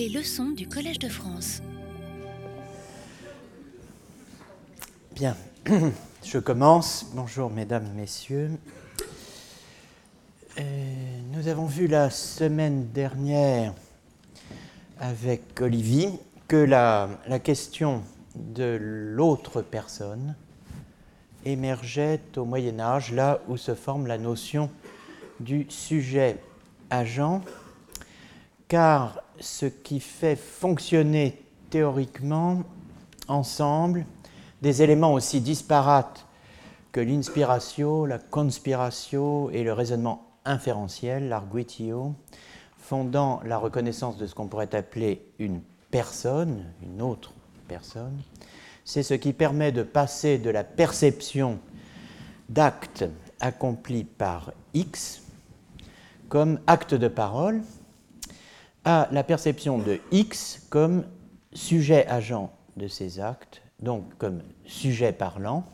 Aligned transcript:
Les 0.00 0.08
leçons 0.08 0.48
du 0.52 0.66
Collège 0.66 0.98
de 0.98 1.10
France. 1.10 1.60
Bien, 5.14 5.36
je 6.24 6.38
commence. 6.38 7.04
Bonjour 7.12 7.50
mesdames, 7.50 7.86
messieurs. 7.94 8.48
Euh, 10.58 10.62
nous 11.34 11.48
avons 11.48 11.66
vu 11.66 11.86
la 11.86 12.08
semaine 12.08 12.88
dernière 12.94 13.74
avec 14.98 15.60
Olivier 15.60 16.08
que 16.48 16.56
la, 16.56 17.10
la 17.28 17.38
question 17.38 18.02
de 18.34 18.78
l'autre 18.80 19.60
personne 19.60 20.34
émergeait 21.44 22.22
au 22.38 22.46
Moyen 22.46 22.80
Âge, 22.80 23.12
là 23.12 23.42
où 23.48 23.58
se 23.58 23.74
forme 23.74 24.06
la 24.06 24.16
notion 24.16 24.70
du 25.40 25.66
sujet 25.68 26.38
agent, 26.88 27.42
car 28.70 29.24
ce 29.40 29.66
qui 29.66 29.98
fait 29.98 30.36
fonctionner 30.36 31.42
théoriquement 31.70 32.62
ensemble 33.26 34.06
des 34.62 34.82
éléments 34.82 35.12
aussi 35.12 35.40
disparates 35.40 36.24
que 36.92 37.00
l'inspiration, 37.00 38.04
la 38.04 38.18
conspiratio 38.18 39.50
et 39.50 39.64
le 39.64 39.72
raisonnement 39.72 40.24
inférentiel, 40.44 41.28
l'arguitio, 41.28 42.14
fondant 42.78 43.40
la 43.44 43.58
reconnaissance 43.58 44.16
de 44.18 44.26
ce 44.28 44.36
qu'on 44.36 44.46
pourrait 44.46 44.72
appeler 44.76 45.26
une 45.40 45.62
personne, 45.90 46.64
une 46.80 47.02
autre 47.02 47.32
personne, 47.66 48.22
c'est 48.84 49.02
ce 49.02 49.14
qui 49.14 49.32
permet 49.32 49.72
de 49.72 49.82
passer 49.82 50.38
de 50.38 50.50
la 50.50 50.62
perception 50.62 51.58
d'actes 52.48 53.04
accomplis 53.40 54.04
par 54.04 54.52
X 54.74 55.22
comme 56.28 56.60
acte 56.68 56.94
de 56.94 57.08
parole 57.08 57.62
à 58.84 59.08
la 59.10 59.24
perception 59.24 59.78
de 59.78 60.00
X 60.10 60.66
comme 60.70 61.04
sujet 61.52 62.06
agent 62.06 62.52
de 62.76 62.88
ces 62.88 63.20
actes, 63.20 63.62
donc 63.80 64.16
comme 64.18 64.42
sujet 64.64 65.12
parlant, 65.12 65.64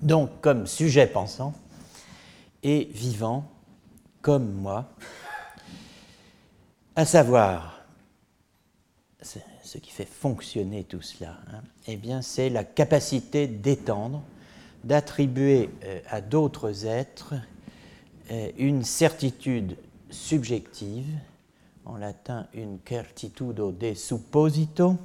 donc 0.00 0.40
comme 0.40 0.66
sujet 0.66 1.06
pensant, 1.06 1.54
et 2.62 2.88
vivant 2.92 3.48
comme 4.20 4.52
moi, 4.52 4.88
à 6.94 7.04
savoir, 7.04 7.84
ce 9.20 9.78
qui 9.78 9.90
fait 9.90 10.04
fonctionner 10.04 10.84
tout 10.84 11.00
cela, 11.00 11.38
hein, 11.52 11.62
eh 11.86 11.96
bien, 11.96 12.22
c'est 12.22 12.50
la 12.50 12.64
capacité 12.64 13.46
d'étendre, 13.46 14.22
d'attribuer 14.84 15.70
euh, 15.84 16.00
à 16.10 16.20
d'autres 16.20 16.86
êtres 16.86 17.34
euh, 18.30 18.50
une 18.58 18.84
certitude 18.84 19.76
subjective, 20.10 21.06
en 21.84 21.96
latin 21.96 22.46
une 22.54 22.78
certitudo 22.86 23.72
de 23.72 23.94
supposito, 23.94 24.96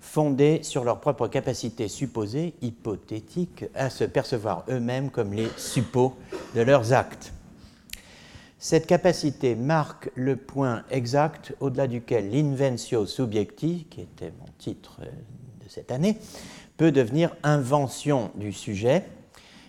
fondée 0.00 0.60
sur 0.62 0.84
leur 0.84 1.00
propre 1.00 1.28
capacité 1.28 1.88
supposée, 1.88 2.54
hypothétique, 2.62 3.64
à 3.74 3.90
se 3.90 4.04
percevoir 4.04 4.64
eux-mêmes 4.68 5.10
comme 5.10 5.32
les 5.32 5.48
suppôts 5.56 6.16
de 6.54 6.62
leurs 6.62 6.92
actes. 6.92 7.32
Cette 8.58 8.86
capacité 8.86 9.54
marque 9.54 10.10
le 10.14 10.36
point 10.36 10.84
exact 10.90 11.54
au-delà 11.60 11.86
duquel 11.86 12.30
l'inventio 12.30 13.06
subjecti, 13.06 13.86
qui 13.88 14.02
était 14.02 14.32
mon 14.38 14.52
titre 14.58 15.00
de 15.00 15.68
cette 15.68 15.90
année, 15.90 16.18
peut 16.76 16.92
devenir 16.92 17.34
invention 17.42 18.30
du 18.34 18.52
sujet. 18.52 19.04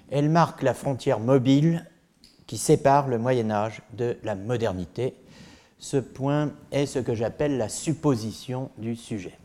Elle 0.09 0.29
marque 0.29 0.61
la 0.61 0.73
frontière 0.73 1.19
mobile 1.19 1.85
qui 2.47 2.57
sépare 2.57 3.07
le 3.07 3.17
Moyen 3.17 3.49
Âge 3.49 3.81
de 3.93 4.17
la 4.23 4.35
modernité. 4.35 5.13
Ce 5.81 5.97
point 5.97 6.53
est 6.71 6.85
ce 6.85 6.99
que 6.99 7.15
j'appelle 7.15 7.57
la 7.57 7.67
supposition 7.67 8.69
du 8.77 8.95
sujet. 8.95 9.35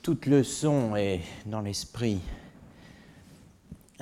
Toute 0.00 0.24
leçon 0.24 0.96
est 0.96 1.20
dans 1.44 1.60
l'esprit 1.60 2.20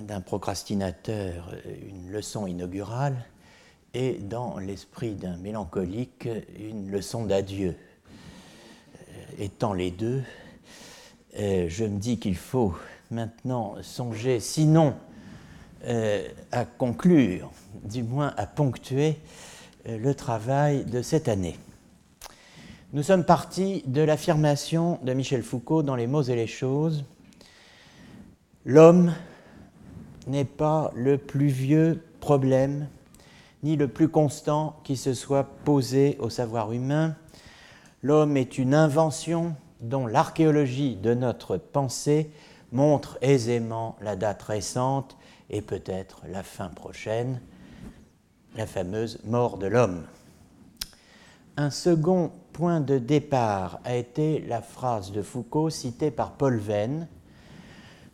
d'un 0.01 0.21
procrastinateur 0.21 1.57
une 1.67 2.13
leçon 2.13 2.47
inaugurale 2.47 3.17
et 3.95 4.13
dans 4.15 4.59
l'esprit 4.59 5.17
d'un 5.17 5.37
mélancolique 5.39 6.29
une 6.57 6.93
leçon 6.93 7.27
d'adieu. 7.27 7.75
Euh, 8.97 9.25
étant 9.41 9.73
les 9.73 9.91
deux, 9.91 10.23
euh, 11.41 11.67
je 11.69 11.85
me 11.85 11.99
dis 11.99 12.21
qu'il 12.21 12.37
faut 12.37 12.77
maintenant 13.11 13.75
songer, 13.83 14.39
sinon 14.39 14.95
euh, 15.85 16.29
à 16.51 16.65
conclure, 16.65 17.51
du 17.85 18.03
moins 18.03 18.33
à 18.37 18.47
ponctuer 18.47 19.17
le 19.87 20.15
travail 20.15 20.85
de 20.85 21.03
cette 21.03 21.29
année. 21.29 21.59
Nous 22.93 23.03
sommes 23.03 23.25
partis 23.25 23.83
de 23.87 24.03
l'affirmation 24.03 24.99
de 25.03 25.15
Michel 25.15 25.43
Foucault 25.43 25.83
dans 25.83 25.97
Les 25.97 26.07
mots 26.07 26.23
et 26.23 26.37
les 26.37 26.47
choses. 26.47 27.05
L'homme 28.67 29.15
n'est 30.27 30.45
pas 30.45 30.93
le 30.95 31.17
plus 31.17 31.47
vieux 31.47 32.03
problème, 32.21 32.89
ni 33.63 33.77
le 33.77 33.89
plus 33.89 34.09
constant 34.09 34.79
qui 34.85 34.97
se 34.97 35.15
soit 35.15 35.45
posé 35.65 36.19
au 36.21 36.29
savoir 36.29 36.73
humain. 36.73 37.17
L'homme 38.03 38.37
est 38.37 38.59
une 38.59 38.75
invention 38.75 39.55
dont 39.81 40.07
l'archéologie 40.07 40.97
de 40.97 41.15
notre 41.15 41.57
pensée 41.57 42.31
montre 42.73 43.17
aisément 43.23 43.97
la 44.01 44.17
date 44.17 44.43
récente 44.43 45.17
et 45.53 45.63
peut-être 45.63 46.23
la 46.29 46.43
fin 46.43 46.69
prochaine, 46.69 47.41
la 48.57 48.67
fameuse 48.67 49.21
mort 49.25 49.59
de 49.59 49.67
l'homme. 49.67 50.05
Un 51.57 51.71
second 51.71 52.33
point 52.53 52.81
de 52.81 52.99
départ 52.99 53.81
a 53.85 53.95
été 53.95 54.41
la 54.41 54.63
phrase 54.63 55.13
de 55.13 55.23
Foucault 55.23 55.71
citée 55.71 56.11
par 56.11 56.33
Paul 56.33 56.57
Venn, 56.57 57.07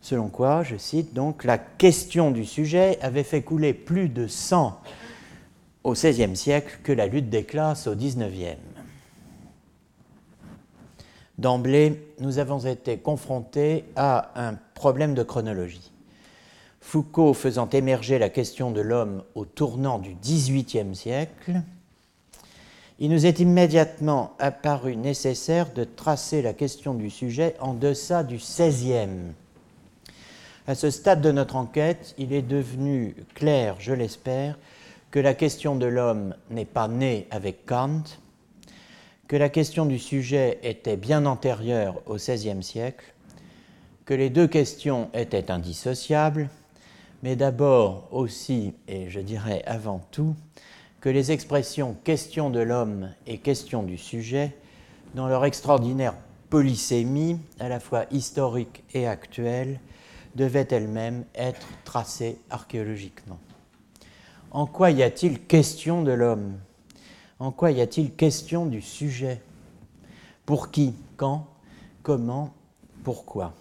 selon 0.01 0.29
quoi, 0.29 0.63
je 0.63 0.77
cite 0.77 1.15
donc, 1.15 1.45
la 1.45 1.59
question 1.59 2.31
du 2.31 2.45
sujet 2.45 2.99
avait 3.01 3.25
fait 3.25 3.43
couler 3.43 3.73
plus 3.73 4.09
de 4.09 4.27
sang 4.27 4.81
au 5.85 5.93
XVIe 5.93 6.37
siècle 6.37 6.81
que 6.83 6.93
la 6.93 7.07
lutte 7.07 7.31
des 7.31 7.45
classes 7.45 7.87
au 7.87 7.95
XIXe. 7.95 8.59
D'emblée, 11.39 12.13
nous 12.19 12.39
avons 12.39 12.59
été 12.59 12.99
confrontés 12.99 13.85
à 13.95 14.33
un 14.35 14.55
problème 14.75 15.15
de 15.15 15.23
chronologie. 15.23 15.93
Foucault 16.89 17.35
faisant 17.35 17.69
émerger 17.69 18.19
la 18.19 18.31
question 18.31 18.71
de 18.71 18.81
l'homme 18.81 19.23
au 19.35 19.45
tournant 19.45 19.99
du 19.99 20.15
XVIIIe 20.15 20.97
siècle, 20.97 21.61
il 22.99 23.11
nous 23.11 23.27
est 23.27 23.41
immédiatement 23.41 24.33
apparu 24.39 24.97
nécessaire 24.97 25.71
de 25.75 25.85
tracer 25.85 26.41
la 26.41 26.55
question 26.55 26.95
du 26.95 27.11
sujet 27.11 27.57
en 27.61 27.75
deçà 27.75 28.25
du 28.25 28.37
XVIe 28.37 29.35
à 30.67 30.75
ce 30.75 30.91
stade 30.91 31.21
de 31.21 31.31
notre 31.31 31.57
enquête, 31.57 32.15
il 32.17 32.33
est 32.33 32.41
devenu 32.43 33.15
clair, 33.35 33.77
je 33.79 33.93
l'espère, 33.93 34.59
que 35.11 35.19
la 35.19 35.35
question 35.35 35.77
de 35.77 35.85
l'homme 35.85 36.35
n'est 36.51 36.65
pas 36.65 36.89
née 36.89 37.27
avec 37.31 37.67
Kant, 37.67 38.03
que 39.29 39.37
la 39.37 39.51
question 39.51 39.85
du 39.85 39.99
sujet 39.99 40.59
était 40.63 40.97
bien 40.97 41.27
antérieure 41.27 42.01
au 42.07 42.17
XVIe 42.17 42.63
siècle, 42.63 43.13
que 44.07 44.15
les 44.15 44.31
deux 44.31 44.47
questions 44.47 45.11
étaient 45.13 45.51
indissociables, 45.51 46.49
mais 47.23 47.37
d'abord 47.37 48.09
aussi, 48.13 48.75
et 48.87 49.11
je 49.11 49.21
dirais 49.21 49.63
avant 49.67 50.01
tout, 50.11 50.35
que 51.01 51.09
les 51.09 51.33
expressions 51.33 51.97
question 52.05 52.51
de 52.51 52.61
l'homme 52.61 53.11
et 53.27 53.39
question 53.39 53.83
du 53.83 53.99
sujet, 53.99 54.57
dans 55.15 55.29
leur 55.29 55.45
extraordinaire 55.45 56.15
polysémie, 56.51 57.39
à 57.61 57.69
la 57.69 57.81
fois 57.81 58.05
historique 58.11 58.83
et 58.95 59.07
actuelle, 59.07 59.81
devait 60.35 60.69
elle-même 60.71 61.25
être 61.35 61.67
tracée 61.85 62.39
archéologiquement. 62.51 63.39
En 64.51 64.67
quoi 64.67 64.91
y 64.91 65.03
a-t-il 65.03 65.41
question 65.41 66.03
de 66.03 66.13
l'homme? 66.13 66.59
En 67.39 67.53
quoi 67.53 67.71
y 67.71 67.81
a-t-il 67.81 68.13
question 68.13 68.67
du 68.67 68.81
sujet? 68.81 69.43
Pour 70.47 70.71
qui? 70.71 70.95
Quand? 71.17 71.47
Comment? 72.03 72.55
Pourquoi? 73.05 73.53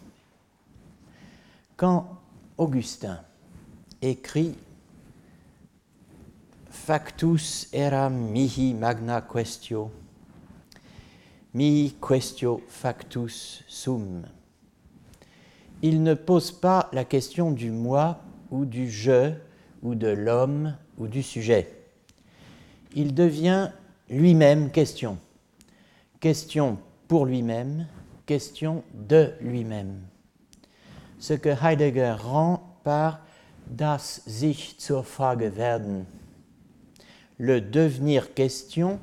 Quand 1.76 2.08
Augustin 2.58 3.20
écrit 4.02 4.56
Factus 6.70 7.68
eram 7.74 8.14
mihi 8.32 8.74
magna 8.74 9.22
questio, 9.22 9.92
mihi 11.54 11.96
questio 12.00 12.62
factus 12.68 13.64
sum 13.68 14.24
il 15.82 16.02
ne 16.02 16.14
pose 16.14 16.52
pas 16.52 16.90
la 16.92 17.06
question 17.06 17.52
du 17.52 17.72
moi 17.72 18.20
ou 18.50 18.66
du 18.66 18.90
je 18.90 19.34
ou 19.84 19.96
de 19.96 20.08
l'homme 20.08 20.76
ou 20.98 21.08
du 21.08 21.22
sujet. 21.22 21.72
Il 22.96 23.14
devient 23.14 23.72
lui-même 24.10 24.72
question. 24.72 25.20
Question 26.20 26.80
pour 27.08 27.26
lui-même, 27.26 27.86
question 28.26 28.84
de 28.94 29.34
lui-même. 29.40 30.02
Ce 31.20 31.34
que 31.34 31.50
Heidegger 31.50 32.16
rend 32.18 32.80
par 32.84 33.20
das 33.70 34.22
sich 34.26 34.78
zur 34.78 35.04
Frage 35.04 35.56
werden, 35.56 36.06
le 37.38 37.62
devenir 37.62 38.34
question 38.34 39.00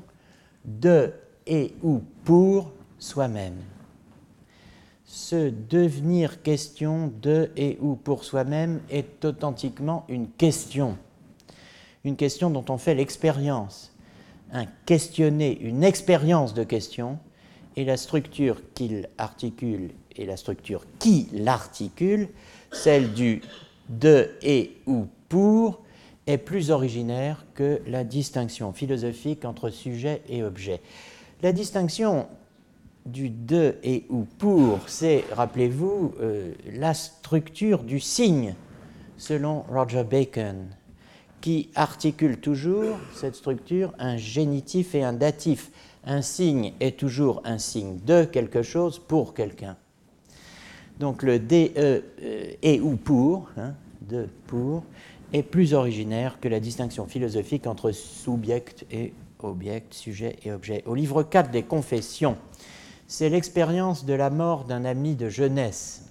de 0.63 1.13
et 1.45 1.73
ou 1.81 2.01
pour 2.23 2.71
soi-même. 2.97 3.57
Ce 5.05 5.49
devenir 5.49 6.41
question 6.41 7.13
de 7.21 7.49
et 7.55 7.77
ou 7.79 7.95
pour 7.95 8.23
soi-même 8.23 8.81
est 8.89 9.23
authentiquement 9.23 10.05
une 10.09 10.29
question, 10.29 10.97
une 12.03 12.15
question 12.15 12.49
dont 12.49 12.65
on 12.69 12.77
fait 12.77 12.95
l'expérience. 12.95 13.91
Un 14.51 14.65
questionner, 14.85 15.59
une 15.61 15.83
expérience 15.83 16.53
de 16.53 16.63
question, 16.63 17.19
et 17.75 17.85
la 17.85 17.97
structure 17.97 18.61
qu'il 18.73 19.09
articule 19.17 19.91
et 20.15 20.25
la 20.25 20.37
structure 20.37 20.85
qui 20.99 21.27
l'articule, 21.33 22.29
celle 22.71 23.13
du 23.13 23.41
de 23.89 24.29
et 24.41 24.77
ou 24.85 25.07
pour, 25.29 25.81
est 26.27 26.37
plus 26.37 26.71
originaire 26.71 27.45
que 27.53 27.81
la 27.87 28.03
distinction 28.03 28.73
philosophique 28.73 29.45
entre 29.45 29.69
sujet 29.69 30.21
et 30.27 30.43
objet. 30.43 30.81
La 31.43 31.51
distinction 31.51 32.27
du 33.05 33.29
de 33.29 33.75
et 33.83 34.05
ou 34.09 34.25
pour, 34.39 34.89
c'est, 34.89 35.23
rappelez-vous, 35.31 36.15
euh, 36.19 36.53
la 36.73 36.93
structure 36.93 37.83
du 37.83 37.99
signe, 37.99 38.55
selon 39.17 39.61
Roger 39.69 40.03
Bacon, 40.03 40.67
qui 41.41 41.69
articule 41.75 42.37
toujours 42.37 42.97
cette 43.13 43.35
structure 43.35 43.93
un 43.99 44.17
génitif 44.17 44.95
et 44.95 45.03
un 45.03 45.13
datif. 45.13 45.71
Un 46.03 46.21
signe 46.21 46.73
est 46.79 46.97
toujours 46.97 47.41
un 47.45 47.59
signe 47.59 47.99
de 48.05 48.23
quelque 48.23 48.63
chose 48.63 48.99
pour 48.99 49.33
quelqu'un. 49.33 49.77
Donc 50.99 51.23
le 51.23 51.39
DE 51.39 51.71
euh, 51.77 52.01
et 52.61 52.79
ou 52.79 52.95
pour, 52.95 53.49
hein, 53.57 53.73
de 54.01 54.27
pour, 54.47 54.83
est 55.33 55.43
plus 55.43 55.73
originaire 55.73 56.39
que 56.39 56.47
la 56.47 56.59
distinction 56.59 57.05
philosophique 57.07 57.67
entre 57.67 57.91
subject 57.91 58.85
et 58.91 59.13
object, 59.39 59.93
sujet 59.93 60.37
et 60.43 60.51
objet. 60.51 60.83
Au 60.85 60.95
livre 60.95 61.23
4 61.23 61.51
des 61.51 61.63
Confessions, 61.63 62.37
c'est 63.07 63.29
l'expérience 63.29 64.05
de 64.05 64.13
la 64.13 64.29
mort 64.29 64.63
d'un 64.65 64.85
ami 64.85 65.15
de 65.15 65.29
jeunesse. 65.29 66.05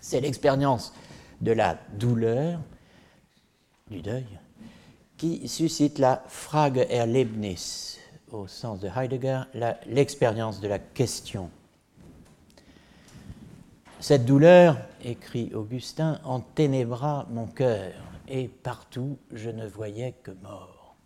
C'est 0.00 0.20
l'expérience 0.20 0.92
de 1.40 1.52
la 1.52 1.78
douleur, 1.94 2.60
du 3.90 4.02
deuil, 4.02 4.26
qui 5.16 5.48
suscite 5.48 5.98
la 5.98 6.22
Frage 6.26 6.78
Erlebnis, 6.88 7.98
au 8.32 8.46
sens 8.46 8.80
de 8.80 8.88
Heidegger, 8.94 9.42
l'expérience 9.86 10.60
de 10.60 10.68
la 10.68 10.78
question. 10.78 11.50
Cette 14.00 14.24
douleur, 14.24 14.78
écrit 15.04 15.52
Augustin, 15.52 16.20
enténébra 16.24 17.26
mon 17.28 17.46
cœur, 17.46 17.92
et 18.28 18.48
partout 18.48 19.18
je 19.30 19.50
ne 19.50 19.66
voyais 19.66 20.14
que 20.22 20.30
mort. 20.42 20.96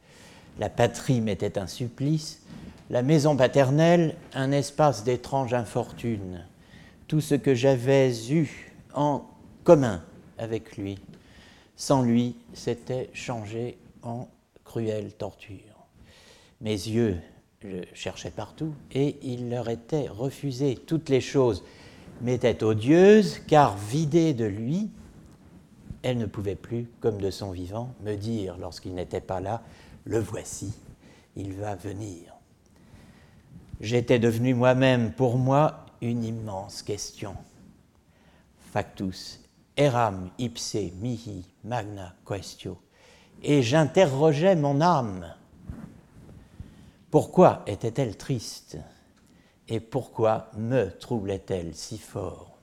La 0.61 0.71
patrie 0.71 1.21
m'était 1.21 1.59
un 1.59 1.67
supplice, 1.67 2.43
la 2.91 3.03
maison 3.03 3.37
paternelle 3.37 4.15
un 4.33 4.53
espace 4.53 5.03
d'étrange 5.03 5.55
infortune. 5.55 6.47
Tout 7.09 7.21
ce 7.21 7.35
que 7.35 7.53
j'avais 7.53 8.13
eu 8.31 8.73
en 8.95 9.25
commun 9.65 10.01
avec 10.39 10.77
lui, 10.77 10.97
sans 11.75 12.03
lui, 12.03 12.37
s'était 12.53 13.11
changé 13.13 13.77
en 14.05 14.29
cruelle 14.63 15.15
torture. 15.15 15.89
Mes 16.61 16.71
yeux 16.71 17.19
je 17.61 17.79
cherchais 17.95 18.31
partout, 18.31 18.73
et 18.93 19.17
il 19.23 19.51
leur 19.51 19.69
était 19.69 20.07
refusé 20.07 20.77
toutes 20.77 21.09
les 21.09 21.23
choses 21.23 21.65
m'était 22.21 22.63
odieuse, 22.63 23.39
car 23.47 23.77
vidée 23.77 24.35
de 24.35 24.45
lui, 24.45 24.91
elle 26.03 26.19
ne 26.19 26.27
pouvait 26.27 26.55
plus, 26.55 26.89
comme 27.01 27.19
de 27.19 27.31
son 27.31 27.51
vivant, 27.51 27.95
me 28.03 28.15
dire, 28.15 28.57
lorsqu'il 28.59 28.95
n'était 28.95 29.21
pas 29.21 29.41
là, 29.41 29.63
Le 30.07 30.19
voici, 30.19 30.75
il 31.35 31.55
va 31.55 31.75
venir. 31.77 32.35
J'étais 33.81 34.19
devenu 34.19 34.53
moi-même, 34.53 35.13
pour 35.13 35.39
moi, 35.39 35.87
une 36.03 36.25
immense 36.25 36.83
question. 36.83 37.35
Factus, 38.59 39.41
eram 39.77 40.31
ipse 40.39 40.77
mihi 41.01 41.47
magna 41.65 42.15
questio. 42.27 42.77
Et 43.43 43.63
j'interrogeais 43.63 44.57
mon 44.57 44.81
âme. 44.83 45.35
Pourquoi 47.11 47.63
était-elle 47.67 48.17
triste? 48.17 48.77
Et 49.69 49.81
pourquoi 49.81 50.51
me 50.57 50.91
troublait-elle 50.99 51.75
si 51.75 51.99
fort? 51.99 52.59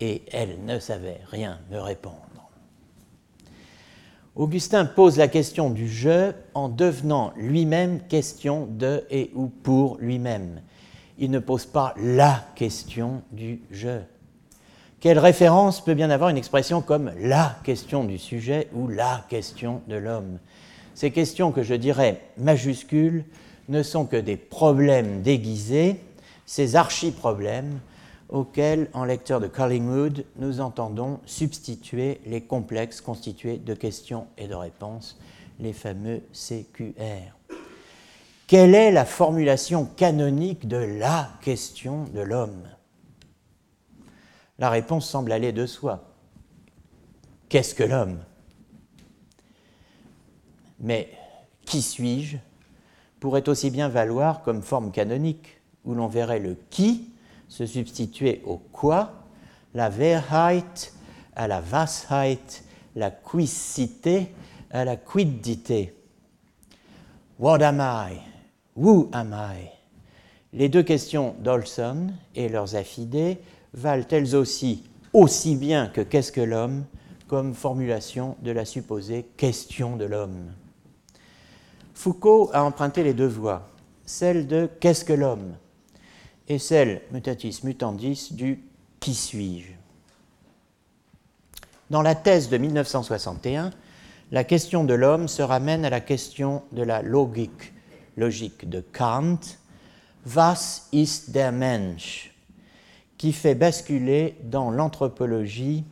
Et 0.00 0.22
elle 0.32 0.64
ne 0.64 0.78
savait 0.78 1.20
rien 1.30 1.58
me 1.70 1.78
répondre. 1.78 2.20
Augustin 4.34 4.84
pose 4.84 5.16
la 5.16 5.28
question 5.28 5.70
du 5.70 5.88
je 5.88 6.32
en 6.52 6.68
devenant 6.68 7.32
lui-même 7.36 8.00
question 8.00 8.66
de 8.70 9.04
et 9.10 9.30
ou 9.34 9.46
pour 9.46 9.96
lui-même. 9.98 10.60
Il 11.18 11.30
ne 11.30 11.38
pose 11.38 11.64
pas 11.64 11.94
la 11.96 12.44
question 12.54 13.22
du 13.32 13.62
je. 13.70 14.00
Quelle 15.00 15.18
référence 15.18 15.82
peut 15.82 15.94
bien 15.94 16.10
avoir 16.10 16.28
une 16.28 16.36
expression 16.36 16.82
comme 16.82 17.12
la 17.18 17.56
question 17.64 18.04
du 18.04 18.18
sujet 18.18 18.68
ou 18.74 18.88
la 18.88 19.24
question 19.30 19.80
de 19.88 19.96
l'homme 19.96 20.38
Ces 20.94 21.10
questions 21.10 21.50
que 21.50 21.62
je 21.62 21.74
dirais 21.74 22.20
majuscules 22.36 23.24
ne 23.68 23.82
sont 23.82 24.04
que 24.04 24.16
des 24.16 24.36
problèmes 24.36 25.22
déguisés 25.22 25.96
ces 26.46 26.76
archi-problèmes 26.76 27.80
auxquels, 28.28 28.88
en 28.92 29.04
lecteur 29.04 29.40
de 29.40 29.48
Collingwood, 29.48 30.24
nous 30.36 30.60
entendons 30.60 31.20
substituer 31.26 32.20
les 32.26 32.40
complexes 32.40 33.00
constitués 33.00 33.58
de 33.58 33.74
questions 33.74 34.26
et 34.38 34.48
de 34.48 34.54
réponses, 34.54 35.18
les 35.60 35.72
fameux 35.72 36.22
CQR. 36.32 37.36
Quelle 38.46 38.74
est 38.74 38.92
la 38.92 39.04
formulation 39.04 39.84
canonique 39.84 40.68
de 40.68 40.76
la 40.76 41.30
question 41.42 42.04
de 42.04 42.20
l'homme? 42.20 42.68
La 44.58 44.70
réponse 44.70 45.08
semble 45.08 45.32
aller 45.32 45.52
de 45.52 45.66
soi. 45.66 46.04
Qu'est-ce 47.48 47.74
que 47.74 47.82
l'homme? 47.82 48.18
Mais 50.80 51.10
qui 51.64 51.82
suis-je? 51.82 52.36
Pourrait 53.18 53.48
aussi 53.48 53.70
bien 53.70 53.88
valoir 53.88 54.42
comme 54.42 54.62
forme 54.62 54.92
canonique 54.92 55.55
où 55.86 55.94
l'on 55.94 56.08
verrait 56.08 56.40
le 56.40 56.56
qui 56.70 57.10
se 57.48 57.64
substituer 57.64 58.42
au 58.44 58.56
quoi, 58.56 59.12
la 59.74 59.88
Wehrheit 59.88 60.92
à 61.34 61.48
la 61.48 61.60
Washeit, 61.60 62.62
la 62.94 63.10
quicité 63.10 64.34
à 64.70 64.84
la 64.84 64.96
quiddité. 64.96 65.94
What 67.38 67.62
am 67.62 67.80
I? 67.80 68.18
Who 68.76 69.08
am 69.12 69.34
I? 69.34 69.68
Les 70.52 70.68
deux 70.68 70.82
questions 70.82 71.34
d'Olson 71.40 72.08
et 72.34 72.48
leurs 72.48 72.74
affidés 72.74 73.38
valent 73.74 74.06
elles 74.10 74.34
aussi 74.34 74.84
aussi 75.12 75.56
bien 75.56 75.86
que 75.88 76.02
qu'est-ce 76.02 76.30
que 76.30 76.42
l'homme 76.42 76.84
comme 77.26 77.54
formulation 77.54 78.36
de 78.42 78.50
la 78.50 78.64
supposée 78.64 79.26
question 79.36 79.96
de 79.96 80.04
l'homme. 80.04 80.52
Foucault 81.94 82.50
a 82.52 82.62
emprunté 82.62 83.02
les 83.02 83.14
deux 83.14 83.26
voies, 83.26 83.68
celle 84.04 84.46
de 84.46 84.68
qu'est-ce 84.78 85.04
que 85.04 85.14
l'homme 85.14 85.56
et 86.48 86.58
celle, 86.58 87.02
mutatis 87.12 87.60
mutandis, 87.64 88.28
du 88.32 88.62
qui 89.00 89.14
suis-je? 89.14 89.72
Dans 91.90 92.02
la 92.02 92.14
thèse 92.14 92.48
de 92.48 92.58
1961, 92.58 93.70
la 94.32 94.44
question 94.44 94.84
de 94.84 94.94
l'homme 94.94 95.28
se 95.28 95.42
ramène 95.42 95.84
à 95.84 95.90
la 95.90 96.00
question 96.00 96.62
de 96.72 96.82
la 96.82 97.02
logique, 97.02 97.72
logique 98.16 98.68
de 98.68 98.80
Kant, 98.80 99.38
Was 100.34 100.88
ist 100.92 101.30
der 101.30 101.52
Mensch? 101.52 102.32
Qui 103.16 103.32
fait 103.32 103.54
basculer 103.54 104.36
dans 104.42 104.70
l'anthropologie 104.70 105.84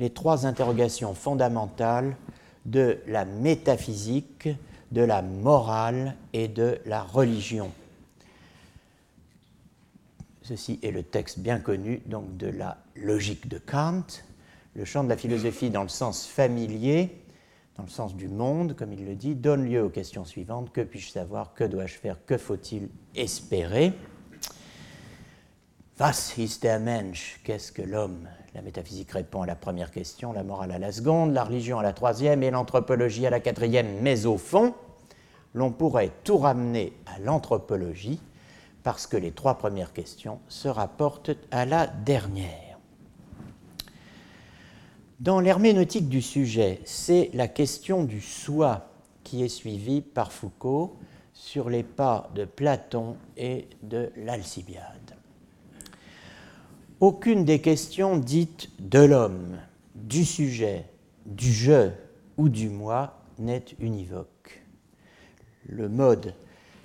les 0.00 0.10
trois 0.10 0.46
interrogations 0.46 1.14
fondamentales 1.14 2.16
de 2.64 2.98
la 3.06 3.24
métaphysique, 3.24 4.48
de 4.90 5.02
la 5.02 5.22
morale 5.22 6.16
et 6.32 6.48
de 6.48 6.80
la 6.84 7.02
religion. 7.02 7.70
Ceci 10.46 10.78
est 10.84 10.92
le 10.92 11.02
texte 11.02 11.40
bien 11.40 11.58
connu 11.58 12.02
donc 12.06 12.36
de 12.36 12.46
la 12.46 12.78
logique 12.94 13.48
de 13.48 13.58
Kant, 13.58 14.04
le 14.76 14.84
champ 14.84 15.02
de 15.02 15.08
la 15.08 15.16
philosophie 15.16 15.70
dans 15.70 15.82
le 15.82 15.88
sens 15.88 16.24
familier, 16.24 17.20
dans 17.76 17.82
le 17.82 17.88
sens 17.88 18.14
du 18.14 18.28
monde, 18.28 18.76
comme 18.76 18.92
il 18.92 19.04
le 19.04 19.16
dit, 19.16 19.34
donne 19.34 19.68
lieu 19.68 19.82
aux 19.82 19.88
questions 19.88 20.24
suivantes. 20.24 20.72
Que 20.72 20.82
puis-je 20.82 21.10
savoir, 21.10 21.52
que 21.54 21.64
dois-je 21.64 21.94
faire, 21.94 22.24
que 22.26 22.38
faut-il 22.38 22.88
espérer? 23.16 23.92
Was 25.98 26.38
ist 26.38 26.62
der 26.62 26.78
Mensch? 26.78 27.40
Qu'est-ce 27.42 27.72
que 27.72 27.82
l'homme? 27.82 28.28
La 28.54 28.62
métaphysique 28.62 29.10
répond 29.10 29.42
à 29.42 29.46
la 29.46 29.56
première 29.56 29.90
question, 29.90 30.32
la 30.32 30.44
morale 30.44 30.70
à 30.70 30.78
la 30.78 30.92
seconde, 30.92 31.32
la 31.32 31.42
religion 31.42 31.80
à 31.80 31.82
la 31.82 31.92
troisième 31.92 32.44
et 32.44 32.52
l'anthropologie 32.52 33.26
à 33.26 33.30
la 33.30 33.40
quatrième. 33.40 34.00
Mais 34.00 34.26
au 34.26 34.38
fond, 34.38 34.76
l'on 35.54 35.72
pourrait 35.72 36.12
tout 36.22 36.38
ramener 36.38 36.92
à 37.06 37.18
l'anthropologie 37.18 38.20
parce 38.86 39.08
que 39.08 39.16
les 39.16 39.32
trois 39.32 39.58
premières 39.58 39.92
questions 39.92 40.38
se 40.46 40.68
rapportent 40.68 41.32
à 41.50 41.66
la 41.66 41.88
dernière. 41.88 42.78
Dans 45.18 45.40
l'herméneutique 45.40 46.08
du 46.08 46.22
sujet, 46.22 46.78
c'est 46.84 47.30
la 47.34 47.48
question 47.48 48.04
du 48.04 48.20
soi 48.20 48.88
qui 49.24 49.42
est 49.42 49.48
suivi 49.48 50.02
par 50.02 50.30
Foucault 50.30 50.94
sur 51.32 51.68
les 51.68 51.82
pas 51.82 52.30
de 52.36 52.44
Platon 52.44 53.16
et 53.36 53.66
de 53.82 54.12
l'Alcibiade. 54.18 55.16
Aucune 57.00 57.44
des 57.44 57.60
questions 57.60 58.16
dites 58.16 58.70
de 58.78 59.00
l'homme, 59.00 59.58
du 59.96 60.24
sujet, 60.24 60.84
du 61.24 61.52
je 61.52 61.90
ou 62.36 62.48
du 62.48 62.68
moi 62.68 63.18
n'est 63.36 63.64
univoque. 63.80 64.62
Le 65.66 65.88
mode, 65.88 66.34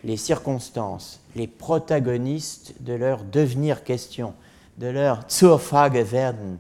les 0.04 0.18
circonstances, 0.18 1.22
les 1.36 1.48
protagonistes 1.48 2.74
de 2.82 2.94
leur 2.94 3.24
devenir 3.24 3.84
question, 3.84 4.34
de 4.78 4.88
leur 4.88 5.24
zur 5.30 5.62
Frage 5.62 6.12
werden, 6.12 6.58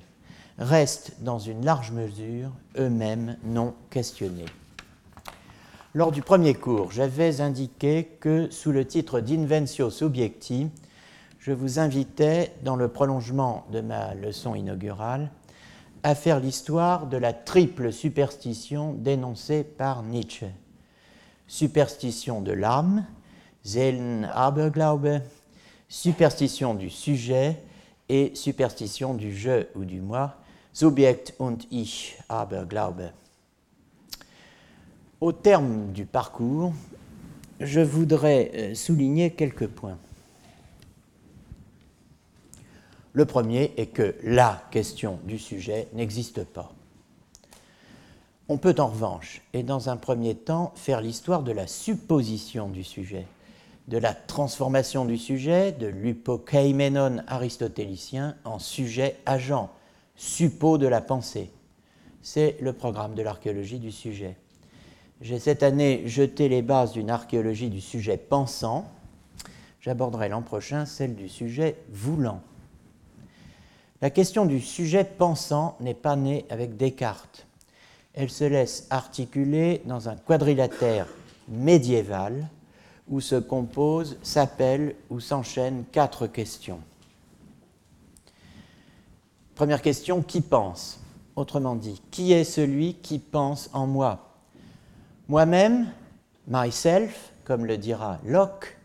restent 0.57 1.13
dans 1.21 1.39
une 1.39 1.65
large 1.65 1.91
mesure 1.91 2.51
eux-mêmes 2.77 3.37
non 3.43 3.73
questionnés. 3.89 4.45
Lors 5.93 6.11
du 6.11 6.21
premier 6.21 6.53
cours, 6.53 6.91
j'avais 6.91 7.41
indiqué 7.41 8.05
que 8.19 8.49
sous 8.49 8.71
le 8.71 8.85
titre 8.85 9.19
d'Inventio 9.19 9.89
Subjecti, 9.89 10.69
je 11.39 11.51
vous 11.51 11.79
invitais, 11.79 12.53
dans 12.63 12.75
le 12.75 12.87
prolongement 12.87 13.65
de 13.71 13.81
ma 13.81 14.13
leçon 14.13 14.55
inaugurale, 14.55 15.31
à 16.03 16.15
faire 16.15 16.39
l'histoire 16.39 17.07
de 17.07 17.17
la 17.17 17.33
triple 17.33 17.91
superstition 17.91 18.93
dénoncée 18.93 19.63
par 19.63 20.03
Nietzsche. 20.03 20.47
Superstition 21.47 22.41
de 22.41 22.53
l'âme, 22.53 23.05
Seelenaberglaube, 23.63 25.21
superstition 25.87 26.73
du 26.73 26.89
sujet 26.89 27.57
et 28.09 28.31
superstition 28.35 29.13
du 29.13 29.35
je 29.35 29.67
ou 29.75 29.85
du 29.85 30.01
moi, 30.01 30.35
Subjekt 30.73 31.35
und 31.39 31.57
Ich 31.71 32.17
Aberglaube. 32.29 33.11
Au 35.19 35.31
terme 35.31 35.91
du 35.91 36.05
parcours, 36.05 36.73
je 37.59 37.81
voudrais 37.81 38.51
euh, 38.55 38.75
souligner 38.75 39.31
quelques 39.31 39.67
points. 39.67 39.97
Le 43.13 43.25
premier 43.25 43.73
est 43.77 43.87
que 43.87 44.15
la 44.23 44.63
question 44.71 45.19
du 45.25 45.37
sujet 45.37 45.87
n'existe 45.93 46.43
pas. 46.45 46.73
On 48.47 48.57
peut 48.57 48.75
en 48.79 48.87
revanche, 48.87 49.41
et 49.53 49.63
dans 49.63 49.89
un 49.89 49.97
premier 49.97 50.35
temps, 50.35 50.73
faire 50.75 51.01
l'histoire 51.01 51.43
de 51.43 51.51
la 51.51 51.67
supposition 51.67 52.69
du 52.69 52.83
sujet, 52.83 53.27
de 53.91 53.97
la 53.97 54.13
transformation 54.13 55.03
du 55.03 55.17
sujet, 55.17 55.73
de 55.73 55.87
l'hypokeimenon 55.87 57.23
aristotélicien 57.27 58.37
en 58.45 58.57
sujet 58.57 59.17
agent, 59.25 59.69
suppôt 60.15 60.77
de 60.77 60.87
la 60.87 61.01
pensée. 61.01 61.51
C'est 62.21 62.55
le 62.61 62.71
programme 62.71 63.15
de 63.15 63.21
l'archéologie 63.21 63.79
du 63.79 63.91
sujet. 63.91 64.37
J'ai 65.19 65.39
cette 65.39 65.61
année 65.61 66.03
jeté 66.05 66.47
les 66.47 66.61
bases 66.61 66.93
d'une 66.93 67.09
archéologie 67.09 67.69
du 67.69 67.81
sujet 67.81 68.15
pensant. 68.15 68.89
J'aborderai 69.81 70.29
l'an 70.29 70.41
prochain 70.41 70.85
celle 70.85 71.15
du 71.15 71.27
sujet 71.27 71.75
voulant. 71.91 72.41
La 74.01 74.09
question 74.09 74.45
du 74.45 74.61
sujet 74.61 75.03
pensant 75.03 75.75
n'est 75.81 75.93
pas 75.93 76.15
née 76.15 76.45
avec 76.49 76.77
Descartes. 76.77 77.45
Elle 78.13 78.29
se 78.29 78.45
laisse 78.45 78.87
articuler 78.89 79.81
dans 79.85 80.07
un 80.07 80.15
quadrilatère 80.15 81.07
médiéval 81.49 82.47
où 83.11 83.19
se 83.19 83.35
composent, 83.35 84.17
s'appellent 84.23 84.95
ou 85.09 85.19
s'enchaînent 85.19 85.83
quatre 85.91 86.25
questions. 86.27 86.79
Première 89.53 89.81
question, 89.81 90.23
qui 90.23 90.41
pense? 90.41 90.99
Autrement 91.35 91.75
dit, 91.75 92.01
qui 92.09 92.33
est 92.33 92.45
celui 92.45 92.95
qui 92.95 93.19
pense 93.19 93.69
en 93.73 93.85
moi? 93.85 94.31
Moi-même, 95.27 95.91
myself, 96.47 97.31
comme 97.43 97.65
le 97.65 97.77
dira 97.77 98.17
Locke, 98.25 98.77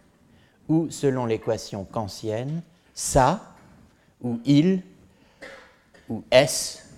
ou 0.68 0.90
selon 0.90 1.24
l'équation 1.24 1.84
kantienne, 1.84 2.62
ça, 2.94 3.54
ou 4.20 4.40
il, 4.44 4.82
ou 6.08 6.24
S, 6.30 6.90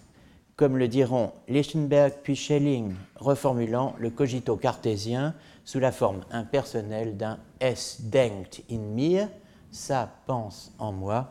comme 0.57 0.77
le 0.77 0.89
diront 0.89 1.33
Lichtenberg 1.47 2.15
puis 2.23 2.35
Schelling, 2.35 2.95
reformulant 3.17 3.95
le 3.99 4.11
cogito 4.11 4.57
cartésien 4.57 5.35
sous 5.69 5.81
la 5.81 5.93
forme 5.93 6.25
impersonnelle 6.31 7.19
d'un 7.19 7.39
S 7.61 8.01
denkt 8.01 8.63
in 8.71 8.79
mir, 8.79 9.29
ça 9.71 10.11
pense 10.25 10.73
en 10.79 10.93
moi, 10.93 11.31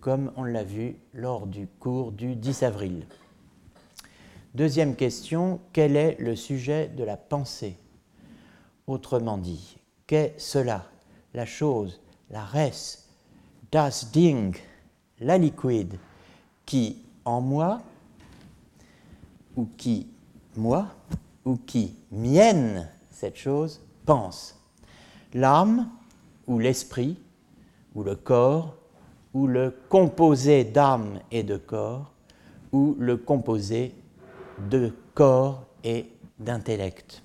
comme 0.00 0.32
on 0.36 0.44
l'a 0.44 0.64
vu 0.64 0.96
lors 1.12 1.46
du 1.46 1.66
cours 1.78 2.10
du 2.10 2.36
10 2.36 2.62
avril. 2.62 3.06
Deuxième 4.54 4.96
question, 4.96 5.60
quel 5.74 5.94
est 5.94 6.16
le 6.18 6.36
sujet 6.36 6.88
de 6.88 7.04
la 7.04 7.18
pensée? 7.18 7.76
Autrement 8.86 9.36
dit, 9.36 9.76
qu'est 10.06 10.32
cela? 10.38 10.86
La 11.34 11.44
chose, 11.44 12.00
la 12.30 12.46
res, 12.46 13.10
das 13.72 14.06
Ding, 14.10 14.56
la 15.20 15.36
liquide, 15.36 15.98
qui 16.64 17.02
en 17.26 17.42
moi, 17.42 17.82
ou 19.54 19.68
qui, 19.76 20.06
moi, 20.56 20.86
ou 21.44 21.58
qui, 21.58 21.94
mienne, 22.10 22.88
cette 23.16 23.36
chose, 23.36 23.80
pense. 24.04 24.60
L'âme, 25.32 25.88
ou 26.46 26.58
l'esprit, 26.58 27.16
ou 27.94 28.02
le 28.02 28.14
corps, 28.14 28.76
ou 29.32 29.46
le 29.46 29.74
composé 29.88 30.64
d'âme 30.64 31.20
et 31.30 31.42
de 31.42 31.56
corps, 31.56 32.12
ou 32.72 32.94
le 32.98 33.16
composé 33.16 33.94
de 34.68 34.92
corps 35.14 35.64
et 35.82 36.10
d'intellect. 36.38 37.22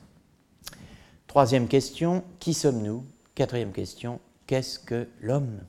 Troisième 1.27 1.67
question, 1.67 2.24
qui 2.39 2.53
sommes-nous? 2.53 3.03
Quatrième 3.36 3.74
question, 3.74 4.21
qu'est-ce 4.48 4.79
que 4.79 5.10
l'homme? 5.21 5.60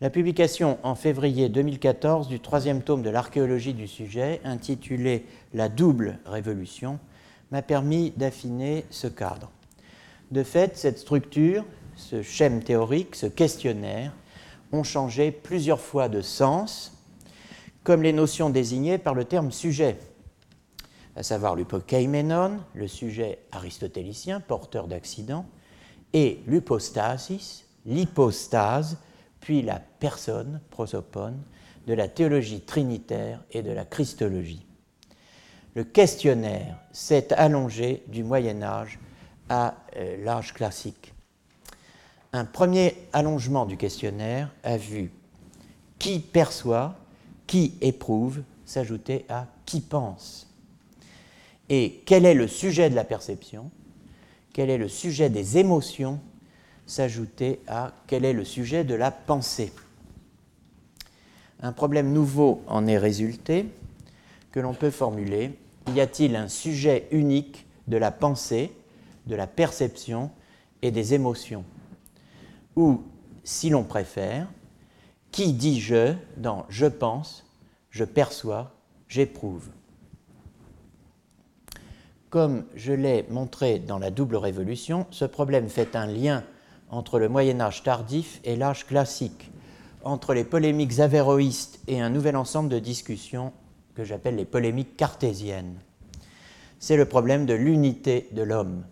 La 0.00 0.08
publication 0.08 0.78
en 0.82 0.94
février 0.94 1.50
2014 1.50 2.28
du 2.28 2.40
troisième 2.40 2.80
tome 2.80 3.02
de 3.02 3.10
l'archéologie 3.10 3.74
du 3.74 3.86
sujet, 3.86 4.40
intitulé 4.44 5.26
La 5.52 5.68
double 5.68 6.20
révolution, 6.24 6.98
m'a 7.50 7.62
permis 7.62 8.12
d'affiner 8.16 8.84
ce 8.90 9.06
cadre. 9.06 9.50
De 10.30 10.42
fait, 10.42 10.76
cette 10.76 10.98
structure, 10.98 11.64
ce 11.96 12.22
schème 12.22 12.62
théorique, 12.62 13.16
ce 13.16 13.26
questionnaire, 13.26 14.12
ont 14.72 14.82
changé 14.82 15.30
plusieurs 15.30 15.80
fois 15.80 16.08
de 16.08 16.20
sens, 16.20 16.92
comme 17.84 18.02
les 18.02 18.12
notions 18.12 18.50
désignées 18.50 18.98
par 18.98 19.14
le 19.14 19.24
terme 19.24 19.50
sujet, 19.50 19.98
à 21.16 21.22
savoir 21.22 21.56
l'hypokeimenon, 21.56 22.60
le 22.74 22.86
sujet 22.86 23.40
aristotélicien, 23.50 24.40
porteur 24.40 24.86
d'accident, 24.86 25.46
et 26.12 26.42
l'hypostasis, 26.46 27.64
l'hypostase, 27.86 28.98
puis 29.40 29.62
la 29.62 29.80
personne, 29.80 30.60
prosopone, 30.70 31.42
de 31.86 31.94
la 31.94 32.08
théologie 32.08 32.60
trinitaire 32.60 33.42
et 33.50 33.62
de 33.62 33.70
la 33.70 33.86
christologie. 33.86 34.67
Le 35.78 35.84
questionnaire 35.84 36.76
s'est 36.90 37.32
allongé 37.34 38.02
du 38.08 38.24
Moyen 38.24 38.64
Âge 38.64 38.98
à 39.48 39.76
euh, 39.94 40.16
l'âge 40.24 40.52
classique. 40.52 41.14
Un 42.32 42.44
premier 42.46 42.96
allongement 43.12 43.64
du 43.64 43.76
questionnaire 43.76 44.52
a 44.64 44.76
vu 44.76 45.12
qui 46.00 46.18
perçoit, 46.18 46.96
qui 47.46 47.74
éprouve 47.80 48.42
s'ajouter 48.64 49.24
à 49.28 49.46
qui 49.66 49.80
pense. 49.80 50.52
Et 51.68 52.02
quel 52.06 52.26
est 52.26 52.34
le 52.34 52.48
sujet 52.48 52.90
de 52.90 52.96
la 52.96 53.04
perception? 53.04 53.70
Quel 54.52 54.70
est 54.70 54.78
le 54.78 54.88
sujet 54.88 55.30
des 55.30 55.58
émotions? 55.58 56.18
S'ajouter 56.86 57.60
à 57.68 57.92
quel 58.08 58.24
est 58.24 58.32
le 58.32 58.44
sujet 58.44 58.82
de 58.82 58.96
la 58.96 59.12
pensée. 59.12 59.72
Un 61.62 61.70
problème 61.70 62.12
nouveau 62.12 62.64
en 62.66 62.88
est 62.88 62.98
résulté 62.98 63.66
que 64.50 64.58
l'on 64.58 64.74
peut 64.74 64.90
formuler. 64.90 65.56
Y 65.94 66.00
a-t-il 66.00 66.36
un 66.36 66.48
sujet 66.48 67.08
unique 67.12 67.66
de 67.86 67.96
la 67.96 68.10
pensée, 68.10 68.72
de 69.26 69.34
la 69.34 69.46
perception 69.46 70.30
et 70.82 70.90
des 70.90 71.14
émotions? 71.14 71.64
Ou, 72.76 73.02
si 73.42 73.70
l'on 73.70 73.84
préfère, 73.84 74.48
qui 75.30 75.52
dit 75.54 75.80
je 75.80 76.14
dans 76.36 76.66
je 76.68 76.86
pense, 76.86 77.46
je 77.90 78.04
perçois, 78.04 78.74
j'éprouve 79.08 79.70
Comme 82.28 82.64
je 82.74 82.92
l'ai 82.92 83.24
montré 83.30 83.78
dans 83.78 83.98
la 83.98 84.10
double 84.10 84.36
révolution, 84.36 85.06
ce 85.10 85.24
problème 85.24 85.68
fait 85.68 85.96
un 85.96 86.06
lien 86.06 86.44
entre 86.90 87.18
le 87.18 87.30
Moyen 87.30 87.60
Âge 87.60 87.82
tardif 87.82 88.40
et 88.44 88.56
l'âge 88.56 88.86
classique, 88.86 89.50
entre 90.04 90.34
les 90.34 90.44
polémiques 90.44 91.00
avéroïstes 91.00 91.80
et 91.88 92.00
un 92.00 92.10
nouvel 92.10 92.36
ensemble 92.36 92.68
de 92.68 92.78
discussions 92.78 93.52
que 93.98 94.04
j'appelle 94.04 94.36
les 94.36 94.44
polémiques 94.44 94.96
cartésiennes. 94.96 95.74
C'est 96.78 96.96
le 96.96 97.06
problème 97.06 97.46
de 97.46 97.54
l'unité 97.54 98.28
de 98.30 98.42
l'homme, 98.42 98.84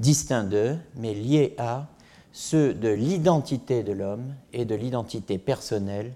distinct 0.00 0.44
d'eux, 0.44 0.76
mais 0.96 1.14
lié 1.14 1.54
à 1.56 1.86
ceux 2.30 2.74
de 2.74 2.90
l'identité 2.90 3.82
de 3.82 3.92
l'homme 3.92 4.34
et 4.52 4.66
de 4.66 4.74
l'identité 4.74 5.38
personnelle 5.38 6.12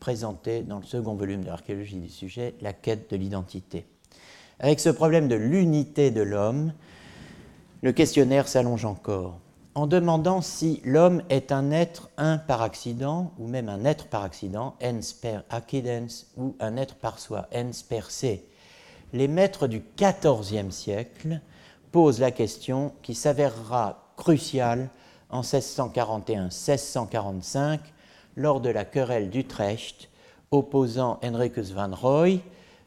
présentée 0.00 0.62
dans 0.62 0.80
le 0.80 0.84
second 0.84 1.14
volume 1.14 1.42
de 1.42 1.46
l'archéologie 1.46 2.00
du 2.00 2.08
sujet, 2.08 2.56
La 2.62 2.72
quête 2.72 3.12
de 3.12 3.16
l'identité. 3.16 3.86
Avec 4.58 4.80
ce 4.80 4.88
problème 4.88 5.28
de 5.28 5.36
l'unité 5.36 6.10
de 6.10 6.22
l'homme, 6.22 6.72
Le 7.80 7.92
questionnaire 7.92 8.48
s'allonge 8.48 8.86
encore 8.86 9.38
en 9.76 9.86
demandant 9.86 10.40
si 10.40 10.80
l'homme 10.84 11.22
est 11.28 11.52
un 11.52 11.70
être 11.70 12.08
un 12.16 12.38
par 12.38 12.62
accident, 12.62 13.32
ou 13.38 13.46
même 13.46 13.68
un 13.68 13.84
être 13.84 14.06
par 14.06 14.22
accident, 14.22 14.74
ens 14.82 15.12
per 15.20 15.40
accidens, 15.50 16.24
ou 16.38 16.56
un 16.60 16.78
être 16.78 16.94
par 16.94 17.18
soi, 17.18 17.46
ens 17.54 17.82
per 17.86 18.10
se. 18.10 18.38
Les 19.12 19.28
maîtres 19.28 19.66
du 19.66 19.82
XIVe 19.98 20.70
siècle 20.70 21.42
posent 21.92 22.20
la 22.20 22.30
question 22.30 22.94
qui 23.02 23.14
s'avérera 23.14 24.14
cruciale 24.16 24.88
en 25.28 25.42
1641-1645 25.42 27.80
lors 28.34 28.62
de 28.62 28.70
la 28.70 28.86
querelle 28.86 29.28
d'Utrecht 29.28 30.08
opposant 30.50 31.20
Henricus 31.22 31.72
van 31.72 31.94
Roy, 31.94 32.38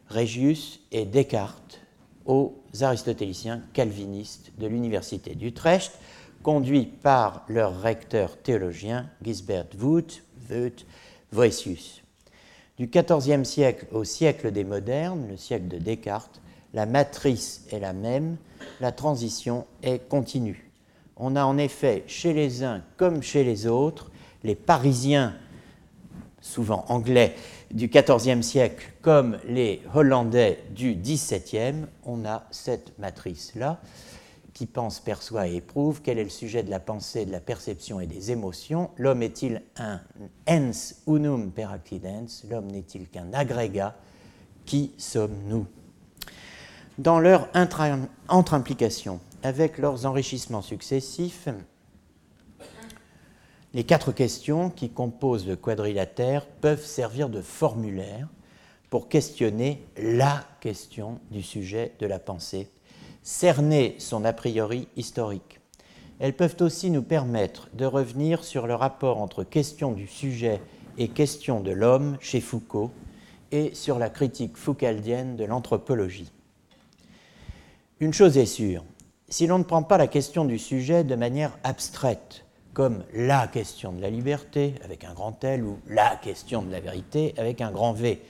Regius 0.10 0.80
et 0.92 1.06
Descartes 1.06 1.82
aux 2.26 2.56
aristotéliciens 2.82 3.62
calvinistes 3.74 4.52
de 4.58 4.66
l'université 4.66 5.36
d'Utrecht, 5.36 5.92
conduits 6.44 6.86
par 6.86 7.44
leur 7.48 7.82
recteur 7.82 8.38
théologien 8.38 9.10
Gisbert 9.24 9.68
Wout, 9.80 10.24
Wout 10.50 10.86
Voetius. 11.32 12.02
Du 12.78 12.88
XIVe 12.88 13.44
siècle 13.44 13.88
au 13.92 14.04
siècle 14.04 14.52
des 14.52 14.64
modernes, 14.64 15.28
le 15.30 15.38
siècle 15.38 15.68
de 15.68 15.78
Descartes, 15.78 16.42
la 16.74 16.86
matrice 16.86 17.66
est 17.72 17.80
la 17.80 17.94
même, 17.94 18.38
la 18.80 18.92
transition 18.92 19.66
est 19.84 20.08
continue. 20.08 20.72
On 21.18 21.36
a 21.36 21.44
en 21.44 21.58
effet 21.58 22.04
chez 22.08 22.34
les 22.34 22.64
uns 22.64 22.82
comme 22.96 23.22
chez 23.22 23.44
les 23.44 23.68
autres 23.68 24.12
les 24.44 24.56
Parisiens, 24.56 25.36
souvent 26.40 26.86
anglais, 26.88 27.36
du 27.72 27.90
XIVe 27.90 28.42
siècle 28.42 28.94
comme 29.02 29.38
les 29.46 29.82
Hollandais 29.94 30.64
du 30.72 30.96
XVIIe, 30.96 31.86
on 32.06 32.26
a 32.26 32.46
cette 32.52 32.98
matrice-là 32.98 33.80
qui 34.60 34.66
pense, 34.66 35.00
perçoit 35.00 35.48
et 35.48 35.56
éprouve, 35.56 36.02
quel 36.02 36.20
est 36.20 36.24
le 36.26 36.30
sujet 36.30 36.64
de 36.64 36.70
la 36.70 36.82
pensée, 36.82 37.26
de 37.26 37.32
la 37.32 37.40
perception 37.40 38.02
et 38.02 38.08
des 38.08 38.32
émotions? 38.32 38.90
L'homme 38.98 39.24
est-il 39.24 39.62
un 39.78 40.02
ens 40.50 40.96
unum 41.08 41.50
per 41.50 41.68
accidens 41.72 42.44
L'homme 42.50 42.68
n'est-il 42.68 43.08
qu'un 43.08 43.32
agrégat? 43.32 43.96
Qui 44.66 44.92
sommes-nous? 44.98 45.66
Dans 46.98 47.22
leur 47.22 47.48
entre-implication 48.28 49.22
avec 49.44 49.78
leurs 49.78 50.06
enrichissements 50.06 50.62
successifs, 50.62 51.48
les 53.74 53.86
quatre 53.86 54.12
questions 54.12 54.70
qui 54.70 54.90
composent 54.90 55.48
le 55.48 55.56
quadrilatère 55.56 56.46
peuvent 56.46 56.86
servir 56.86 57.30
de 57.30 57.42
formulaire 57.42 58.28
pour 58.90 59.08
questionner 59.08 59.88
la 59.96 60.44
question 60.60 61.22
du 61.32 61.44
sujet 61.44 61.94
de 62.00 62.08
la 62.08 62.20
pensée 62.20 62.68
cerner 63.30 63.94
son 64.00 64.26
a 64.26 64.34
priori 64.34 64.88
historique. 64.98 65.60
Elles 66.20 66.36
peuvent 66.36 66.58
aussi 66.62 66.90
nous 66.90 67.04
permettre 67.04 67.70
de 67.74 67.86
revenir 67.86 68.44
sur 68.44 68.66
le 68.66 68.74
rapport 68.74 69.22
entre 69.22 69.44
question 69.44 69.92
du 69.92 70.08
sujet 70.08 70.60
et 70.98 71.10
question 71.10 71.60
de 71.60 71.70
l'homme 71.70 72.18
chez 72.22 72.42
Foucault 72.42 72.90
et 73.52 73.70
sur 73.76 74.00
la 74.00 74.10
critique 74.10 74.58
foucaldienne 74.58 75.36
de 75.36 75.46
l'anthropologie. 75.46 76.32
Une 78.00 78.14
chose 78.14 78.36
est 78.36 78.48
sûre, 78.48 78.84
si 79.30 79.46
l'on 79.46 79.60
ne 79.60 79.64
prend 79.64 79.84
pas 79.84 80.00
la 80.00 80.08
question 80.08 80.44
du 80.44 80.58
sujet 80.58 81.04
de 81.04 81.16
manière 81.16 81.56
abstraite, 81.64 82.46
comme 82.74 83.04
la 83.14 83.48
question 83.48 83.94
de 83.94 84.02
la 84.02 84.10
liberté 84.10 84.74
avec 84.84 85.04
un 85.04 85.14
grand 85.14 85.44
L 85.44 85.64
ou 85.64 85.78
la 85.88 86.16
question 86.16 86.64
de 86.64 86.72
la 86.72 86.80
vérité 86.80 87.36
avec 87.38 87.62
un 87.62 87.70
grand 87.70 87.94
V, 87.94 88.24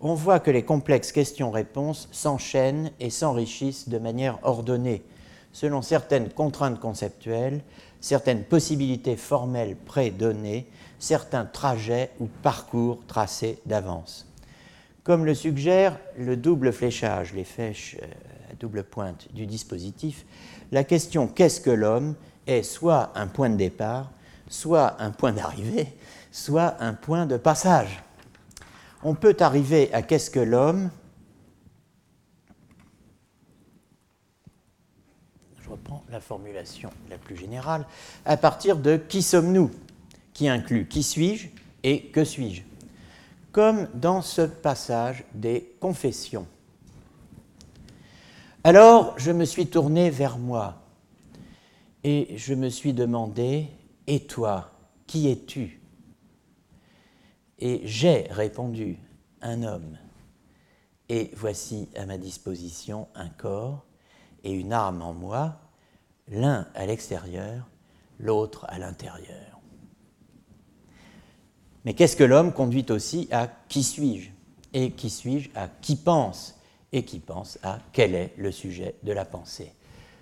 on 0.00 0.14
voit 0.14 0.40
que 0.40 0.50
les 0.50 0.64
complexes 0.64 1.12
questions-réponses 1.12 2.08
s'enchaînent 2.10 2.90
et 3.00 3.10
s'enrichissent 3.10 3.88
de 3.88 3.98
manière 3.98 4.38
ordonnée, 4.42 5.02
selon 5.52 5.82
certaines 5.82 6.30
contraintes 6.30 6.80
conceptuelles, 6.80 7.60
certaines 8.00 8.44
possibilités 8.44 9.16
formelles 9.16 9.76
prédonnées, 9.76 10.66
certains 10.98 11.44
trajets 11.44 12.10
ou 12.18 12.28
parcours 12.42 13.00
tracés 13.06 13.58
d'avance. 13.66 14.26
Comme 15.04 15.26
le 15.26 15.34
suggère 15.34 15.98
le 16.18 16.36
double 16.36 16.72
fléchage, 16.72 17.34
les 17.34 17.44
flèches 17.44 17.96
euh, 18.02 18.52
à 18.52 18.54
double 18.54 18.84
pointe 18.84 19.28
du 19.34 19.46
dispositif, 19.46 20.24
la 20.72 20.84
question 20.84 21.26
qu'est-ce 21.26 21.60
que 21.60 21.70
l'homme? 21.70 22.14
est 22.46 22.62
soit 22.62 23.12
un 23.14 23.26
point 23.26 23.50
de 23.50 23.56
départ, 23.56 24.10
soit 24.48 24.96
un 25.00 25.10
point 25.10 25.32
d'arrivée, 25.32 25.88
soit 26.32 26.76
un 26.80 26.94
point 26.94 27.26
de 27.26 27.36
passage 27.36 28.02
on 29.02 29.14
peut 29.14 29.36
arriver 29.40 29.92
à 29.92 30.02
qu'est-ce 30.02 30.30
que 30.30 30.40
l'homme? 30.40 30.90
Je 35.62 35.70
reprends 35.70 36.04
la 36.10 36.20
formulation 36.20 36.90
la 37.08 37.18
plus 37.18 37.36
générale, 37.36 37.86
à 38.24 38.36
partir 38.36 38.76
de 38.76 38.96
qui 38.96 39.22
sommes-nous, 39.22 39.70
qui 40.32 40.48
inclut 40.48 40.86
qui 40.86 41.02
suis-je 41.02 41.48
et 41.82 42.06
que 42.06 42.24
suis-je, 42.24 42.62
comme 43.52 43.88
dans 43.94 44.20
ce 44.22 44.42
passage 44.42 45.24
des 45.34 45.74
confessions. 45.80 46.46
Alors 48.64 49.18
je 49.18 49.32
me 49.32 49.44
suis 49.44 49.66
tourné 49.68 50.10
vers 50.10 50.38
moi 50.38 50.82
et 52.04 52.36
je 52.36 52.54
me 52.54 52.68
suis 52.68 52.92
demandé, 52.92 53.68
et 54.06 54.20
toi, 54.20 54.72
qui 55.06 55.30
es-tu? 55.30 55.79
Et 57.60 57.82
j'ai 57.84 58.26
répondu, 58.30 58.98
un 59.42 59.62
homme. 59.62 59.98
Et 61.08 61.30
voici 61.34 61.88
à 61.96 62.06
ma 62.06 62.18
disposition 62.18 63.08
un 63.14 63.28
corps 63.28 63.84
et 64.44 64.52
une 64.52 64.72
arme 64.72 65.02
en 65.02 65.12
moi, 65.12 65.60
l'un 66.28 66.66
à 66.74 66.86
l'extérieur, 66.86 67.68
l'autre 68.18 68.64
à 68.68 68.78
l'intérieur. 68.78 69.60
Mais 71.84 71.94
qu'est-ce 71.94 72.16
que 72.16 72.24
l'homme 72.24 72.52
conduit 72.52 72.86
aussi 72.90 73.28
à 73.30 73.48
qui 73.68 73.82
suis-je? 73.82 74.30
Et 74.72 74.92
qui 74.92 75.10
suis-je 75.10 75.50
à 75.54 75.68
qui 75.68 75.96
pense? 75.96 76.56
Et 76.92 77.04
qui 77.04 77.18
pense 77.18 77.58
à 77.62 77.78
quel 77.92 78.14
est 78.14 78.34
le 78.36 78.52
sujet 78.52 78.96
de 79.02 79.12
la 79.12 79.24
pensée? 79.24 79.72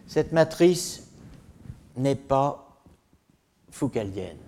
Cette 0.07 0.33
matrice 0.33 1.11
n'est 1.96 2.14
pas 2.14 2.81
foucaldienne. 3.70 4.38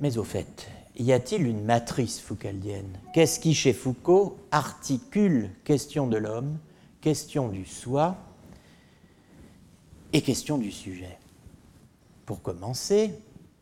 Mais 0.00 0.16
au 0.16 0.24
fait, 0.24 0.66
y 0.98 1.12
a-t-il 1.12 1.46
une 1.46 1.62
matrice 1.62 2.20
foucaldienne? 2.20 2.98
Qu'est-ce 3.12 3.38
qui, 3.38 3.54
chez 3.54 3.72
Foucault, 3.74 4.38
articule 4.50 5.50
question 5.64 6.06
de 6.06 6.16
l'homme, 6.16 6.58
question 7.00 7.48
du 7.48 7.64
soi 7.66 8.16
et 10.12 10.22
question 10.22 10.56
du 10.56 10.70
sujet? 10.70 11.18
Pour 12.24 12.40
commencer, 12.40 13.12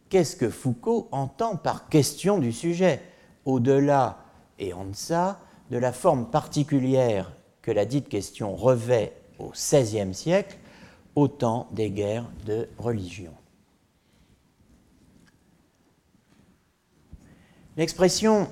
qu'est-ce 0.09 0.37
que 0.37 0.49
Foucault 0.49 1.09
entend 1.11 1.57
par 1.57 1.89
question 1.89 2.39
du 2.39 2.53
sujet? 2.53 3.03
Au-delà 3.45 4.19
et 4.59 4.73
en 4.73 4.85
deçà 4.85 5.41
de 5.71 5.79
la 5.79 5.93
forme 5.93 6.31
particulière 6.31 7.33
que 7.63 7.71
la 7.71 7.85
dite 7.85 8.09
question 8.09 8.55
revêt 8.55 9.13
au 9.39 9.51
XVIe 9.51 10.15
siècle, 10.15 10.57
au 11.15 11.29
temps 11.29 11.69
des 11.73 11.91
guerres 11.91 12.31
de 12.47 12.69
religion. 12.79 13.33
L'expression 17.79 18.47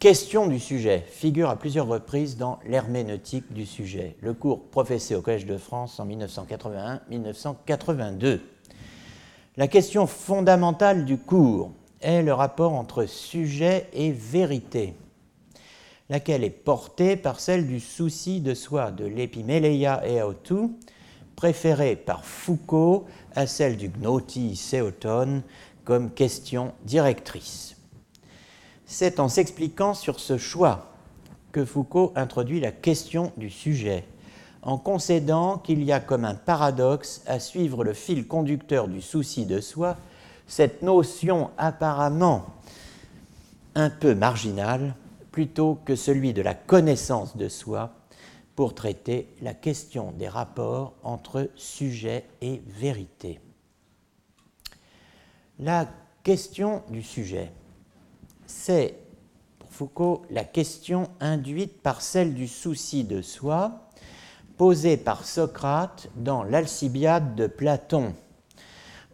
question 0.00 0.48
du 0.48 0.58
sujet 0.58 1.04
figure 1.08 1.48
à 1.50 1.56
plusieurs 1.56 1.86
reprises 1.86 2.36
dans 2.36 2.58
l'herméneutique 2.66 3.52
du 3.52 3.64
sujet, 3.64 4.16
le 4.22 4.34
cours 4.34 4.64
professé 4.70 5.14
au 5.14 5.22
Collège 5.22 5.46
de 5.46 5.56
France 5.56 6.00
en 6.00 6.06
1981-1982. 6.08 8.40
La 9.56 9.68
question 9.68 10.08
fondamentale 10.08 11.04
du 11.04 11.16
cours 11.16 11.70
est 12.00 12.22
le 12.22 12.32
rapport 12.32 12.74
entre 12.74 13.06
sujet 13.06 13.86
et 13.92 14.10
vérité, 14.10 14.94
laquelle 16.08 16.42
est 16.42 16.50
portée 16.50 17.14
par 17.14 17.38
celle 17.38 17.68
du 17.68 17.78
souci 17.78 18.40
de 18.40 18.54
soi 18.54 18.90
de 18.90 19.04
l'epiméleia 19.04 20.02
eautou, 20.24 20.76
préférée 21.36 21.94
par 21.94 22.24
Foucault 22.24 23.04
à 23.36 23.46
celle 23.46 23.76
du 23.76 23.88
gnoti 23.88 24.56
seoton 24.56 25.44
comme 25.84 26.10
question 26.10 26.72
directrice. 26.84 27.77
C'est 28.90 29.20
en 29.20 29.28
s'expliquant 29.28 29.92
sur 29.92 30.18
ce 30.18 30.38
choix 30.38 30.86
que 31.52 31.66
Foucault 31.66 32.10
introduit 32.16 32.58
la 32.58 32.72
question 32.72 33.32
du 33.36 33.50
sujet, 33.50 34.04
en 34.62 34.78
concédant 34.78 35.58
qu'il 35.58 35.84
y 35.84 35.92
a 35.92 36.00
comme 36.00 36.24
un 36.24 36.34
paradoxe 36.34 37.20
à 37.26 37.38
suivre 37.38 37.84
le 37.84 37.92
fil 37.92 38.26
conducteur 38.26 38.88
du 38.88 39.02
souci 39.02 39.44
de 39.44 39.60
soi, 39.60 39.98
cette 40.46 40.80
notion 40.80 41.50
apparemment 41.58 42.46
un 43.74 43.90
peu 43.90 44.14
marginale, 44.14 44.94
plutôt 45.32 45.78
que 45.84 45.94
celui 45.94 46.32
de 46.32 46.40
la 46.40 46.54
connaissance 46.54 47.36
de 47.36 47.50
soi, 47.50 47.92
pour 48.56 48.74
traiter 48.74 49.28
la 49.42 49.52
question 49.52 50.12
des 50.12 50.28
rapports 50.28 50.94
entre 51.02 51.50
sujet 51.56 52.24
et 52.40 52.62
vérité. 52.66 53.38
La 55.58 55.86
question 56.24 56.82
du 56.88 57.02
sujet 57.02 57.52
c'est, 58.48 58.96
pour 59.60 59.70
Foucault 59.70 60.22
la 60.30 60.42
question 60.42 61.08
induite 61.20 61.80
par 61.80 62.00
celle 62.00 62.34
du 62.34 62.48
souci 62.48 63.04
de 63.04 63.22
soi, 63.22 63.88
posée 64.56 64.96
par 64.96 65.24
Socrate 65.24 66.08
dans 66.16 66.42
l'Alcibiade 66.42 67.36
de 67.36 67.46
Platon. 67.46 68.14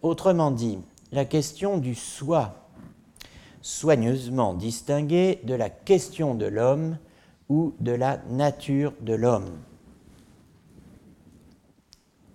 Autrement 0.01 0.51
dit, 0.51 0.79
la 1.13 1.27
question 1.27 1.77
du 1.77 1.95
soi, 1.95 2.69
soigneusement 3.61 4.55
distinguée 4.55 5.41
de 5.45 5.55
la 5.55 5.69
question 5.69 6.35
de 6.35 6.47
l'homme 6.47 6.97
ou 7.51 7.75
de 7.81 7.93
la 7.93 8.19
nature 8.31 8.95
de 9.01 9.15
l'homme. 9.15 9.59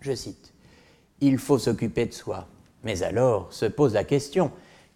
Je 0.02 0.14
cite, 0.14 0.54
Il 1.22 1.38
faut 1.38 1.58
s'occuper 1.58 2.06
de 2.06 2.14
soi. 2.14 2.48
Mais 2.84 3.04
alors 3.04 3.52
se 3.52 3.66
pose 3.66 3.94
la 3.94 4.04
question, 4.04 4.52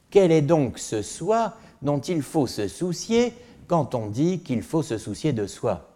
quel 0.10 0.32
est 0.32 0.42
donc 0.42 0.78
ce 0.78 1.02
soi 1.02 1.56
dont 1.84 2.00
il 2.00 2.22
faut 2.22 2.48
se 2.48 2.68
soucier 2.68 3.34
quand 3.68 3.94
on 3.94 4.08
dit 4.08 4.40
qu'il 4.40 4.64
faut 4.64 4.82
se 4.82 4.98
soucier 4.98 5.34
de 5.34 5.46
soi 5.46 5.90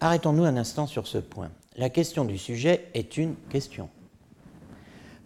Arrêtons-nous 0.00 0.44
un 0.44 0.56
instant 0.56 0.86
sur 0.86 1.08
ce 1.08 1.18
point. 1.18 1.50
La 1.76 1.90
question 1.90 2.24
du 2.24 2.38
sujet 2.38 2.88
est 2.94 3.16
une 3.16 3.34
question, 3.50 3.88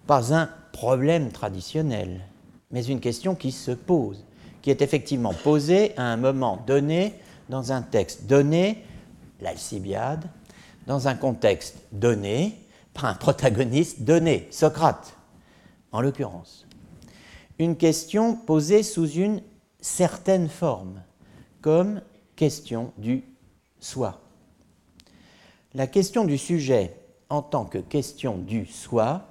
pas 0.06 0.34
un 0.34 0.48
problème 0.72 1.30
traditionnel, 1.30 2.20
mais 2.70 2.84
une 2.84 3.00
question 3.00 3.34
qui 3.34 3.52
se 3.52 3.70
pose, 3.70 4.24
qui 4.62 4.70
est 4.70 4.80
effectivement 4.80 5.34
posée 5.34 5.92
à 5.98 6.04
un 6.04 6.16
moment 6.16 6.62
donné, 6.66 7.14
dans 7.50 7.72
un 7.72 7.82
texte 7.82 8.26
donné, 8.26 8.82
l'Alcibiade, 9.42 10.24
dans 10.86 11.08
un 11.08 11.14
contexte 11.14 11.76
donné, 11.92 12.58
par 12.94 13.06
un 13.06 13.14
protagoniste 13.14 14.02
donné, 14.02 14.48
Socrate, 14.50 15.14
en 15.90 16.00
l'occurrence. 16.00 16.61
Une 17.58 17.76
question 17.76 18.34
posée 18.34 18.82
sous 18.82 19.08
une 19.08 19.42
certaine 19.80 20.48
forme, 20.48 21.02
comme 21.60 22.00
question 22.36 22.92
du 22.98 23.24
soi. 23.80 24.20
La 25.74 25.86
question 25.86 26.24
du 26.24 26.38
sujet 26.38 26.94
en 27.28 27.42
tant 27.42 27.64
que 27.64 27.78
question 27.78 28.36
du 28.36 28.66
soi 28.66 29.26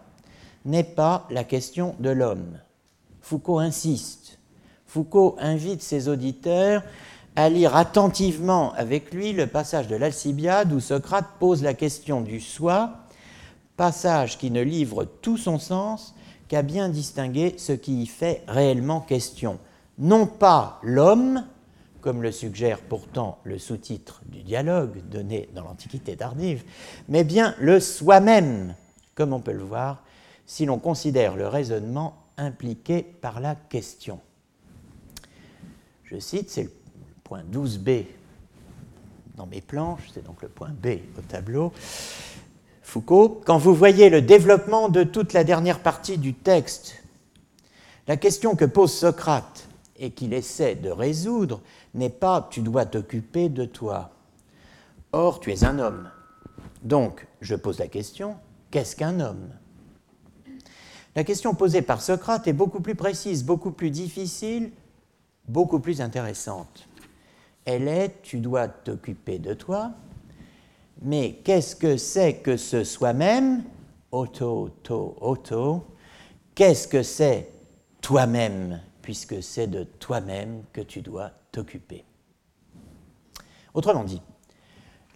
n'est 0.65 0.83
pas 0.83 1.27
la 1.29 1.43
question 1.43 1.95
de 1.99 2.09
l'homme. 2.09 2.59
Foucault 3.21 3.59
insiste. 3.59 4.39
Foucault 4.85 5.35
invite 5.39 5.81
ses 5.81 6.07
auditeurs 6.07 6.83
à 7.35 7.49
lire 7.49 7.75
attentivement 7.75 8.73
avec 8.73 9.13
lui 9.13 9.33
le 9.33 9.47
passage 9.47 9.87
de 9.87 9.95
l'Alcibiade 9.95 10.73
où 10.73 10.79
Socrate 10.79 11.29
pose 11.39 11.63
la 11.63 11.73
question 11.73 12.21
du 12.21 12.39
soi, 12.39 12.93
passage 13.77 14.37
qui 14.37 14.51
ne 14.51 14.61
livre 14.61 15.05
tout 15.05 15.37
son 15.37 15.59
sens 15.59 16.13
qu'à 16.51 16.63
bien 16.63 16.89
distinguer 16.89 17.55
ce 17.57 17.71
qui 17.71 18.03
y 18.03 18.05
fait 18.05 18.43
réellement 18.45 18.99
question. 18.99 19.57
Non 19.97 20.27
pas 20.27 20.81
l'homme, 20.83 21.45
comme 22.01 22.21
le 22.21 22.33
suggère 22.33 22.81
pourtant 22.81 23.39
le 23.45 23.57
sous-titre 23.57 24.21
du 24.25 24.43
dialogue 24.43 25.01
donné 25.09 25.47
dans 25.55 25.63
l'Antiquité 25.63 26.17
tardive, 26.17 26.65
mais 27.07 27.23
bien 27.23 27.55
le 27.61 27.79
soi-même, 27.79 28.75
comme 29.15 29.31
on 29.31 29.39
peut 29.39 29.53
le 29.53 29.63
voir 29.63 30.03
si 30.45 30.65
l'on 30.65 30.77
considère 30.77 31.37
le 31.37 31.47
raisonnement 31.47 32.17
impliqué 32.35 33.01
par 33.01 33.39
la 33.39 33.55
question. 33.55 34.19
Je 36.03 36.19
cite, 36.19 36.49
c'est 36.49 36.63
le 36.63 36.71
point 37.23 37.43
12b 37.49 38.07
dans 39.37 39.45
mes 39.45 39.61
planches, 39.61 40.09
c'est 40.13 40.25
donc 40.25 40.41
le 40.41 40.49
point 40.49 40.71
B 40.83 40.97
au 41.17 41.21
tableau. 41.21 41.71
Foucault, 42.81 43.41
quand 43.45 43.57
vous 43.57 43.75
voyez 43.75 44.09
le 44.09 44.21
développement 44.21 44.89
de 44.89 45.03
toute 45.03 45.33
la 45.33 45.43
dernière 45.43 45.79
partie 45.79 46.17
du 46.17 46.33
texte, 46.33 47.03
la 48.07 48.17
question 48.17 48.55
que 48.55 48.65
pose 48.65 48.91
Socrate 48.91 49.67
et 49.97 50.11
qu'il 50.11 50.33
essaie 50.33 50.75
de 50.75 50.89
résoudre 50.89 51.61
n'est 51.93 52.09
pas 52.09 52.47
tu 52.49 52.61
dois 52.61 52.85
t'occuper 52.85 53.49
de 53.49 53.65
toi. 53.65 54.11
Or, 55.11 55.39
tu 55.39 55.51
es 55.51 55.63
un 55.63 55.77
homme. 55.79 56.09
Donc, 56.81 57.27
je 57.41 57.55
pose 57.55 57.79
la 57.79 57.87
question, 57.87 58.35
qu'est-ce 58.71 58.95
qu'un 58.95 59.19
homme? 59.19 59.49
La 61.15 61.23
question 61.23 61.53
posée 61.53 61.81
par 61.81 62.01
Socrate 62.01 62.47
est 62.47 62.53
beaucoup 62.53 62.79
plus 62.79 62.95
précise, 62.95 63.43
beaucoup 63.43 63.71
plus 63.71 63.91
difficile, 63.91 64.71
beaucoup 65.47 65.79
plus 65.79 66.01
intéressante. 66.01 66.87
Elle 67.65 67.87
est, 67.87 68.21
tu 68.23 68.39
dois 68.39 68.67
t'occuper 68.67 69.37
de 69.37 69.53
toi, 69.53 69.91
mais 71.01 71.39
qu'est-ce 71.43 71.75
que 71.75 71.97
c'est 71.97 72.35
que 72.35 72.57
ce 72.57 72.83
soi-même? 72.83 73.63
Auto, 74.11 74.65
auto, 74.65 75.17
auto. 75.19 75.83
Qu'est-ce 76.53 76.87
que 76.87 77.01
c'est 77.01 77.49
toi-même? 78.01 78.81
Puisque 79.01 79.41
c'est 79.41 79.67
de 79.67 79.83
toi-même 79.83 80.63
que 80.73 80.81
tu 80.81 81.01
dois 81.01 81.31
t'occuper. 81.51 82.05
Autrement 83.73 84.03
dit, 84.03 84.21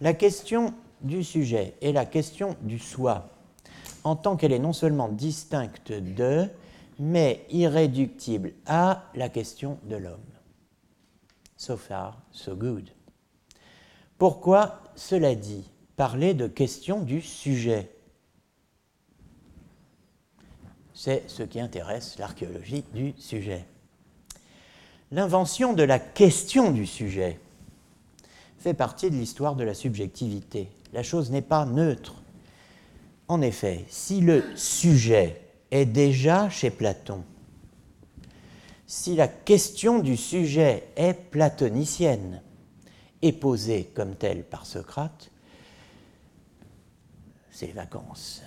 la 0.00 0.14
question 0.14 0.74
du 1.02 1.22
sujet 1.22 1.74
et 1.80 1.92
la 1.92 2.04
question 2.04 2.56
du 2.62 2.78
soi, 2.78 3.28
en 4.02 4.16
tant 4.16 4.36
qu'elle 4.36 4.52
est 4.52 4.58
non 4.58 4.72
seulement 4.72 5.08
distincte 5.08 5.92
de, 5.92 6.48
mais 6.98 7.44
irréductible 7.50 8.54
à 8.66 9.04
la 9.14 9.28
question 9.28 9.78
de 9.84 9.96
l'homme. 9.96 10.20
So 11.56 11.76
far, 11.76 12.22
so 12.32 12.54
good. 12.54 12.90
Pourquoi, 14.18 14.82
cela 14.94 15.34
dit, 15.34 15.70
parler 15.96 16.34
de 16.34 16.46
question 16.46 17.00
du 17.00 17.20
sujet 17.20 17.90
C'est 20.92 21.28
ce 21.28 21.42
qui 21.42 21.60
intéresse 21.60 22.18
l'archéologie 22.18 22.84
du 22.94 23.14
sujet. 23.18 23.66
L'invention 25.10 25.72
de 25.72 25.82
la 25.82 25.98
question 25.98 26.70
du 26.70 26.86
sujet 26.86 27.38
fait 28.58 28.74
partie 28.74 29.10
de 29.10 29.16
l'histoire 29.16 29.56
de 29.56 29.64
la 29.64 29.74
subjectivité. 29.74 30.68
La 30.92 31.02
chose 31.02 31.30
n'est 31.30 31.42
pas 31.42 31.66
neutre. 31.66 32.14
En 33.28 33.42
effet, 33.42 33.84
si 33.88 34.20
le 34.20 34.42
sujet 34.56 35.40
est 35.70 35.84
déjà 35.84 36.48
chez 36.48 36.70
Platon, 36.70 37.24
si 38.86 39.16
la 39.16 39.28
question 39.28 39.98
du 39.98 40.16
sujet 40.16 40.88
est 40.96 41.14
platonicienne 41.14 42.42
et 43.22 43.32
posée 43.32 43.90
comme 43.94 44.14
telle 44.14 44.44
par 44.44 44.64
Socrate, 44.64 45.30
les 47.62 47.72
vacances. 47.72 48.42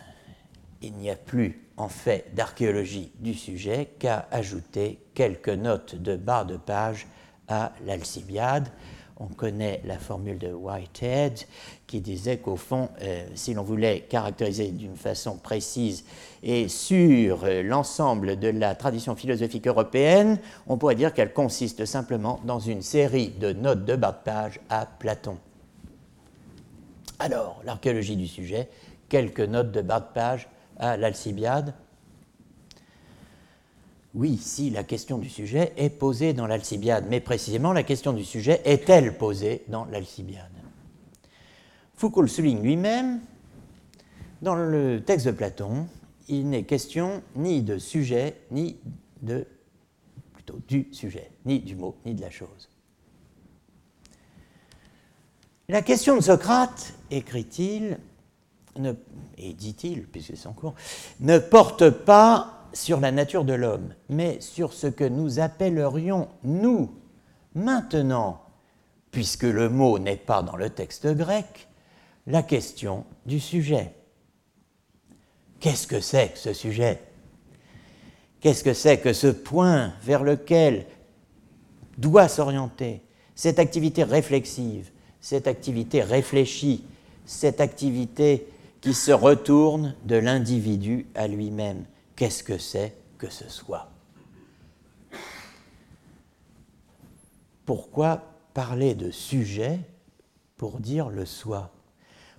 Il 0.81 0.93
n'y 0.93 1.09
a 1.09 1.15
plus 1.15 1.67
en 1.77 1.89
fait 1.89 2.33
d'archéologie 2.33 3.11
du 3.19 3.33
sujet 3.33 3.89
qu'à 3.99 4.27
ajouter 4.31 4.99
quelques 5.13 5.49
notes 5.49 5.95
de 5.95 6.15
bas 6.15 6.43
de 6.43 6.57
page 6.57 7.07
à 7.47 7.73
l'Alcibiade. 7.85 8.69
On 9.21 9.27
connaît 9.27 9.81
la 9.83 9.97
formule 9.97 10.37
de 10.37 10.53
Whitehead 10.53 11.39
qui 11.87 11.99
disait 11.99 12.37
qu'au 12.37 12.55
fond, 12.55 12.87
euh, 13.01 13.27
si 13.35 13.53
l'on 13.53 13.63
voulait 13.63 14.01
caractériser 14.07 14.69
d'une 14.69 14.95
façon 14.95 15.35
précise 15.35 16.05
et 16.41 16.69
sur 16.69 17.43
euh, 17.43 17.61
l'ensemble 17.61 18.39
de 18.39 18.47
la 18.47 18.75
tradition 18.75 19.17
philosophique 19.17 19.67
européenne, 19.67 20.39
on 20.67 20.77
pourrait 20.77 20.95
dire 20.95 21.13
qu'elle 21.13 21.33
consiste 21.33 21.83
simplement 21.83 22.39
dans 22.45 22.59
une 22.59 22.81
série 22.81 23.27
de 23.27 23.51
notes 23.51 23.83
de 23.83 23.97
bas 23.97 24.13
de 24.13 24.23
page 24.23 24.61
à 24.69 24.85
Platon. 24.85 25.37
Alors, 27.21 27.61
l'archéologie 27.65 28.15
du 28.15 28.27
sujet, 28.27 28.69
quelques 29.09 29.41
notes 29.41 29.71
de 29.71 29.81
bas 29.81 29.99
de 29.99 30.13
page 30.13 30.47
à 30.77 30.95
l'Alcibiade. 30.95 31.73
Oui, 34.15 34.37
si 34.37 34.69
la 34.69 34.83
question 34.83 35.17
du 35.17 35.29
sujet 35.29 35.73
est 35.77 35.89
posée 35.89 36.33
dans 36.33 36.47
l'Alcibiade, 36.47 37.05
mais 37.09 37.19
précisément 37.19 37.73
la 37.73 37.83
question 37.83 38.13
du 38.13 38.23
sujet 38.23 38.61
est-elle 38.65 39.17
posée 39.17 39.63
dans 39.67 39.85
l'Alcibiade? 39.85 40.51
Foucault 41.95 42.27
souligne 42.27 42.61
lui-même, 42.61 43.19
dans 44.41 44.55
le 44.55 45.03
texte 45.05 45.27
de 45.27 45.31
Platon, 45.31 45.87
il 46.29 46.49
n'est 46.49 46.63
question 46.63 47.21
ni 47.35 47.61
de 47.61 47.77
sujet, 47.77 48.37
ni 48.51 48.77
de 49.21 49.45
plutôt 50.33 50.59
du 50.67 50.87
sujet, 50.93 51.29
ni 51.45 51.59
du 51.59 51.75
mot, 51.75 51.97
ni 52.05 52.15
de 52.15 52.21
la 52.21 52.29
chose. 52.29 52.69
La 55.67 55.81
question 55.81 56.15
de 56.15 56.21
Socrate, 56.21 56.93
écrit-il, 57.11 57.99
et 59.37 59.53
dit-il, 59.53 60.07
puisque 60.07 60.37
c'est 60.37 60.47
en 60.47 60.53
cours, 60.53 60.75
ne 61.19 61.37
porte 61.39 61.89
pas 61.89 62.67
sur 62.73 62.99
la 62.99 63.11
nature 63.11 63.43
de 63.43 63.53
l'homme, 63.53 63.93
mais 64.09 64.39
sur 64.41 64.73
ce 64.73 64.87
que 64.87 65.03
nous 65.03 65.39
appellerions, 65.39 66.27
nous, 66.43 66.91
maintenant, 67.55 68.41
puisque 69.11 69.43
le 69.43 69.69
mot 69.69 69.99
n'est 69.99 70.17
pas 70.17 70.43
dans 70.43 70.55
le 70.55 70.69
texte 70.69 71.07
grec, 71.07 71.67
la 72.27 72.43
question 72.43 73.05
du 73.25 73.39
sujet. 73.39 73.93
Qu'est-ce 75.59 75.87
que 75.87 75.99
c'est 75.99 76.29
que 76.29 76.39
ce 76.39 76.53
sujet? 76.53 77.01
Qu'est-ce 78.39 78.63
que 78.63 78.73
c'est 78.73 78.99
que 78.99 79.13
ce 79.13 79.27
point 79.27 79.93
vers 80.01 80.23
lequel 80.23 80.85
doit 81.97 82.29
s'orienter 82.29 83.03
cette 83.35 83.59
activité 83.59 84.03
réflexive, 84.03 84.91
cette 85.19 85.47
activité 85.47 86.01
réfléchie, 86.01 86.85
cette 87.25 87.61
activité 87.61 88.47
qui 88.81 88.93
se 88.93 89.11
retourne 89.11 89.95
de 90.05 90.15
l'individu 90.15 91.07
à 91.15 91.27
lui-même. 91.27 91.85
Qu'est-ce 92.15 92.43
que 92.43 92.57
c'est 92.57 92.95
que 93.17 93.29
ce 93.29 93.49
soit 93.49 93.89
pourquoi 97.69 98.23
parler 98.55 98.95
de 98.95 99.11
sujet 99.11 99.79
pour 100.57 100.79
dire 100.79 101.09
le 101.09 101.27
soi? 101.27 101.69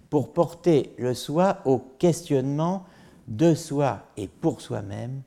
Pour 0.09 0.33
porter 0.33 0.93
le 0.99 1.15
soi 1.15 1.59
au 1.65 1.79
questionnement 1.79 2.85
de 3.29 3.55
soi 3.55 4.03
et 4.17 4.27
pour 4.27 4.61
soi-même, 4.61 5.23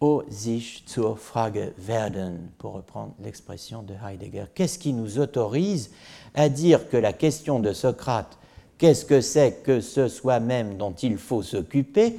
au 0.00 0.22
sich 0.28 0.84
zur 0.86 1.18
Frage 1.18 1.72
werden, 1.78 2.50
pour 2.58 2.74
reprendre 2.74 3.14
l'expression 3.22 3.82
de 3.82 3.94
Heidegger. 3.94 4.44
Qu'est-ce 4.54 4.78
qui 4.78 4.92
nous 4.92 5.18
autorise 5.18 5.92
à 6.34 6.50
dire 6.50 6.90
que 6.90 6.98
la 6.98 7.14
question 7.14 7.58
de 7.58 7.72
Socrate, 7.72 8.38
qu'est-ce 8.78 9.04
que 9.04 9.20
c'est 9.20 9.62
que 9.62 9.80
ce 9.80 10.08
soi-même 10.08 10.76
dont 10.76 10.92
il 10.92 11.18
faut 11.18 11.42
s'occuper, 11.42 12.18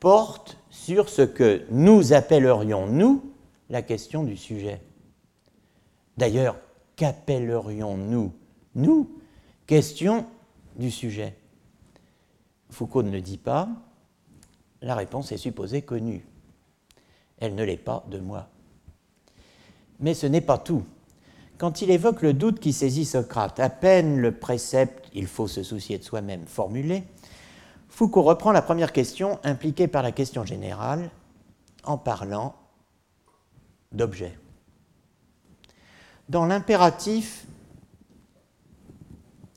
porte 0.00 0.56
sur 0.70 1.08
ce 1.08 1.22
que 1.22 1.62
nous 1.70 2.12
appellerions, 2.12 2.86
nous, 2.86 3.22
la 3.68 3.82
question 3.82 4.24
du 4.24 4.36
sujet. 4.36 4.80
D'ailleurs, 6.16 6.56
qu'appellerions-nous, 6.96 8.32
nous, 8.74 9.10
question 9.66 10.26
du 10.76 10.90
sujet? 10.90 11.34
Foucault 12.70 13.02
ne 13.02 13.10
le 13.10 13.20
dit 13.20 13.38
pas, 13.38 13.68
la 14.82 14.94
réponse 14.94 15.32
est 15.32 15.36
supposée 15.36 15.82
connue. 15.82 16.24
Elle 17.38 17.54
ne 17.54 17.64
l'est 17.64 17.76
pas 17.76 18.04
de 18.10 18.18
moi. 18.18 18.48
Mais 19.98 20.14
ce 20.14 20.26
n'est 20.26 20.40
pas 20.40 20.58
tout. 20.58 20.84
Quand 21.58 21.82
il 21.82 21.90
évoque 21.90 22.22
le 22.22 22.32
doute 22.32 22.60
qui 22.60 22.72
saisit 22.72 23.04
Socrate, 23.04 23.60
à 23.60 23.68
peine 23.68 24.18
le 24.18 24.32
précepte 24.32 24.99
il 25.14 25.26
faut 25.26 25.48
se 25.48 25.62
soucier 25.62 25.98
de 25.98 26.04
soi-même 26.04 26.46
formulé, 26.46 27.04
Foucault 27.90 28.22
reprend 28.22 28.52
la 28.52 28.62
première 28.62 28.92
question 28.92 29.40
impliquée 29.42 29.88
par 29.88 30.02
la 30.02 30.12
question 30.12 30.44
générale 30.44 31.10
en 31.84 31.98
parlant 31.98 32.54
d'objet. 33.92 34.38
Dans 36.28 36.46
l'impératif, 36.46 37.46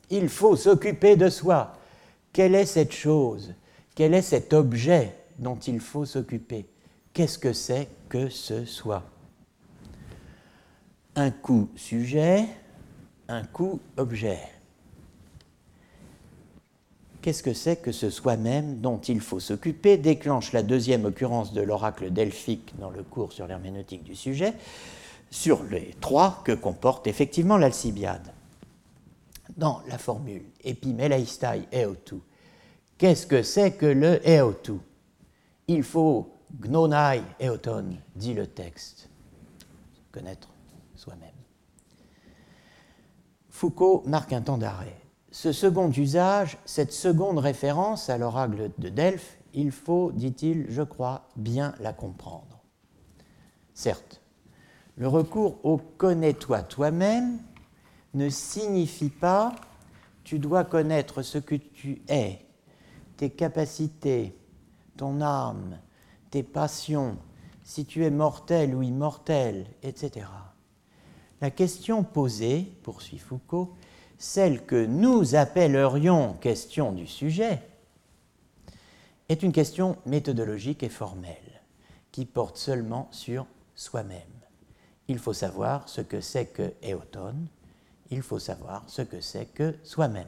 il 0.09 0.27
faut 0.29 0.55
s'occuper 0.55 1.15
de 1.15 1.29
soi. 1.29 1.73
Quelle 2.33 2.55
est 2.55 2.65
cette 2.65 2.91
chose? 2.91 3.53
Quel 3.95 4.15
est 4.15 4.23
cet 4.23 4.53
objet 4.53 5.15
dont 5.37 5.57
il 5.57 5.79
faut 5.79 6.05
s'occuper? 6.05 6.65
Qu'est-ce 7.13 7.37
que 7.37 7.53
c'est 7.53 7.87
que 8.09 8.29
ce 8.29 8.65
soi? 8.65 9.03
Un 11.15 11.29
coup 11.29 11.69
sujet, 11.75 12.47
un 13.27 13.43
coup 13.43 13.79
objet. 13.97 14.39
Qu'est-ce 17.23 17.41
que 17.41 17.53
c'est 17.53 17.77
que 17.77 17.93
ce 17.93 18.09
soi-même 18.09 18.81
dont 18.81 18.99
il 18.99 19.21
faut 19.21 19.39
s'occuper 19.39 19.97
déclenche 19.97 20.51
la 20.51 20.61
deuxième 20.61 21.05
occurrence 21.05 21.53
de 21.53 21.61
l'oracle 21.61 22.11
delphique 22.11 22.77
dans 22.79 22.89
le 22.89 23.01
cours 23.01 23.31
sur 23.31 23.47
l'herméneutique 23.47 24.03
du 24.03 24.13
sujet, 24.13 24.53
sur 25.31 25.63
les 25.63 25.95
trois 26.01 26.41
que 26.43 26.51
comporte 26.51 27.07
effectivement 27.07 27.55
l'Alcibiade. 27.55 28.33
Dans 29.55 29.81
la 29.87 29.97
formule 29.97 30.43
epimelaistai 30.65 31.61
eotu, 31.71 32.17
qu'est-ce 32.97 33.25
que 33.25 33.41
c'est 33.41 33.71
que 33.71 33.85
le 33.85 34.19
eotu? 34.27 34.73
Il 35.69 35.83
faut 35.83 36.29
gnonai 36.59 37.21
eoton, 37.39 37.99
dit 38.17 38.33
le 38.33 38.47
texte, 38.47 39.07
connaître 40.11 40.49
soi-même. 40.97 41.29
Foucault 43.49 44.03
marque 44.07 44.33
un 44.33 44.41
temps 44.41 44.57
d'arrêt 44.57 45.02
ce 45.33 45.51
second 45.51 45.89
usage, 45.89 46.59
cette 46.63 46.93
seconde 46.93 47.39
référence 47.39 48.11
à 48.11 48.19
l'oracle 48.19 48.69
de 48.77 48.89
Delphes, 48.89 49.39
il 49.55 49.71
faut, 49.71 50.11
dit-il, 50.11 50.67
je 50.69 50.83
crois, 50.83 51.27
bien 51.35 51.73
la 51.79 51.91
comprendre. 51.91 52.61
Certes, 53.73 54.21
le 54.95 55.07
recours 55.07 55.57
au 55.63 55.77
connais-toi 55.77 56.61
toi-même 56.61 57.39
ne 58.13 58.29
signifie 58.29 59.09
pas 59.09 59.55
tu 60.23 60.37
dois 60.37 60.63
connaître 60.65 61.23
ce 61.23 61.39
que 61.39 61.55
tu 61.55 62.03
es, 62.07 62.39
tes 63.17 63.31
capacités, 63.31 64.37
ton 64.97 65.19
âme, 65.19 65.79
tes 66.29 66.43
passions, 66.43 67.17
si 67.63 67.85
tu 67.85 68.05
es 68.05 68.11
mortel 68.11 68.75
ou 68.75 68.83
immortel, 68.83 69.65
etc. 69.81 70.27
La 71.41 71.49
question 71.49 72.03
posée, 72.03 72.71
poursuit 72.83 73.17
Foucault, 73.17 73.73
celle 74.17 74.65
que 74.65 74.85
nous 74.85 75.35
appellerions 75.35 76.33
question 76.33 76.91
du 76.91 77.07
sujet, 77.07 77.61
est 79.29 79.43
une 79.43 79.51
question 79.51 79.97
méthodologique 80.05 80.83
et 80.83 80.89
formelle, 80.89 81.61
qui 82.11 82.25
porte 82.25 82.57
seulement 82.57 83.07
sur 83.11 83.45
soi-même. 83.75 84.19
Il 85.07 85.19
faut 85.19 85.33
savoir 85.33 85.89
ce 85.89 86.01
que 86.01 86.21
c'est 86.21 86.45
que 86.47 86.73
éoton, 86.81 87.35
il 88.11 88.21
faut 88.21 88.39
savoir 88.39 88.83
ce 88.87 89.01
que 89.01 89.21
c'est 89.21 89.45
que 89.45 89.75
soi-même. 89.83 90.27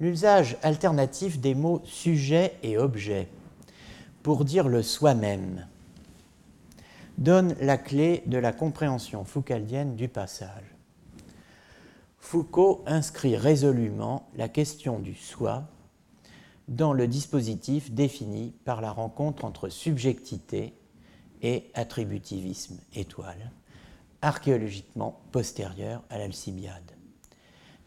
L'usage 0.00 0.56
alternatif 0.62 1.40
des 1.40 1.54
mots 1.54 1.80
sujet 1.84 2.56
et 2.62 2.76
objet 2.76 3.28
pour 4.22 4.44
dire 4.44 4.68
le 4.68 4.82
soi-même 4.82 5.66
donne 7.18 7.54
la 7.60 7.78
clé 7.78 8.22
de 8.26 8.38
la 8.38 8.52
compréhension 8.52 9.24
foucaldienne 9.24 9.96
du 9.96 10.08
passage. 10.08 10.71
Foucault 12.22 12.82
inscrit 12.86 13.36
résolument 13.36 14.30
la 14.36 14.48
question 14.48 15.00
du 15.00 15.12
soi 15.12 15.64
dans 16.68 16.94
le 16.94 17.08
dispositif 17.08 17.90
défini 17.90 18.54
par 18.64 18.80
la 18.80 18.90
rencontre 18.90 19.44
entre 19.44 19.68
subjectivité 19.68 20.72
et 21.42 21.70
attributivisme 21.74 22.78
étoile, 22.94 23.50
archéologiquement 24.22 25.20
postérieure 25.32 26.04
à 26.08 26.16
l'Alcibiade. 26.16 26.92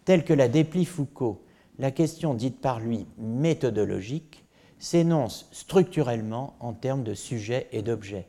Telle 0.04 0.26
que 0.26 0.34
la 0.34 0.50
déplie 0.50 0.86
Foucault, 0.86 1.42
la 1.80 1.90
question 1.90 2.36
dite 2.36 2.60
par 2.60 2.82
lui 2.82 3.08
méthodologique 3.18 4.46
s'énonce 4.78 5.48
structurellement 5.54 6.56
en 6.60 6.74
termes 6.74 7.04
de 7.04 7.16
sujet 7.16 7.68
et 7.72 7.82
d'objet. 7.82 8.28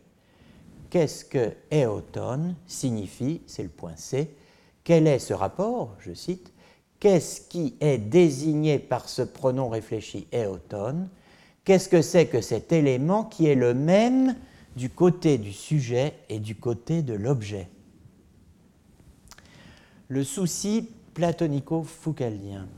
Qu'est-ce 0.88 1.24
que 1.24 1.52
éoton 1.72 2.54
signifie, 2.66 3.42
c'est 3.46 3.64
le 3.64 3.68
point 3.68 3.96
C, 3.96 4.34
quel 4.86 5.08
est 5.08 5.18
ce 5.18 5.34
rapport 5.34 5.96
Je 5.98 6.14
cite 6.14 6.52
Qu'est-ce 7.00 7.40
qui 7.40 7.74
est 7.80 7.98
désigné 7.98 8.78
par 8.78 9.08
ce 9.08 9.22
pronom 9.22 9.68
réfléchi 9.68 10.28
éoton 10.30 11.08
Qu'est-ce 11.64 11.88
que 11.88 12.02
c'est 12.02 12.26
que 12.26 12.40
cet 12.40 12.70
élément 12.70 13.24
qui 13.24 13.48
est 13.48 13.56
le 13.56 13.74
même 13.74 14.36
du 14.76 14.88
côté 14.88 15.38
du 15.38 15.52
sujet 15.52 16.14
et 16.28 16.38
du 16.38 16.54
côté 16.54 17.02
de 17.02 17.14
l'objet? 17.14 17.68
Le 20.06 20.22
souci 20.22 20.88
platonico-foucaldien 21.14 22.68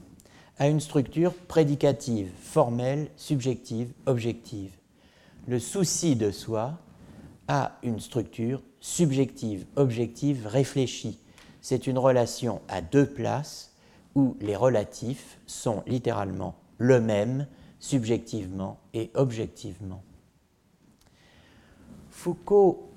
a 0.56 0.68
une 0.68 0.80
structure 0.80 1.34
prédicative, 1.34 2.30
formelle, 2.40 3.10
subjective, 3.16 3.92
objective. 4.06 4.72
Le 5.46 5.58
souci 5.58 6.16
de 6.16 6.30
soi 6.30 6.78
a 7.48 7.78
une 7.82 8.00
structure 8.00 8.62
subjective, 8.80 9.66
objective, 9.76 10.46
réfléchie 10.46 11.18
c'est 11.68 11.86
une 11.86 11.98
relation 11.98 12.62
à 12.68 12.80
deux 12.80 13.04
places 13.04 13.74
où 14.14 14.38
les 14.40 14.56
relatifs 14.56 15.38
sont 15.46 15.82
littéralement 15.86 16.54
le 16.78 16.98
même 16.98 17.46
subjectivement 17.78 18.78
et 18.94 19.10
objectivement. 19.12 20.02
Foucault 22.08 22.88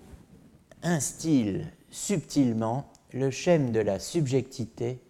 instille 0.84 1.68
subtilement 1.90 2.90
le 3.12 3.30
schème 3.30 3.74
de 3.74 3.82
la 3.82 4.00
subjectivité 4.00 5.02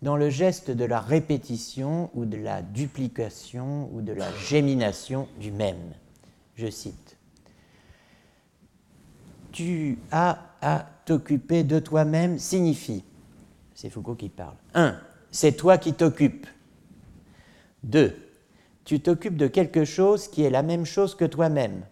dans 0.00 0.16
le 0.16 0.30
geste 0.30 0.70
de 0.70 0.86
la 0.86 1.00
répétition 1.00 2.08
ou 2.14 2.24
de 2.24 2.38
la 2.38 2.62
duplication 2.62 3.90
ou 3.92 4.00
de 4.00 4.14
la 4.14 4.32
gémination 4.32 5.28
du 5.38 5.52
même. 5.52 5.92
Je 6.54 6.70
cite 6.70 7.18
Tu 9.52 9.98
as 10.10 10.38
à 10.62 10.86
t'occuper 11.04 11.64
de 11.64 11.80
toi-même 11.80 12.38
signifie, 12.38 13.04
c'est 13.80 13.88
Foucault 13.88 14.14
qui 14.14 14.28
parle, 14.28 14.56
1. 14.74 14.94
C'est 15.30 15.52
toi 15.52 15.78
qui 15.78 15.94
t'occupes. 15.94 16.46
2. 17.84 18.14
Tu 18.84 19.00
t'occupes 19.00 19.38
de 19.38 19.46
quelque 19.46 19.86
chose 19.86 20.28
qui 20.28 20.42
est 20.42 20.50
la 20.50 20.62
même 20.62 20.84
chose 20.84 21.14
que 21.14 21.24
toi-même. 21.24 21.86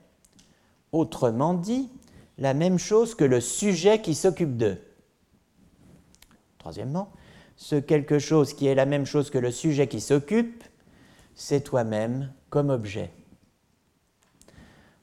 Autrement 0.92 1.54
dit, 1.54 1.88
la 2.36 2.52
même 2.52 2.78
chose 2.78 3.14
que 3.14 3.24
le 3.24 3.40
sujet 3.40 4.02
qui 4.02 4.14
s'occupe 4.14 4.58
d'eux. 4.58 4.76
Troisièmement, 6.58 7.10
ce 7.56 7.76
quelque 7.76 8.18
chose 8.18 8.52
qui 8.52 8.66
est 8.66 8.74
la 8.74 8.84
même 8.84 9.06
chose 9.06 9.30
que 9.30 9.38
le 9.38 9.50
sujet 9.50 9.88
qui 9.88 10.02
s'occupe, 10.02 10.64
c'est 11.34 11.62
toi-même 11.62 12.30
comme 12.50 12.68
objet. 12.68 13.10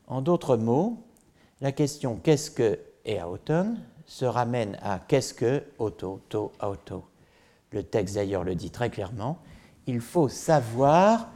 En 0.06 0.22
d'autres 0.22 0.56
mots, 0.56 1.04
la 1.62 1.72
question 1.72 2.18
qu'est-ce 2.18 2.52
que 2.52 2.78
est 3.06 3.24
automne 3.24 3.80
se 4.06 4.26
ramène 4.26 4.78
à 4.82 5.00
qu'est-ce 5.00 5.34
que 5.34 5.64
auto, 5.78 6.22
to, 6.30 6.52
auto. 6.62 7.06
Le 7.72 7.84
texte 7.84 8.16
d'ailleurs 8.16 8.44
le 8.44 8.56
dit 8.56 8.70
très 8.70 8.90
clairement. 8.90 9.40
Il 9.88 10.00
faut 10.00 10.30
savoir 10.30 11.30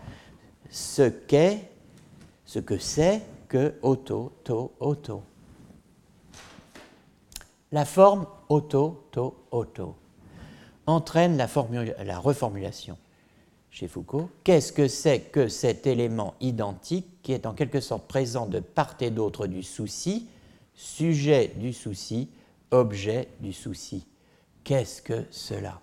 ce 0.69 1.09
qu'est, 1.09 1.69
ce 2.45 2.59
que 2.59 2.77
c'est 2.77 3.21
que 3.47 3.75
auto, 3.81 4.31
to, 4.43 4.71
auto. 4.79 5.23
La 7.71 7.85
forme 7.85 8.25
auto, 8.49 9.07
to, 9.11 9.35
auto 9.51 9.95
entraîne 10.87 11.37
la, 11.37 11.47
la 12.03 12.19
reformulation 12.19 12.97
chez 13.69 13.87
Foucault. 13.87 14.29
Qu'est-ce 14.43 14.73
que 14.73 14.87
c'est 14.87 15.19
que 15.19 15.47
cet 15.47 15.85
élément 15.85 16.33
identique 16.41 17.21
qui 17.21 17.33
est 17.33 17.45
en 17.45 17.53
quelque 17.53 17.79
sorte 17.79 18.07
présent 18.07 18.47
de 18.47 18.59
part 18.59 18.95
et 18.99 19.11
d'autre 19.11 19.45
du 19.45 19.61
souci, 19.61 20.27
sujet 20.73 21.53
du 21.57 21.73
souci, 21.73 22.29
objet 22.71 23.29
du 23.39 23.53
souci 23.53 24.05
Qu'est-ce 24.63 25.01
que 25.01 25.25
cela? 25.31 25.81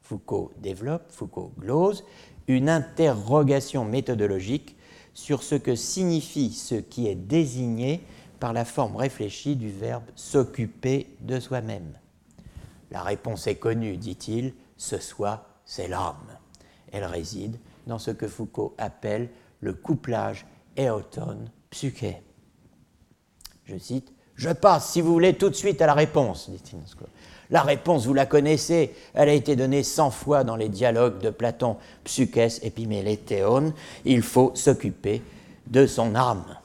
Foucault 0.00 0.52
développe, 0.58 1.10
Foucault 1.10 1.52
glose, 1.58 2.04
une 2.48 2.68
interrogation 2.68 3.84
méthodologique 3.84 4.76
sur 5.14 5.42
ce 5.42 5.54
que 5.54 5.74
signifie 5.74 6.52
ce 6.52 6.74
qui 6.74 7.06
est 7.06 7.14
désigné 7.14 8.00
par 8.40 8.52
la 8.52 8.64
forme 8.64 8.96
réfléchie 8.96 9.56
du 9.56 9.70
verbe 9.70 10.04
s'occuper 10.16 11.16
de 11.20 11.38
soi-même. 11.38 11.98
La 12.90 13.02
réponse 13.02 13.46
est 13.46 13.56
connue, 13.56 13.96
dit-il, 13.96 14.54
ce 14.76 14.98
soi, 14.98 15.46
c'est 15.64 15.88
l'âme. 15.88 16.38
Elle 16.90 17.04
réside 17.04 17.58
dans 17.86 17.98
ce 17.98 18.10
que 18.10 18.28
Foucault 18.28 18.74
appelle 18.78 19.30
le 19.60 19.72
couplage 19.72 20.46
éotone-psyché. 20.76 22.22
Je 23.64 23.78
cite 23.78 24.12
Je 24.34 24.50
passe, 24.50 24.90
si 24.90 25.00
vous 25.00 25.12
voulez, 25.12 25.34
tout 25.34 25.50
de 25.50 25.54
suite 25.54 25.82
à 25.82 25.86
la 25.86 25.94
réponse, 25.94 26.50
dit-il. 26.50 26.78
La 27.50 27.62
réponse, 27.62 28.06
vous 28.06 28.14
la 28.14 28.24
connaissez, 28.24 28.94
elle 29.12 29.28
a 29.28 29.34
été 29.34 29.56
donnée 29.56 29.82
cent 29.82 30.10
fois 30.10 30.42
dans 30.42 30.56
les 30.56 30.70
dialogues 30.70 31.18
de 31.18 31.28
Platon, 31.28 31.76
Psychès 32.02 32.60
et 32.62 32.70
Piméléthéon. 32.70 33.74
Il 34.06 34.22
faut 34.22 34.52
s'occuper 34.54 35.22
de 35.66 35.86
son 35.86 36.14
âme. 36.14 36.56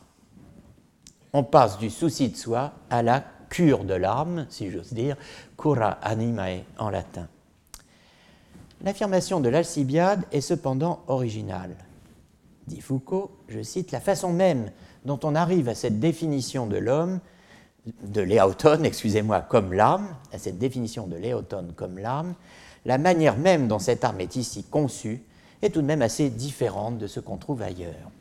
On 1.34 1.44
passe 1.44 1.78
du 1.78 1.90
souci 1.90 2.30
de 2.30 2.38
soi 2.38 2.72
à 2.90 3.04
la 3.04 3.22
cure 3.50 3.84
de 3.84 3.94
l'âme, 3.96 4.46
si 4.50 4.72
j'ose 4.72 4.94
dire, 4.94 5.18
cura 5.58 5.98
animae 6.02 6.64
en 6.78 6.90
latin. 6.90 7.28
L'affirmation 8.82 9.40
de 9.42 9.50
l'Alcibiade 9.50 10.24
est 10.32 10.42
cependant 10.42 11.02
originale. 11.08 11.76
Dit 12.68 12.80
Foucault, 12.80 13.32
je 13.50 13.62
cite, 13.62 13.92
la 13.92 14.00
façon 14.00 14.32
même 14.32 14.72
dont 15.04 15.20
on 15.24 15.36
arrive 15.36 15.68
à 15.68 15.76
cette 15.76 16.00
définition 16.00 16.66
de 16.66 16.78
l'homme 16.78 17.20
de 18.04 18.21
l'éautone, 18.21 18.86
excusez-moi, 18.86 19.41
comme 19.41 19.73
l'âme, 19.73 20.08
à 20.32 20.38
cette 20.38 20.58
définition 20.58 21.08
de 21.08 21.15
l'éautone 21.15 21.73
comme 21.76 21.97
l'âme, 21.97 22.34
la 22.86 22.97
manière 22.97 23.38
même 23.38 23.67
dont 23.67 23.80
cette 23.80 24.04
âme 24.04 24.21
est 24.21 24.36
ici 24.36 24.63
conçue 24.63 25.23
est 25.62 25.71
tout 25.71 25.82
de 25.82 25.88
même 25.88 26.02
assez 26.02 26.30
différente 26.30 26.97
de 26.97 27.08
ce 27.08 27.19
qu'on 27.19 27.38
trouve 27.38 27.62
ailleurs. 27.62 28.12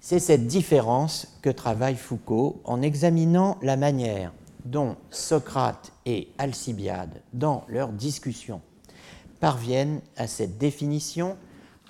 C'est 0.00 0.20
cette 0.20 0.46
différence 0.46 1.38
que 1.42 1.50
travaille 1.50 1.96
Foucault 1.96 2.60
en 2.64 2.82
examinant 2.82 3.58
la 3.62 3.76
manière 3.76 4.32
dont 4.64 4.96
Socrate 5.10 5.92
et 6.06 6.28
Alcibiade, 6.38 7.22
dans 7.32 7.64
leur 7.68 7.88
discussion, 7.88 8.60
parviennent 9.40 10.00
à 10.16 10.26
cette 10.26 10.58
définition 10.58 11.36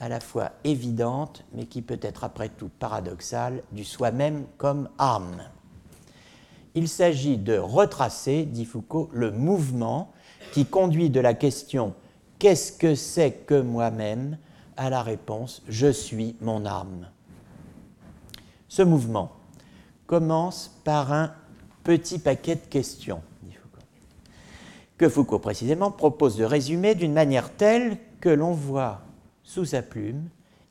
à 0.00 0.08
la 0.08 0.20
fois 0.20 0.52
évidente, 0.64 1.44
mais 1.52 1.66
qui 1.66 1.82
peut 1.82 1.98
être 2.02 2.24
après 2.24 2.48
tout 2.48 2.70
paradoxale, 2.78 3.62
du 3.72 3.84
soi-même 3.84 4.44
comme 4.56 4.88
âme 4.98 5.42
il 6.74 6.88
s'agit 6.88 7.36
de 7.36 7.56
retracer, 7.56 8.44
dit 8.44 8.64
Foucault, 8.64 9.08
le 9.12 9.30
mouvement 9.30 10.12
qui 10.52 10.64
conduit 10.66 11.10
de 11.10 11.20
la 11.20 11.34
question 11.34 11.94
Qu'est-ce 12.38 12.72
que 12.72 12.94
c'est 12.94 13.32
que 13.32 13.60
moi-même? 13.60 14.38
à 14.76 14.90
la 14.90 15.02
réponse 15.02 15.62
Je 15.68 15.90
suis 15.90 16.36
mon 16.40 16.64
âme. 16.64 17.08
Ce 18.68 18.82
mouvement 18.82 19.32
commence 20.06 20.70
par 20.84 21.12
un 21.12 21.34
petit 21.82 22.18
paquet 22.18 22.54
de 22.54 22.66
questions, 22.66 23.20
dit 23.42 23.54
Foucault, 23.54 23.84
que 24.96 25.08
Foucault 25.08 25.40
précisément 25.40 25.90
propose 25.90 26.36
de 26.36 26.44
résumer 26.44 26.94
d'une 26.94 27.12
manière 27.12 27.50
telle 27.50 27.98
que 28.20 28.28
l'on 28.28 28.52
voit 28.52 29.02
sous 29.42 29.64
sa 29.64 29.82
plume, 29.82 30.28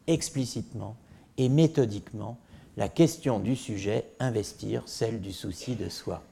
explicitement 0.07 0.95
et 1.37 1.49
méthodiquement, 1.49 2.37
la 2.77 2.89
question 2.89 3.39
du 3.39 3.55
sujet 3.55 4.05
investir 4.19 4.83
celle 4.85 5.19
du 5.19 5.33
souci 5.33 5.75
de 5.75 5.89
soi. 5.89 6.23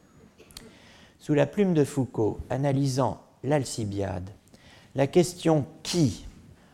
Sous 1.19 1.33
la 1.33 1.47
plume 1.47 1.73
de 1.73 1.83
Foucault, 1.83 2.39
analysant 2.51 3.23
l'Alcibiade, 3.43 4.29
la 4.93 5.07
question 5.07 5.65
qui 5.81 6.25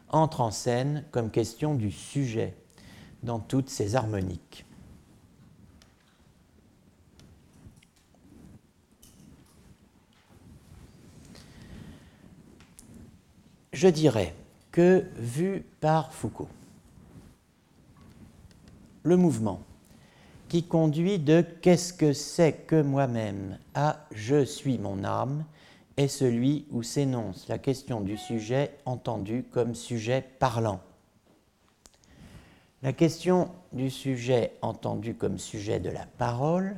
entre 0.09 0.41
en 0.41 0.51
scène 0.51 1.05
comme 1.11 1.31
question 1.31 1.73
du 1.73 1.89
sujet 1.89 2.53
dans 3.23 3.39
toutes 3.39 3.69
ses 3.69 3.95
harmoniques. 3.95 4.65
Je 13.71 13.87
dirais 13.87 14.35
que, 14.73 15.05
vu 15.15 15.63
par 15.79 16.13
Foucault, 16.13 16.49
le 19.03 19.17
mouvement 19.17 19.61
qui 20.49 20.63
conduit 20.63 21.17
de 21.17 21.45
qu'est-ce 21.61 21.93
que 21.93 22.13
c'est 22.13 22.53
que 22.67 22.81
moi-même? 22.81 23.57
à 23.73 24.05
je 24.11 24.43
suis 24.43 24.77
mon 24.77 25.03
âme 25.03 25.45
est 25.97 26.07
celui 26.07 26.65
où 26.71 26.83
s'énonce 26.83 27.47
la 27.47 27.57
question 27.57 28.01
du 28.01 28.17
sujet 28.17 28.71
entendu 28.85 29.45
comme 29.51 29.75
sujet 29.75 30.25
parlant. 30.39 30.81
La 32.83 32.93
question 32.93 33.51
du 33.71 33.89
sujet 33.89 34.53
entendu 34.61 35.13
comme 35.13 35.37
sujet 35.37 35.79
de 35.79 35.89
la 35.89 36.05
parole, 36.17 36.75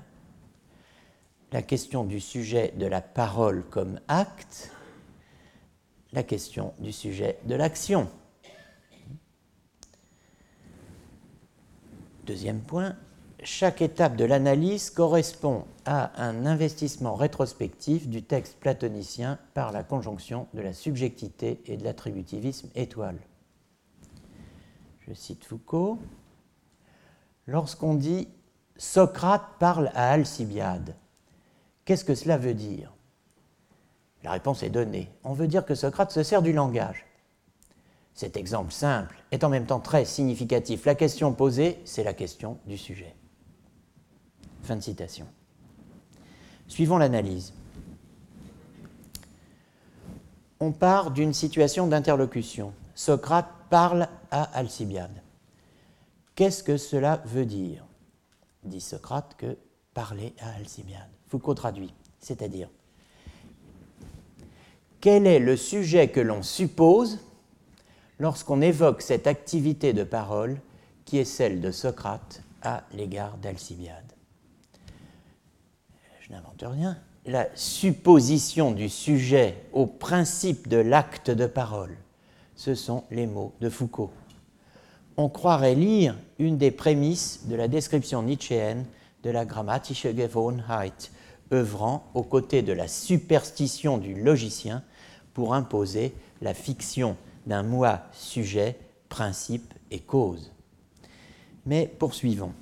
la 1.52 1.62
question 1.62 2.04
du 2.04 2.20
sujet 2.20 2.74
de 2.78 2.86
la 2.86 3.02
parole 3.02 3.64
comme 3.70 4.00
acte, 4.08 4.72
la 6.12 6.24
question 6.24 6.74
du 6.80 6.92
sujet 6.92 7.40
de 7.46 7.56
l'action. 7.56 8.10
Deuxième 12.26 12.62
point, 12.62 12.96
chaque 13.44 13.82
étape 13.82 14.16
de 14.16 14.24
l'analyse 14.24 14.90
correspond 14.90 15.66
à 15.86 16.24
un 16.24 16.46
investissement 16.46 17.16
rétrospectif 17.16 18.08
du 18.08 18.24
texte 18.24 18.58
platonicien 18.60 19.38
par 19.54 19.74
la 19.74 19.84
conjonction 19.84 20.48
de 20.54 20.62
la 20.62 20.72
subjectivité 20.72 21.62
et 21.66 21.76
de 21.76 21.84
l'attributivisme 21.84 22.70
étoile. 22.76 23.20
Je 25.06 25.14
cite 25.14 25.44
Foucault. 25.44 26.00
Lorsqu'on 27.46 27.96
dit 27.96 28.30
Socrate 28.78 29.58
parle 29.60 29.92
à 29.94 30.12
Alcibiade, 30.12 30.96
qu'est-ce 31.84 32.06
que 32.06 32.16
cela 32.16 32.38
veut 32.38 32.54
dire? 32.54 32.94
La 34.24 34.32
réponse 34.32 34.64
est 34.64 34.70
donnée. 34.70 35.12
On 35.26 35.34
veut 35.34 35.48
dire 35.48 35.66
que 35.66 35.76
Socrate 35.76 36.12
se 36.12 36.24
sert 36.24 36.42
du 36.42 36.54
langage. 36.54 37.06
Cet 38.14 38.38
exemple 38.38 38.72
simple 38.72 39.16
est 39.32 39.44
en 39.44 39.50
même 39.50 39.66
temps 39.66 39.80
très 39.80 40.06
significatif. 40.06 40.86
La 40.86 40.96
question 40.96 41.34
posée, 41.34 41.80
c'est 41.86 42.04
la 42.04 42.14
question 42.14 42.60
du 42.66 42.78
sujet. 42.78 43.16
Fin 44.62 44.76
de 44.76 44.82
citation. 44.82 45.26
Suivons 46.68 46.98
l'analyse. 46.98 47.54
On 50.60 50.72
part 50.72 51.12
d'une 51.12 51.34
situation 51.34 51.88
d'interlocution. 51.88 52.74
Socrate 52.96 53.50
parle 53.70 54.08
à 54.32 54.44
Alcibiade. 54.58 55.22
Qu'est-ce 56.36 56.64
que 56.64 56.78
cela 56.78 57.22
veut 57.26 57.46
dire? 57.46 57.86
Dit 58.64 58.80
Socrate 58.80 59.36
que 59.38 59.58
parler 59.94 60.34
à 60.40 60.52
Alcibiade. 60.52 61.10
Foucault 61.28 61.56
traduit, 61.56 61.94
c'est-à-dire 62.20 62.70
quel 65.04 65.28
est 65.28 65.40
le 65.40 65.58
sujet 65.58 66.08
que 66.08 66.22
l'on 66.22 66.44
suppose 66.44 67.20
lorsqu'on 68.24 68.62
évoque 68.62 69.02
cette 69.02 69.28
activité 69.28 69.92
de 69.92 70.06
parole 70.06 70.62
qui 71.04 71.18
est 71.18 71.26
celle 71.26 71.60
de 71.60 71.72
Socrate 71.72 72.42
à 72.62 72.84
l'égard 72.94 73.36
d'Alcibiade. 73.36 74.14
Je 76.22 76.32
n'invente 76.32 76.64
rien. 76.66 76.98
La 77.26 77.50
supposition 77.54 78.72
du 78.72 78.88
sujet 78.88 79.66
au 79.74 79.86
principe 79.86 80.70
de 80.70 80.78
l'acte 80.78 81.32
de 81.32 81.48
parole, 81.48 81.98
ce 82.56 82.76
sont 82.76 83.04
les 83.12 83.28
mots 83.28 83.52
de 83.60 83.70
Foucault. 83.70 84.14
On 85.18 85.28
croirait 85.28 85.76
lire 85.76 86.18
une 86.40 86.58
des 86.58 86.72
prémices 86.72 87.46
de 87.48 87.56
la 87.56 87.68
description 87.68 88.24
nietzschéenne 88.24 88.86
de 89.24 89.32
la 89.32 89.44
grammatische 89.44 90.08
Gewohnheit, 90.08 91.12
œuvrant 91.52 92.10
aux 92.14 92.24
côtés 92.24 92.62
de 92.62 92.72
la 92.72 92.88
superstition 92.88 93.98
du 93.98 94.16
logicien 94.16 94.82
pour 95.34 95.54
imposer 95.54 96.16
la 96.42 96.54
fiction 96.54 97.18
d'un 97.46 97.64
moi 97.64 98.02
sujet, 98.12 98.78
principe 99.10 99.74
et 99.92 100.00
cause. 100.00 100.52
Mais 101.66 101.88
poursuivons. 102.00 102.54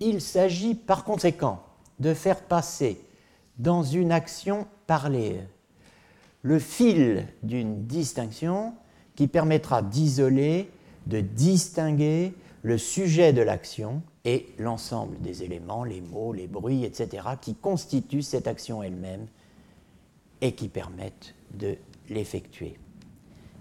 Il 0.00 0.20
s'agit 0.20 0.74
par 0.74 1.04
conséquent 1.04 1.62
de 1.98 2.14
faire 2.14 2.42
passer 2.42 3.00
dans 3.58 3.82
une 3.82 4.12
action 4.12 4.66
parlée 4.86 5.40
le 6.42 6.58
fil 6.58 7.26
d'une 7.42 7.84
distinction 7.86 8.74
qui 9.16 9.26
permettra 9.26 9.82
d'isoler, 9.82 10.70
de 11.06 11.20
distinguer 11.20 12.32
le 12.62 12.78
sujet 12.78 13.32
de 13.32 13.42
l'action 13.42 14.02
et 14.24 14.48
l'ensemble 14.58 15.20
des 15.20 15.42
éléments, 15.42 15.84
les 15.84 16.00
mots, 16.00 16.32
les 16.32 16.46
bruits, 16.46 16.84
etc., 16.84 17.26
qui 17.40 17.54
constituent 17.54 18.22
cette 18.22 18.46
action 18.46 18.82
elle-même 18.82 19.26
et 20.40 20.52
qui 20.52 20.68
permettent 20.68 21.34
de 21.54 21.76
l'effectuer. 22.08 22.78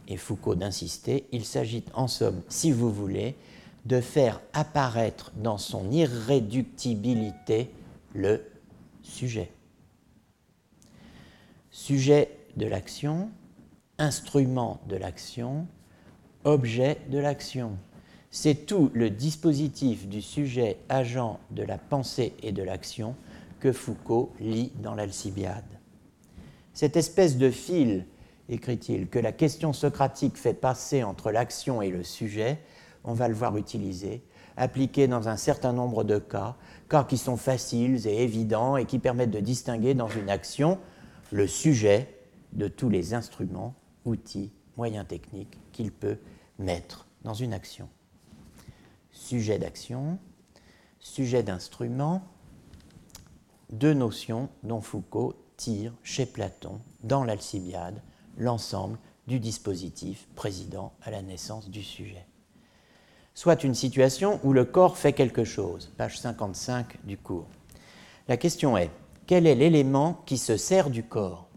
Et 0.08 0.18
Foucault 0.18 0.56
d'insister, 0.56 1.26
il 1.32 1.44
s'agit 1.44 1.84
en 1.94 2.08
somme, 2.08 2.42
si 2.48 2.72
vous 2.72 2.92
voulez, 2.92 3.36
de 3.86 4.02
faire 4.02 4.42
apparaître 4.54 5.32
dans 5.36 5.58
son 5.58 5.92
irréductibilité 5.92 7.72
le 8.14 8.44
sujet. 9.02 9.52
Sujet 11.72 12.38
de 12.58 12.66
l'action, 12.66 13.30
instrument 13.98 14.82
de 14.88 14.96
l'action, 14.96 15.68
objet 16.44 16.98
de 17.10 17.18
l'action. 17.18 17.78
C'est 18.32 18.66
tout 18.66 18.92
le 18.94 19.10
dispositif 19.10 20.08
du 20.08 20.22
sujet 20.22 20.78
agent 20.90 21.40
de 21.52 21.64
la 21.64 21.78
pensée 21.78 22.34
et 22.44 22.52
de 22.52 22.64
l'action 22.64 23.16
que 23.60 23.72
Foucault 23.72 24.34
lit 24.40 24.72
dans 24.82 24.96
l'Alcibiade. 24.96 25.77
Cette 26.78 26.96
espèce 26.96 27.38
de 27.38 27.50
fil, 27.50 28.06
écrit-il, 28.50 29.08
que 29.08 29.18
la 29.18 29.32
question 29.32 29.74
socratique 29.74 30.38
fait 30.38 30.54
passer 30.54 31.02
entre 31.02 31.32
l'action 31.32 31.82
et 31.82 31.90
le 31.90 32.04
sujet, 32.04 32.60
on 33.04 33.14
va 33.14 33.28
le 33.28 33.34
voir 33.34 33.58
utiliser, 33.58 34.22
appliqué 34.58 35.08
dans 35.08 35.28
un 35.28 35.38
certain 35.38 35.74
nombre 35.74 36.04
de 36.04 36.20
cas, 36.20 36.56
cas 36.88 37.04
qui 37.04 37.18
sont 37.18 37.36
faciles 37.36 38.06
et 38.06 38.22
évidents 38.22 38.78
et 38.78 38.86
qui 38.86 39.00
permettent 39.00 39.32
de 39.32 39.40
distinguer 39.40 39.96
dans 39.96 40.08
une 40.08 40.30
action 40.30 40.78
le 41.32 41.48
sujet 41.48 42.14
de 42.54 42.68
tous 42.68 42.90
les 42.90 43.16
instruments, 43.16 43.74
outils, 44.06 44.52
moyens 44.78 45.08
techniques 45.08 45.58
qu'il 45.72 45.92
peut 45.92 46.20
mettre 46.60 47.08
dans 47.24 47.34
une 47.34 47.54
action. 47.54 47.90
Sujet 49.12 49.58
d'action, 49.58 50.20
sujet 51.00 51.42
d'instrument, 51.42 52.22
deux 53.72 53.96
notions 53.96 54.50
dont 54.62 54.82
Foucault 54.82 55.34
tire 55.58 55.94
chez 56.04 56.26
Platon, 56.26 56.80
dans 57.04 57.24
l'Alcibiade, 57.24 58.02
l'ensemble 58.38 58.98
du 59.28 59.40
dispositif 59.40 60.28
président 60.36 60.94
à 61.02 61.12
la 61.12 61.22
naissance 61.22 61.70
du 61.70 61.84
sujet. 61.84 62.26
Soit 63.34 63.64
une 63.64 63.76
situation 63.76 64.40
où 64.44 64.54
le 64.54 64.66
corps 64.66 64.98
fait 64.98 65.14
quelque 65.14 65.44
chose, 65.44 65.92
page 65.98 66.20
55 66.20 67.06
du 67.06 67.18
cours. 67.18 67.48
La 68.28 68.38
question 68.38 68.78
est, 68.78 68.90
quel 69.26 69.46
est 69.46 69.56
l'élément 69.56 70.22
qui 70.26 70.38
se 70.38 70.58
sert 70.58 70.90
du 70.90 71.04
corps? 71.04 71.50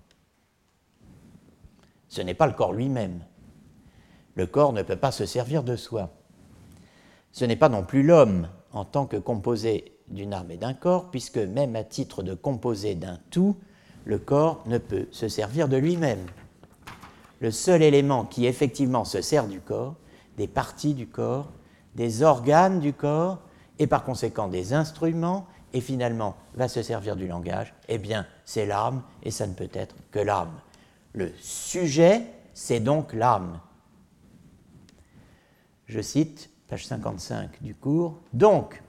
Ce 2.09 2.21
n'est 2.21 2.35
pas 2.35 2.47
le 2.47 2.53
corps 2.53 2.73
lui-même. 2.73 3.25
Le 4.35 4.47
corps 4.47 4.73
ne 4.73 4.83
peut 4.83 4.97
pas 4.97 5.13
se 5.13 5.27
servir 5.27 5.63
de 5.63 5.77
soi. 5.77 6.11
Ce 7.33 7.45
n'est 7.45 7.57
pas 7.57 7.69
non 7.69 7.85
plus 7.85 8.03
l'homme 8.03 8.49
en 8.73 8.85
tant 8.85 9.07
que 9.07 9.17
composé 9.17 9.97
d'une 10.09 10.33
arme 10.33 10.51
et 10.51 10.57
d'un 10.57 10.75
corps, 10.75 11.11
puisque 11.11 11.39
même 11.39 11.77
à 11.77 11.85
titre 11.85 12.23
de 12.23 12.35
composé 12.35 12.97
d'un 12.97 13.19
tout, 13.31 13.57
le 14.05 14.19
corps 14.19 14.63
ne 14.67 14.79
peut 14.79 15.07
se 15.11 15.29
servir 15.29 15.69
de 15.69 15.77
lui-même. 15.77 16.27
Le 17.41 17.51
seul 17.51 17.83
élément 17.83 18.25
qui 18.25 18.47
effectivement 18.47 19.05
se 19.05 19.23
sert 19.23 19.47
du 19.47 19.61
corps, 19.61 19.97
des 20.37 20.49
parties 20.49 20.95
du 20.95 21.07
corps, 21.07 21.53
des 21.95 22.23
organes 22.23 22.81
du 22.81 22.93
corps, 22.93 23.41
et 23.79 23.87
par 23.87 24.05
conséquent 24.05 24.49
des 24.49 24.75
instruments, 24.75 25.47
et 25.73 25.81
finalement 25.81 26.37
va 26.55 26.69
se 26.69 26.83
servir 26.83 27.17
du 27.17 27.27
langage, 27.27 27.75
eh 27.89 27.99
bien 27.99 28.27
c'est 28.45 28.67
l'âme, 28.67 29.03
et 29.23 29.31
ça 29.31 29.47
ne 29.47 29.55
peut 29.55 29.71
être 29.73 29.97
que 30.11 30.19
l'âme. 30.19 30.61
Le 31.13 31.33
sujet, 31.41 32.27
c'est 32.55 32.81
donc 32.81 33.13
l'âme. 33.13 33.61
Je 35.87 36.01
cite, 36.01 36.51
page 36.69 36.87
55 36.87 37.63
du 37.63 37.75
cours, 37.75 38.21
donc 38.33 38.83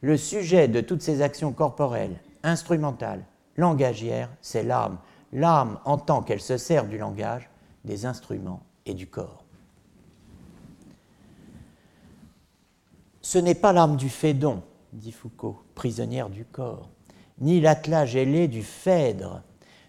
le 0.00 0.16
sujet 0.16 0.68
de 0.68 0.80
toutes 0.80 1.02
ces 1.02 1.22
actions 1.22 1.52
corporelles, 1.52 2.20
instrumentales, 2.42 3.24
langagières, 3.58 4.30
c'est 4.40 4.62
l'âme. 4.62 4.96
L'âme 5.32 5.78
en 5.84 5.98
tant 5.98 6.22
qu'elle 6.22 6.40
se 6.40 6.56
sert 6.56 6.86
du 6.86 6.96
langage, 6.96 7.50
des 7.84 8.06
instruments 8.06 8.62
et 8.86 8.94
du 8.94 9.06
corps. 9.06 9.44
Ce 13.20 13.36
n'est 13.36 13.54
pas 13.54 13.74
l'âme 13.74 13.96
du 13.96 14.08
Phédon, 14.08 14.62
dit 14.94 15.12
Foucault, 15.12 15.62
prisonnière 15.74 16.30
du 16.30 16.46
corps, 16.46 16.88
ni 17.40 17.60
l'attelage 17.60 18.16
ailé 18.16 18.48
du 18.48 18.62
Phèdre, 18.62 19.42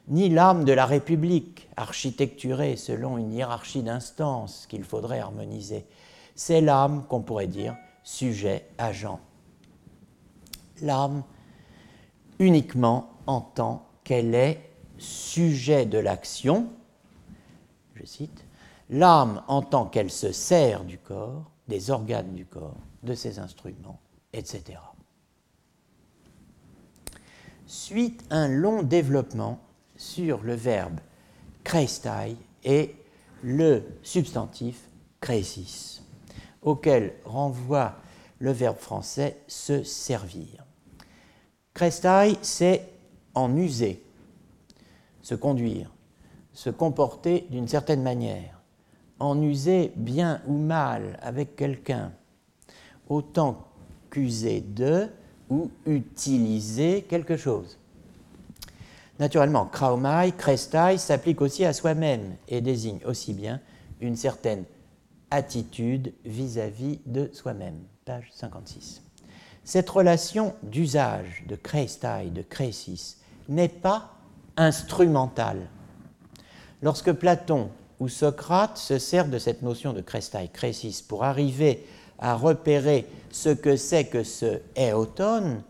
ni 0.09 0.28
l'âme 0.28 0.65
de 0.65 0.74
la 0.74 0.86
République, 0.86 1.70
architecturée 1.78 2.76
selon 2.76 3.17
une 3.17 3.32
hiérarchie 3.32 3.84
d'instances 3.84 4.65
qu'il 4.67 4.84
faudrait 4.84 5.20
harmoniser. 5.20 5.86
C'est 6.36 6.59
l'âme 6.59 7.05
qu'on 7.07 7.22
pourrait 7.22 7.47
dire 7.47 7.78
sujet-agent. 8.03 9.20
L'âme 10.82 11.24
uniquement 12.39 13.09
en 13.30 13.41
tant 13.41 13.86
qu'elle 14.03 14.34
est 14.34 14.59
sujet 14.97 15.86
de 15.86 15.99
l'action, 15.99 16.67
je 17.93 18.03
cite, 18.03 18.43
l'âme 18.89 19.43
en 19.47 19.61
tant 19.61 19.86
qu'elle 19.86 20.09
se 20.09 20.32
sert 20.32 20.84
du 20.84 20.97
corps, 20.97 21.51
des 21.67 21.91
organes 21.91 22.34
du 22.34 22.47
corps, 22.47 22.80
de 23.03 23.13
ses 23.13 23.38
instruments, 23.38 23.99
etc. 24.34 24.80
Suite 27.67 28.23
un 28.32 28.47
long 28.47 28.82
développement 28.82 29.59
sur 29.95 30.41
le 30.41 30.55
verbe 30.55 30.99
kreistai 31.63 32.36
et 32.63 32.95
le 33.43 33.84
substantif 34.01 34.89
kreisis, 35.21 36.01
auquel 36.63 37.13
renvoie 37.25 37.93
le 38.39 38.51
verbe 38.51 38.80
français 38.80 39.38
se 39.47 39.84
servir. 39.84 40.65
Kreistai, 41.75 42.36
c'est 42.41 42.99
en 43.34 43.55
user, 43.55 44.03
se 45.21 45.36
conduire, 45.36 45.91
se 46.53 46.69
comporter 46.69 47.47
d'une 47.49 47.67
certaine 47.67 48.03
manière, 48.03 48.61
en 49.19 49.41
user 49.41 49.91
bien 49.95 50.41
ou 50.47 50.57
mal 50.57 51.19
avec 51.21 51.55
quelqu'un, 51.55 52.11
autant 53.07 53.67
qu'user 54.09 54.61
de 54.61 55.07
ou 55.49 55.71
utiliser 55.86 57.03
quelque 57.03 57.38
chose. 57.38 57.77
Naturellement, 59.19 59.65
kraumai, 59.65 60.32
krestai 60.38 60.97
s'applique 60.97 61.41
aussi 61.41 61.65
à 61.65 61.73
soi-même 61.73 62.36
et 62.47 62.61
désigne 62.61 62.99
aussi 63.05 63.34
bien 63.34 63.59
une 63.99 64.15
certaine 64.15 64.63
attitude 65.30 66.13
vis-à-vis 66.23 66.99
de 67.05 67.30
soi-même. 67.34 67.80
Page 68.05 68.30
56. 68.34 69.01
Cette 69.65 69.89
relation 69.89 70.55
d'usage 70.63 71.43
de 71.47 71.55
krestai, 71.55 72.30
de 72.30 72.41
kresis, 72.41 73.17
n'est 73.50 73.68
pas 73.68 74.16
instrumentale. 74.56 75.68
Lorsque 76.82 77.12
Platon 77.12 77.70
ou 78.00 78.08
Socrate 78.08 78.78
se 78.78 78.97
servent 78.97 79.30
de 79.30 79.39
cette 79.39 79.62
notion 79.62 79.91
de 79.91 80.02
krestai, 80.02 80.47
kresis 80.47 81.02
pour 81.02 81.26
arriver 81.26 81.86
à 82.20 82.36
repérer 82.36 83.06
ce 83.32 83.50
que 83.50 83.76
c'est 83.76 84.06
que 84.06 84.24
ce 84.24 84.62
éotone 84.76 85.64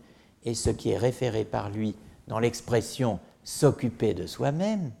et 0.44 0.54
ce 0.54 0.70
qui 0.70 0.90
est 0.90 0.98
référé 0.98 1.44
par 1.44 1.70
lui 1.70 1.96
dans 2.28 2.38
l'expression 2.38 3.18
s'occuper 3.42 4.14
de 4.14 4.26
soi-même, 4.26 4.92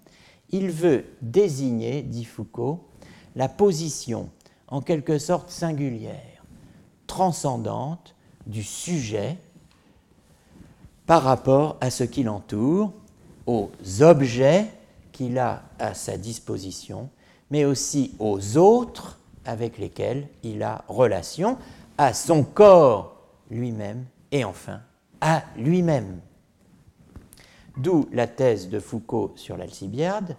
il 0.50 0.70
veut 0.70 1.04
désigner, 1.22 2.02
dit 2.02 2.24
Foucault, 2.24 2.88
la 3.36 3.48
position 3.48 4.30
en 4.66 4.80
quelque 4.80 5.18
sorte 5.18 5.50
singulière, 5.50 6.44
transcendante 7.06 8.16
du 8.46 8.62
sujet 8.62 9.38
par 11.10 11.24
rapport 11.24 11.76
à 11.80 11.90
ce 11.90 12.04
qui 12.04 12.22
l'entoure, 12.22 12.92
aux 13.44 13.72
objets 14.00 14.66
qu'il 15.10 15.40
a 15.40 15.64
à 15.80 15.92
sa 15.92 16.16
disposition, 16.16 17.10
mais 17.50 17.64
aussi 17.64 18.14
aux 18.20 18.56
autres 18.56 19.18
avec 19.44 19.78
lesquels 19.78 20.28
il 20.44 20.62
a 20.62 20.84
relation, 20.86 21.58
à 21.98 22.14
son 22.14 22.44
corps 22.44 23.16
lui-même 23.50 24.04
et 24.30 24.44
enfin 24.44 24.82
à 25.20 25.42
lui-même. 25.56 26.20
D'où 27.76 28.08
la 28.12 28.28
thèse 28.28 28.68
de 28.68 28.78
Foucault 28.78 29.32
sur 29.34 29.56
l'Alcibiade, 29.56 30.36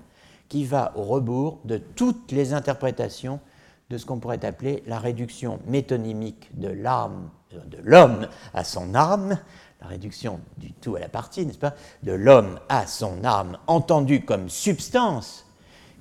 qui 0.47 0.63
va 0.63 0.93
au 0.95 1.03
rebours 1.03 1.59
de 1.65 1.79
toutes 1.79 2.31
les 2.31 2.53
interprétations 2.53 3.41
de 3.89 3.97
ce 3.97 4.05
qu'on 4.05 4.19
pourrait 4.19 4.45
appeler 4.45 4.83
la 4.87 4.99
réduction 4.99 5.59
métonymique 5.67 6.49
de 6.57 6.69
l'âme, 6.69 7.29
de 7.51 7.79
l'homme 7.83 8.29
à 8.53 8.63
son 8.63 8.95
âme, 8.95 9.37
la 9.81 9.87
réduction 9.87 10.39
du 10.57 10.71
tout 10.73 10.95
à 10.95 10.99
la 10.99 11.09
partie, 11.09 11.45
n'est-ce 11.45 11.57
pas, 11.57 11.75
de 12.03 12.11
l'homme 12.11 12.59
à 12.69 12.85
son 12.87 13.23
âme, 13.23 13.57
entendue 13.67 14.23
comme 14.23 14.49
substance, 14.49 15.45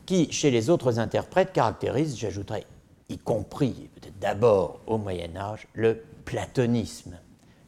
qui, 0.07 0.31
chez 0.33 0.51
les 0.51 0.71
autres 0.71 0.99
interprètes, 0.99 1.53
caractérise, 1.53 2.17
j'ajouterais 2.17 2.67
y 3.09 3.19
compris 3.19 3.91
peut-être 3.95 4.19
d'abord 4.19 4.81
au 4.87 4.99
Moyen 4.99 5.37
Âge, 5.37 5.67
le 5.75 6.03
platonisme, 6.25 7.19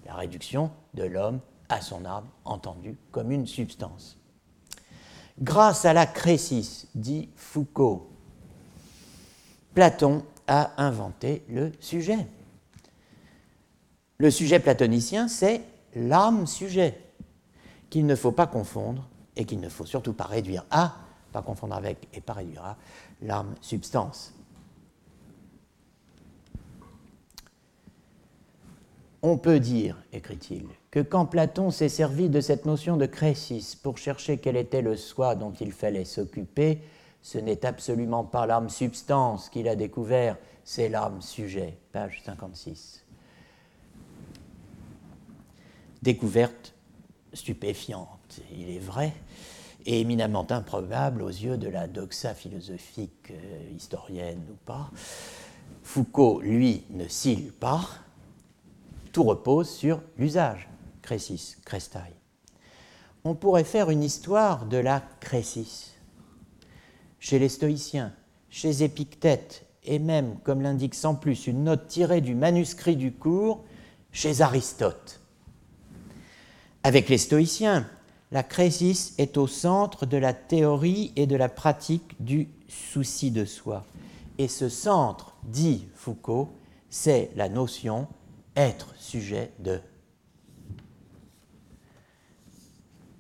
la 0.06 0.14
réduction 0.14 0.70
de 0.94 1.04
l'homme 1.04 1.40
à 1.68 1.80
son 1.80 2.04
âme 2.04 2.26
entendue 2.44 2.96
comme 3.10 3.32
une 3.32 3.46
substance. 3.46 4.18
Grâce 5.40 5.84
à 5.84 5.92
la 5.92 6.06
crésis, 6.06 6.88
dit 6.94 7.30
Foucault, 7.36 8.10
Platon 9.74 10.22
a 10.46 10.72
inventé 10.76 11.42
le 11.48 11.72
sujet. 11.80 12.26
Le 14.18 14.30
sujet 14.30 14.60
platonicien, 14.60 15.26
c'est 15.26 15.62
l'âme-sujet, 15.94 16.98
qu'il 17.90 18.06
ne 18.06 18.14
faut 18.14 18.32
pas 18.32 18.46
confondre 18.46 19.06
et 19.36 19.44
qu'il 19.44 19.60
ne 19.60 19.68
faut 19.68 19.86
surtout 19.86 20.12
pas 20.12 20.24
réduire 20.24 20.64
à, 20.70 20.96
pas 21.32 21.42
confondre 21.42 21.74
avec 21.74 22.08
et 22.14 22.20
pas 22.20 22.34
réduire 22.34 22.64
à, 22.64 22.76
l'âme-substance. 23.20 24.34
On 29.24 29.38
peut 29.38 29.60
dire, 29.60 30.02
écrit-il, 30.12 30.66
que 30.90 31.00
quand 31.00 31.26
Platon 31.26 31.70
s'est 31.70 31.88
servi 31.88 32.28
de 32.28 32.40
cette 32.40 32.66
notion 32.66 32.96
de 32.96 33.06
crésis 33.06 33.78
pour 33.80 33.96
chercher 33.96 34.38
quel 34.38 34.56
était 34.56 34.82
le 34.82 34.96
soi 34.96 35.36
dont 35.36 35.52
il 35.52 35.70
fallait 35.70 36.04
s'occuper, 36.04 36.82
ce 37.20 37.38
n'est 37.38 37.64
absolument 37.64 38.24
pas 38.24 38.46
l'âme 38.46 38.68
substance 38.68 39.48
qu'il 39.48 39.68
a 39.68 39.76
découvert, 39.76 40.36
c'est 40.64 40.88
l'âme 40.88 41.22
sujet, 41.22 41.78
page 41.92 42.20
56. 42.24 43.04
Découverte 46.02 46.74
stupéfiante, 47.32 48.40
il 48.52 48.70
est 48.70 48.80
vrai, 48.80 49.12
et 49.86 50.00
éminemment 50.00 50.46
improbable 50.50 51.22
aux 51.22 51.28
yeux 51.28 51.56
de 51.56 51.68
la 51.68 51.86
doxa 51.86 52.34
philosophique 52.34 53.30
euh, 53.30 53.76
historienne 53.76 54.42
ou 54.50 54.56
pas. 54.64 54.90
Foucault, 55.82 56.40
lui, 56.40 56.84
ne 56.90 57.08
cille 57.08 57.52
pas, 57.58 57.88
tout 59.12 59.24
repose 59.24 59.68
sur 59.68 60.00
l'usage, 60.18 60.68
crésis, 61.02 61.56
crestaille. 61.64 62.14
On 63.24 63.34
pourrait 63.34 63.64
faire 63.64 63.90
une 63.90 64.02
histoire 64.02 64.66
de 64.66 64.78
la 64.78 65.02
crésis. 65.20 65.92
Chez 67.20 67.38
les 67.38 67.48
stoïciens, 67.48 68.12
chez 68.50 68.82
Épictète, 68.82 69.66
et 69.84 69.98
même, 69.98 70.38
comme 70.40 70.62
l'indique 70.62 70.94
sans 70.94 71.14
plus, 71.14 71.46
une 71.46 71.64
note 71.64 71.86
tirée 71.88 72.20
du 72.20 72.34
manuscrit 72.34 72.96
du 72.96 73.12
cours, 73.12 73.64
chez 74.12 74.40
Aristote. 74.40 75.21
Avec 76.84 77.08
les 77.08 77.18
stoïciens, 77.18 77.86
la 78.32 78.42
crésis 78.42 79.14
est 79.18 79.36
au 79.36 79.46
centre 79.46 80.04
de 80.04 80.16
la 80.16 80.32
théorie 80.32 81.12
et 81.14 81.26
de 81.26 81.36
la 81.36 81.48
pratique 81.48 82.16
du 82.18 82.48
souci 82.66 83.30
de 83.30 83.44
soi. 83.44 83.84
Et 84.38 84.48
ce 84.48 84.68
centre, 84.68 85.36
dit 85.44 85.86
Foucault, 85.94 86.48
c'est 86.90 87.30
la 87.36 87.48
notion 87.48 88.08
être 88.56 88.94
sujet 88.96 89.52
de. 89.60 89.80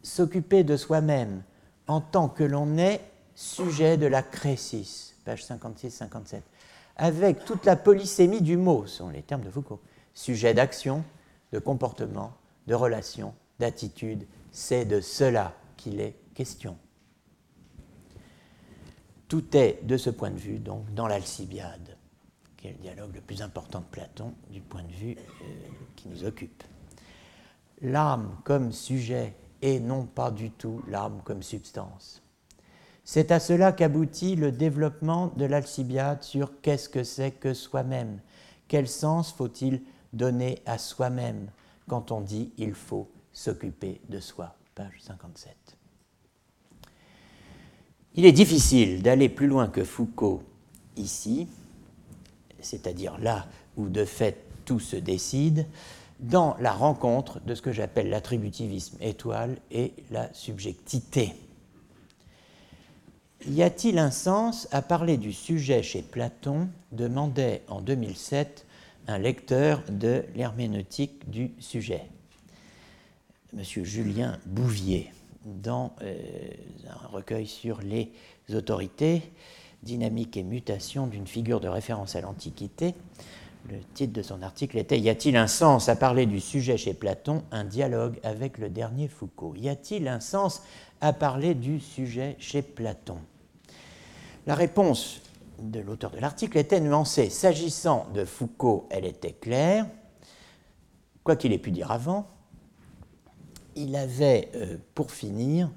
S'occuper 0.02 0.64
de 0.64 0.76
soi-même 0.76 1.44
en 1.86 2.00
tant 2.00 2.28
que 2.28 2.42
l'on 2.42 2.76
est 2.78 3.00
sujet 3.36 3.96
de 3.96 4.06
la 4.06 4.22
crésis, 4.22 5.14
page 5.24 5.44
56-57, 5.44 6.40
avec 6.96 7.44
toute 7.44 7.64
la 7.64 7.76
polysémie 7.76 8.42
du 8.42 8.56
mot, 8.56 8.86
sont 8.86 9.10
les 9.10 9.22
termes 9.22 9.42
de 9.42 9.50
Foucault, 9.50 9.80
sujet 10.14 10.52
d'action, 10.52 11.04
de 11.52 11.58
comportement, 11.58 12.32
de 12.66 12.74
relation, 12.74 13.34
d'attitude, 13.58 14.26
c'est 14.50 14.84
de 14.84 15.00
cela 15.00 15.54
qu'il 15.76 16.00
est 16.00 16.16
question. 16.34 16.76
Tout 19.28 19.56
est, 19.56 19.80
de 19.84 19.96
ce 19.96 20.10
point 20.10 20.30
de 20.30 20.38
vue, 20.38 20.58
donc, 20.58 20.92
dans 20.94 21.06
l'Alcibiade 21.06 21.96
qui 22.62 22.68
est 22.68 22.72
le 22.72 22.78
dialogue 22.78 23.14
le 23.16 23.20
plus 23.20 23.42
important 23.42 23.80
de 23.80 23.86
Platon 23.86 24.34
du 24.50 24.60
point 24.60 24.84
de 24.84 24.92
vue 24.92 25.16
euh, 25.18 25.44
qui 25.96 26.08
nous 26.08 26.24
occupe. 26.24 26.62
L'âme 27.80 28.36
comme 28.44 28.70
sujet 28.70 29.34
et 29.60 29.80
non 29.80 30.06
pas 30.06 30.30
du 30.30 30.52
tout 30.52 30.80
l'âme 30.86 31.20
comme 31.24 31.42
substance. 31.42 32.22
C'est 33.04 33.32
à 33.32 33.40
cela 33.40 33.72
qu'aboutit 33.72 34.36
le 34.36 34.52
développement 34.52 35.32
de 35.36 35.44
l'Alcibiade 35.44 36.22
sur 36.22 36.60
qu'est-ce 36.60 36.88
que 36.88 37.02
c'est 37.02 37.32
que 37.32 37.52
soi-même, 37.52 38.20
quel 38.68 38.86
sens 38.86 39.32
faut-il 39.32 39.82
donner 40.12 40.62
à 40.64 40.78
soi-même 40.78 41.50
quand 41.88 42.12
on 42.12 42.20
dit 42.20 42.52
il 42.58 42.74
faut 42.74 43.10
s'occuper 43.32 44.00
de 44.08 44.20
soi, 44.20 44.56
page 44.74 45.00
57. 45.00 45.54
Il 48.14 48.26
est 48.26 48.32
difficile 48.32 49.02
d'aller 49.02 49.28
plus 49.28 49.46
loin 49.46 49.68
que 49.68 49.84
Foucault 49.84 50.42
ici, 50.96 51.48
c'est-à-dire 52.60 53.18
là 53.18 53.46
où 53.76 53.88
de 53.88 54.04
fait 54.04 54.44
tout 54.64 54.80
se 54.80 54.96
décide, 54.96 55.66
dans 56.20 56.56
la 56.60 56.72
rencontre 56.72 57.40
de 57.40 57.54
ce 57.54 57.62
que 57.62 57.72
j'appelle 57.72 58.10
l'attributivisme 58.10 58.96
étoile 59.00 59.56
et 59.70 59.92
la 60.10 60.32
subjectivité. 60.32 61.34
Y 63.48 63.62
a-t-il 63.62 63.98
un 63.98 64.12
sens 64.12 64.68
à 64.70 64.82
parler 64.82 65.16
du 65.16 65.32
sujet 65.32 65.82
chez 65.82 66.02
Platon 66.02 66.68
demandait 66.92 67.64
en 67.66 67.80
2007 67.80 68.66
un 69.08 69.18
lecteur 69.18 69.82
de 69.88 70.24
l'herméneutique 70.36 71.28
du 71.28 71.50
sujet, 71.58 72.04
M. 73.54 73.84
Julien 73.84 74.38
Bouvier, 74.46 75.12
dans 75.44 75.94
euh, 76.02 76.16
un 76.88 77.06
recueil 77.08 77.46
sur 77.46 77.80
les 77.80 78.12
autorités 78.54 79.22
dynamique 79.82 80.36
et 80.36 80.42
mutation 80.42 81.06
d'une 81.06 81.26
figure 81.26 81.60
de 81.60 81.68
référence 81.68 82.16
à 82.16 82.20
l'Antiquité. 82.20 82.94
Le 83.68 83.78
titre 83.94 84.12
de 84.12 84.22
son 84.22 84.42
article 84.42 84.78
était 84.78 84.98
Y 84.98 85.08
a-t-il 85.08 85.36
un 85.36 85.46
sens 85.46 85.88
à 85.88 85.96
parler 85.96 86.26
du 86.26 86.40
sujet 86.40 86.76
chez 86.76 86.94
Platon 86.94 87.44
Un 87.52 87.64
dialogue 87.64 88.18
avec 88.22 88.58
le 88.58 88.70
dernier 88.70 89.08
Foucault? 89.08 89.54
Y 89.56 89.68
a-t-il 89.68 90.08
un 90.08 90.20
sens 90.20 90.62
à 91.00 91.12
parler 91.12 91.54
du 91.54 91.78
sujet 91.78 92.36
chez 92.38 92.62
Platon? 92.62 93.18
La 94.46 94.54
réponse 94.56 95.20
de 95.60 95.78
l'auteur 95.78 96.10
de 96.10 96.18
l'article 96.18 96.58
était 96.58 96.80
nuancée. 96.80 97.30
S'agissant 97.30 98.08
de 98.14 98.24
Foucault, 98.24 98.88
elle 98.90 99.04
était 99.04 99.32
claire. 99.32 99.86
Quoi 101.22 101.36
qu'il 101.36 101.52
ait 101.52 101.58
pu 101.58 101.70
dire 101.70 101.92
avant, 101.92 102.26
il 103.76 103.96
avait, 103.96 104.50
euh, 104.54 104.76
pour 104.94 105.10
finir, 105.10 105.70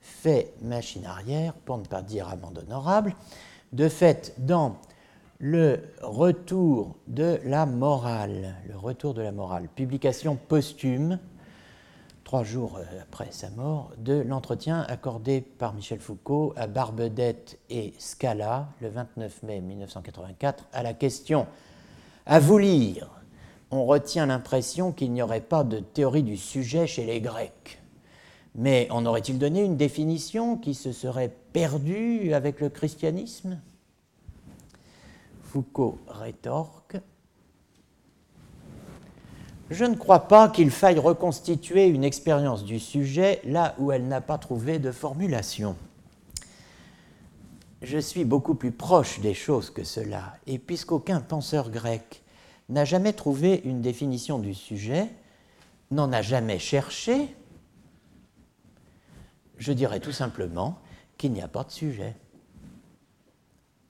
fait 0.00 0.52
machine 0.62 1.06
arrière, 1.06 1.54
pour 1.54 1.78
ne 1.78 1.84
pas 1.84 2.02
dire 2.02 2.28
amende 2.28 2.58
honorable. 2.66 3.14
De 3.72 3.88
fait, 3.88 4.34
dans 4.38 4.76
le 5.38 5.80
retour 6.02 6.96
de 7.06 7.40
la 7.44 7.66
morale, 7.66 8.54
le 8.68 8.76
retour 8.76 9.14
de 9.14 9.22
la 9.22 9.32
morale, 9.32 9.68
publication 9.74 10.36
posthume, 10.36 11.18
trois 12.24 12.44
jours 12.44 12.78
euh, 12.78 13.02
après 13.02 13.28
sa 13.30 13.50
mort, 13.50 13.92
de 13.98 14.14
l'entretien 14.14 14.84
accordé 14.88 15.40
par 15.40 15.74
Michel 15.74 16.00
Foucault 16.00 16.54
à 16.56 16.66
Barbedette 16.66 17.58
et 17.70 17.94
Scala 17.98 18.68
le 18.80 18.88
29 18.88 19.42
mai 19.42 19.60
1984 19.60 20.66
à 20.72 20.82
la 20.82 20.94
question 20.94 21.46
À 22.26 22.40
vous 22.40 22.58
lire, 22.58 23.08
on 23.74 23.86
retient 23.86 24.26
l'impression 24.26 24.92
qu'il 24.92 25.12
n'y 25.12 25.22
aurait 25.22 25.40
pas 25.40 25.64
de 25.64 25.80
théorie 25.80 26.22
du 26.22 26.36
sujet 26.36 26.86
chez 26.86 27.04
les 27.04 27.20
Grecs. 27.20 27.82
Mais 28.54 28.86
en 28.90 29.04
aurait-il 29.04 29.38
donné 29.38 29.62
une 29.62 29.76
définition 29.76 30.56
qui 30.56 30.74
se 30.74 30.92
serait 30.92 31.34
perdue 31.52 32.32
avec 32.34 32.60
le 32.60 32.68
christianisme? 32.68 33.60
Foucault 35.42 35.98
rétorque 36.06 36.96
Je 39.70 39.84
ne 39.84 39.96
crois 39.96 40.28
pas 40.28 40.48
qu'il 40.48 40.70
faille 40.70 40.98
reconstituer 40.98 41.86
une 41.86 42.04
expérience 42.04 42.64
du 42.64 42.78
sujet 42.78 43.40
là 43.44 43.74
où 43.78 43.90
elle 43.90 44.06
n'a 44.06 44.20
pas 44.20 44.38
trouvé 44.38 44.78
de 44.78 44.92
formulation. 44.92 45.76
Je 47.82 47.98
suis 47.98 48.24
beaucoup 48.24 48.54
plus 48.54 48.72
proche 48.72 49.20
des 49.20 49.34
choses 49.34 49.68
que 49.68 49.84
cela, 49.84 50.36
et 50.46 50.58
puisqu'aucun 50.58 51.20
penseur 51.20 51.70
grec 51.70 52.23
n'a 52.68 52.84
jamais 52.84 53.12
trouvé 53.12 53.60
une 53.64 53.80
définition 53.80 54.38
du 54.38 54.54
sujet, 54.54 55.08
n'en 55.90 56.12
a 56.12 56.22
jamais 56.22 56.58
cherché, 56.58 57.28
je 59.58 59.72
dirais 59.72 60.00
tout 60.00 60.12
simplement 60.12 60.78
qu'il 61.18 61.32
n'y 61.32 61.42
a 61.42 61.48
pas 61.48 61.64
de 61.64 61.70
sujet. 61.70 62.16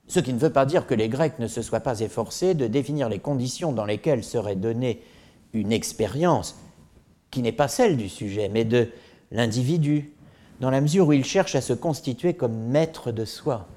Ce 0.07 0.19
qui 0.19 0.33
ne 0.33 0.39
veut 0.39 0.51
pas 0.51 0.65
dire 0.65 0.85
que 0.85 0.93
les 0.93 1.09
Grecs 1.09 1.39
ne 1.39 1.47
se 1.47 1.61
soient 1.61 1.79
pas 1.79 2.01
efforcés 2.01 2.53
de 2.53 2.67
définir 2.67 3.09
les 3.09 3.19
conditions 3.19 3.71
dans 3.71 3.85
lesquelles 3.85 4.23
serait 4.23 4.55
donnée 4.55 5.01
une 5.53 5.71
expérience 5.71 6.55
qui 7.31 7.41
n'est 7.41 7.51
pas 7.51 7.67
celle 7.67 7.97
du 7.97 8.07
sujet, 8.07 8.49
mais 8.49 8.65
de 8.65 8.89
l'individu, 9.31 10.13
dans 10.59 10.69
la 10.69 10.81
mesure 10.81 11.07
où 11.07 11.13
il 11.13 11.25
cherche 11.25 11.55
à 11.55 11.61
se 11.61 11.73
constituer 11.73 12.35
comme 12.35 12.55
maître 12.55 13.11
de 13.11 13.25
soi. 13.25 13.67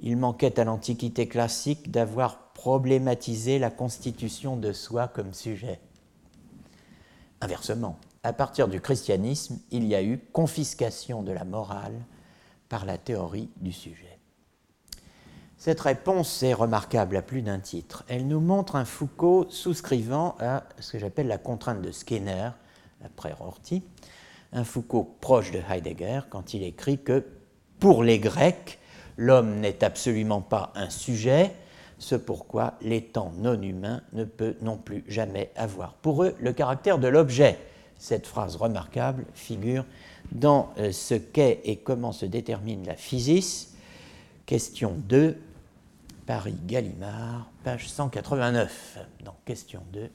Il 0.00 0.16
manquait 0.16 0.58
à 0.58 0.64
l'Antiquité 0.64 1.28
classique 1.28 1.90
d'avoir 1.90 2.47
problématisé 2.68 3.58
la 3.58 3.70
constitution 3.70 4.58
de 4.58 4.74
soi 4.74 5.08
comme 5.08 5.32
sujet. 5.32 5.80
Inversement, 7.40 7.98
à 8.22 8.34
partir 8.34 8.68
du 8.68 8.78
christianisme, 8.78 9.58
il 9.70 9.86
y 9.86 9.94
a 9.94 10.02
eu 10.02 10.18
confiscation 10.18 11.22
de 11.22 11.32
la 11.32 11.44
morale 11.44 11.98
par 12.68 12.84
la 12.84 12.98
théorie 12.98 13.48
du 13.56 13.72
sujet. 13.72 14.18
Cette 15.56 15.80
réponse 15.80 16.42
est 16.42 16.52
remarquable 16.52 17.16
à 17.16 17.22
plus 17.22 17.40
d'un 17.40 17.58
titre. 17.58 18.04
Elle 18.06 18.28
nous 18.28 18.40
montre 18.40 18.76
un 18.76 18.84
Foucault 18.84 19.46
souscrivant 19.48 20.36
à 20.38 20.64
ce 20.78 20.92
que 20.92 20.98
j'appelle 20.98 21.28
la 21.28 21.38
contrainte 21.38 21.80
de 21.80 21.90
Skinner, 21.90 22.50
après 23.02 23.32
Rorty, 23.32 23.82
un 24.52 24.64
Foucault 24.64 25.16
proche 25.22 25.52
de 25.52 25.62
Heidegger 25.70 26.20
quand 26.28 26.52
il 26.52 26.62
écrit 26.64 27.02
que 27.02 27.24
pour 27.80 28.04
les 28.04 28.18
Grecs, 28.18 28.78
l'homme 29.16 29.58
n'est 29.58 29.82
absolument 29.82 30.42
pas 30.42 30.70
un 30.74 30.90
sujet, 30.90 31.54
ce 31.98 32.14
pourquoi 32.14 32.74
l'étant 32.80 33.32
non 33.38 33.60
humain 33.60 34.02
ne 34.12 34.24
peut 34.24 34.56
non 34.62 34.76
plus 34.76 35.04
jamais 35.08 35.50
avoir 35.56 35.94
pour 35.94 36.24
eux 36.24 36.34
le 36.40 36.52
caractère 36.52 36.98
de 36.98 37.08
l'objet. 37.08 37.58
Cette 37.98 38.26
phrase 38.26 38.56
remarquable 38.56 39.24
figure 39.34 39.84
dans 40.30 40.72
euh, 40.78 40.92
ce 40.92 41.14
qu'est 41.14 41.60
et 41.64 41.76
comment 41.76 42.12
se 42.12 42.26
détermine 42.26 42.86
la 42.86 42.94
physis, 42.94 43.74
question 44.46 44.94
2, 45.08 45.36
Paris 46.26 46.56
Gallimard, 46.66 47.50
page 47.64 47.88
189. 47.88 48.98
Donc 49.24 49.34
question 49.44 49.82
2, 49.92 50.08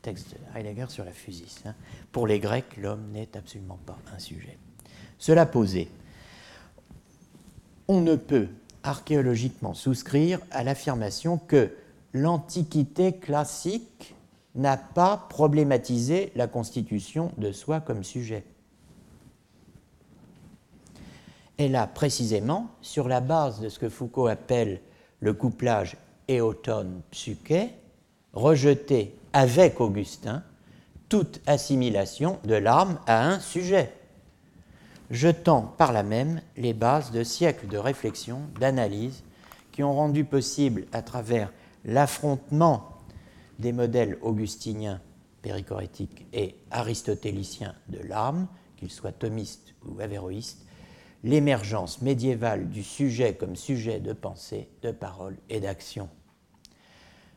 texte 0.00 0.30
de 0.30 0.58
Heidegger 0.58 0.86
sur 0.88 1.04
la 1.04 1.10
physis. 1.10 1.62
Hein. 1.66 1.74
Pour 2.12 2.26
les 2.26 2.38
Grecs, 2.38 2.76
l'homme 2.78 3.10
n'est 3.12 3.36
absolument 3.36 3.78
pas 3.84 3.98
un 4.14 4.18
sujet. 4.18 4.56
Cela 5.18 5.44
posé, 5.44 5.90
on 7.88 8.00
ne 8.00 8.16
peut 8.16 8.48
archéologiquement 8.86 9.74
souscrire 9.74 10.40
à 10.50 10.64
l'affirmation 10.64 11.38
que 11.38 11.72
l'Antiquité 12.12 13.12
classique 13.12 14.14
n'a 14.54 14.76
pas 14.76 15.26
problématisé 15.28 16.32
la 16.34 16.46
constitution 16.46 17.32
de 17.36 17.52
soi 17.52 17.80
comme 17.80 18.04
sujet. 18.04 18.44
Elle 21.58 21.76
a 21.76 21.86
précisément, 21.86 22.68
sur 22.80 23.08
la 23.08 23.20
base 23.20 23.60
de 23.60 23.68
ce 23.68 23.78
que 23.78 23.88
Foucault 23.88 24.28
appelle 24.28 24.80
le 25.20 25.32
couplage 25.32 25.96
éotone-psyché, 26.28 27.70
rejeté 28.32 29.14
avec 29.32 29.80
Augustin 29.80 30.42
toute 31.08 31.40
assimilation 31.46 32.38
de 32.44 32.54
l'âme 32.54 32.98
à 33.06 33.26
un 33.26 33.40
sujet 33.40 33.92
jetant 35.10 35.62
par 35.62 35.92
là 35.92 36.02
même 36.02 36.40
les 36.56 36.72
bases 36.72 37.10
de 37.10 37.22
siècles 37.22 37.68
de 37.68 37.78
réflexion, 37.78 38.42
d'analyse, 38.58 39.22
qui 39.72 39.82
ont 39.82 39.94
rendu 39.94 40.24
possible, 40.24 40.86
à 40.92 41.02
travers 41.02 41.52
l'affrontement 41.84 43.02
des 43.58 43.72
modèles 43.72 44.18
augustiniens, 44.22 45.00
périchorétiques 45.42 46.26
et 46.32 46.56
aristotéliciens 46.70 47.74
de 47.88 47.98
l'âme, 47.98 48.48
qu'ils 48.76 48.90
soient 48.90 49.12
thomistes 49.12 49.74
ou 49.86 50.00
avéroïstes, 50.00 50.66
l'émergence 51.24 52.02
médiévale 52.02 52.68
du 52.68 52.82
sujet 52.82 53.34
comme 53.34 53.56
sujet 53.56 54.00
de 54.00 54.12
pensée, 54.12 54.68
de 54.82 54.90
parole 54.90 55.36
et 55.48 55.60
d'action. 55.60 56.08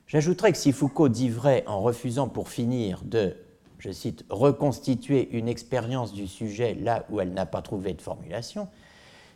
J'ajouterai 0.08 0.52
que 0.52 0.58
si 0.58 0.72
Foucault 0.72 1.10
dit 1.10 1.30
vrai 1.30 1.64
en 1.68 1.82
refusant 1.82 2.28
pour 2.28 2.50
finir 2.50 3.02
de 3.04 3.36
je 3.80 3.92
cite, 3.92 4.26
reconstituer 4.30 5.30
une 5.32 5.48
expérience 5.48 6.14
du 6.14 6.28
sujet 6.28 6.76
là 6.76 7.06
où 7.10 7.22
elle 7.22 7.34
n'a 7.34 7.46
pas 7.46 7.62
trouvé 7.62 7.94
de 7.94 8.02
formulation, 8.02 8.68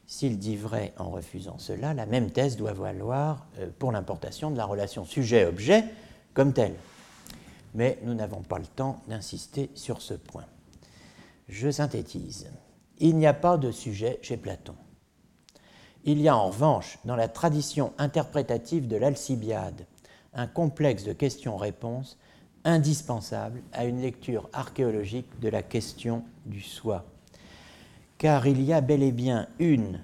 s'il 0.05 0.37
dit 0.37 0.57
vrai 0.57 0.93
en 0.97 1.09
refusant 1.09 1.57
cela, 1.59 1.93
la 1.93 2.05
même 2.05 2.29
thèse 2.29 2.57
doit 2.57 2.73
valoir 2.73 3.47
euh, 3.59 3.69
pour 3.79 3.91
l'importation 3.91 4.51
de 4.51 4.57
la 4.57 4.65
relation 4.65 5.05
sujet-objet 5.05 5.85
comme 6.33 6.53
telle. 6.53 6.75
Mais 7.73 7.97
nous 8.03 8.13
n'avons 8.13 8.41
pas 8.41 8.59
le 8.59 8.65
temps 8.65 9.01
d'insister 9.07 9.71
sur 9.73 10.01
ce 10.01 10.13
point. 10.13 10.45
Je 11.47 11.71
synthétise. 11.71 12.47
Il 12.99 13.17
n'y 13.17 13.25
a 13.25 13.33
pas 13.33 13.57
de 13.57 13.71
sujet 13.71 14.19
chez 14.21 14.37
Platon. 14.37 14.75
Il 16.03 16.19
y 16.19 16.27
a 16.27 16.35
en 16.35 16.47
revanche, 16.47 16.99
dans 17.05 17.15
la 17.15 17.29
tradition 17.29 17.93
interprétative 17.97 18.87
de 18.87 18.97
l'Alcibiade, 18.97 19.85
un 20.33 20.47
complexe 20.47 21.03
de 21.05 21.13
questions-réponses 21.13 22.17
indispensable 22.65 23.61
à 23.73 23.85
une 23.85 24.01
lecture 24.01 24.49
archéologique 24.53 25.39
de 25.39 25.49
la 25.49 25.63
question 25.63 26.23
du 26.45 26.61
soi. 26.61 27.05
Car 28.17 28.47
il 28.47 28.61
y 28.61 28.73
a 28.73 28.81
bel 28.81 29.03
et 29.03 29.11
bien 29.11 29.47
une, 29.59 29.99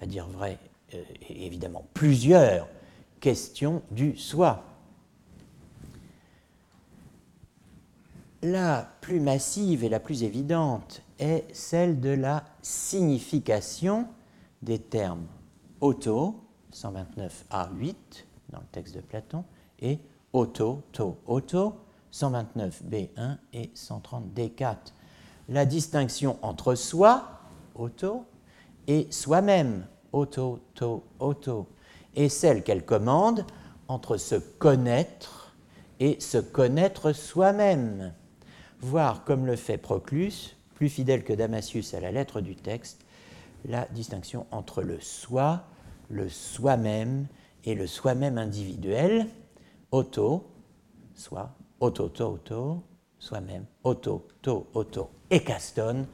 à 0.00 0.06
dire 0.06 0.26
vrai, 0.26 0.58
euh, 0.94 1.02
et 1.28 1.46
évidemment 1.46 1.86
plusieurs 1.94 2.68
questions 3.20 3.82
du 3.90 4.16
soi. 4.16 4.64
La 8.42 8.90
plus 9.00 9.20
massive 9.20 9.84
et 9.84 9.88
la 9.88 10.00
plus 10.00 10.24
évidente 10.24 11.02
est 11.18 11.44
celle 11.52 12.00
de 12.00 12.10
la 12.10 12.44
signification 12.60 14.08
des 14.62 14.80
termes 14.80 15.26
auto, 15.80 16.40
129a8 16.72 17.94
dans 18.50 18.58
le 18.58 18.66
texte 18.72 18.94
de 18.94 19.00
Platon, 19.00 19.44
et 19.80 19.98
auto, 20.32 20.82
to, 20.92 21.18
auto, 21.26 21.74
129 22.10 22.82
B1 22.84 23.38
et 23.52 23.70
130 23.74 24.24
D4. 24.34 24.76
La 25.48 25.66
distinction 25.66 26.38
entre 26.42 26.74
soi, 26.74 27.40
auto, 27.74 28.24
et 28.86 29.06
soi-même, 29.10 29.86
auto, 30.12 30.60
to, 30.74 31.04
auto, 31.18 31.68
et 32.14 32.28
celle 32.28 32.62
qu'elle 32.62 32.84
commande 32.84 33.44
entre 33.88 34.16
se 34.16 34.36
connaître 34.36 35.54
et 36.00 36.18
se 36.20 36.38
connaître 36.38 37.12
soi-même, 37.12 38.12
voire 38.80 39.24
comme 39.24 39.46
le 39.46 39.56
fait 39.56 39.78
Proclus, 39.78 40.56
plus 40.74 40.88
fidèle 40.88 41.22
que 41.22 41.32
Damasius 41.32 41.94
à 41.94 42.00
la 42.00 42.10
lettre 42.10 42.40
du 42.40 42.56
texte, 42.56 43.04
la 43.64 43.86
distinction 43.86 44.46
entre 44.50 44.82
le 44.82 44.98
soi, 45.00 45.62
le 46.10 46.28
soi-même 46.28 47.26
et 47.64 47.74
le 47.74 47.86
soi-même 47.86 48.36
individuel, 48.38 49.28
auto, 49.92 50.50
soi, 51.14 51.48
auto, 51.78 52.08
to, 52.08 52.26
auto, 52.26 52.82
soi-même, 53.18 53.66
auto, 53.84 54.26
to, 54.40 54.66
auto, 54.74 55.10
et 55.30 55.40
Caston, 55.40 56.06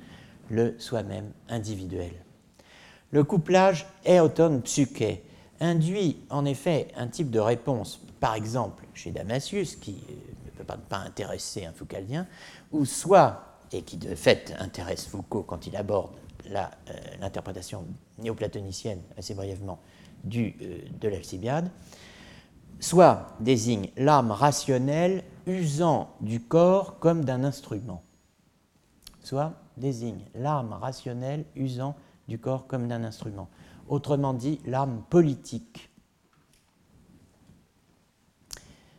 le 0.51 0.79
soi-même 0.79 1.33
individuel. 1.49 2.13
Le 3.11 3.25
couplage 3.25 3.87
éotone-psyché 4.05 5.23
induit 5.61 6.19
en 6.29 6.45
effet 6.45 6.89
un 6.97 7.07
type 7.07 7.31
de 7.31 7.41
réponse, 7.41 8.01
par 8.21 8.35
exemple 8.35 8.85
chez 8.95 9.11
Damasius, 9.11 9.77
qui 9.77 10.03
ne 10.45 10.51
peut 10.51 10.65
pas, 10.65 10.77
pas 10.77 10.99
intéresser 10.99 11.65
un 11.65 11.73
Foucaldien, 11.73 12.27
ou 12.73 12.85
soit, 12.85 13.45
et 13.73 13.83
qui 13.83 13.97
de 13.97 14.15
fait 14.15 14.55
intéresse 14.59 15.07
Foucault 15.07 15.43
quand 15.43 15.67
il 15.67 15.77
aborde 15.77 16.11
euh, 16.51 16.65
l'interprétation 17.21 17.85
néoplatonicienne, 18.19 19.01
assez 19.17 19.35
brièvement, 19.35 19.79
du, 20.25 20.57
euh, 20.63 20.79
de 21.01 21.09
l'Alcibiade, 21.09 21.71
soit 22.81 23.37
désigne 23.41 23.91
l'âme 23.97 24.31
rationnelle 24.31 25.25
usant 25.47 26.15
du 26.21 26.41
corps 26.41 26.99
comme 26.99 27.25
d'un 27.25 27.45
instrument, 27.45 28.03
soit 29.23 29.55
désigne 29.77 30.25
l'âme 30.35 30.73
rationnelle 30.73 31.45
usant 31.57 31.97
du 32.29 32.39
corps 32.39 32.67
comme 32.67 32.89
d'un 32.89 33.05
instrument, 33.05 33.49
autrement 33.89 34.35
dit 34.35 34.61
l'âme 34.67 35.03
politique. 35.09 35.91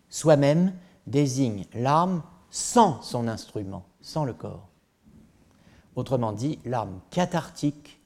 Soi-même 0.09 0.73
désigne 1.05 1.65
l'âme 1.73 2.23
sans 2.49 3.01
son 3.01 3.27
instrument, 3.27 3.86
sans 4.01 4.25
le 4.25 4.34
corps. 4.34 4.67
Autrement 5.95 6.32
dit, 6.32 6.59
l'âme 6.65 6.99
cathartique 7.11 7.99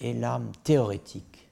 et 0.00 0.14
l'âme 0.14 0.52
théorétique. 0.64 1.50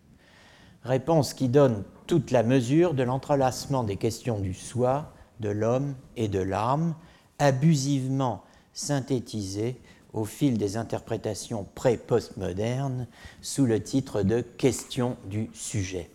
Réponse 0.82 1.34
qui 1.34 1.48
donne 1.48 1.84
toute 2.10 2.32
la 2.32 2.42
mesure 2.42 2.94
de 2.94 3.04
l'entrelacement 3.04 3.84
des 3.84 3.94
questions 3.94 4.40
du 4.40 4.52
soi, 4.52 5.14
de 5.38 5.48
l'homme 5.48 5.94
et 6.16 6.26
de 6.26 6.40
l'âme, 6.40 6.96
abusivement 7.38 8.42
synthétisées 8.72 9.76
au 10.12 10.24
fil 10.24 10.58
des 10.58 10.76
interprétations 10.76 11.68
pré-postmodernes 11.76 13.06
sous 13.42 13.64
le 13.64 13.80
titre 13.80 14.24
de 14.24 14.40
Question 14.40 15.18
du 15.26 15.50
sujet. 15.52 16.10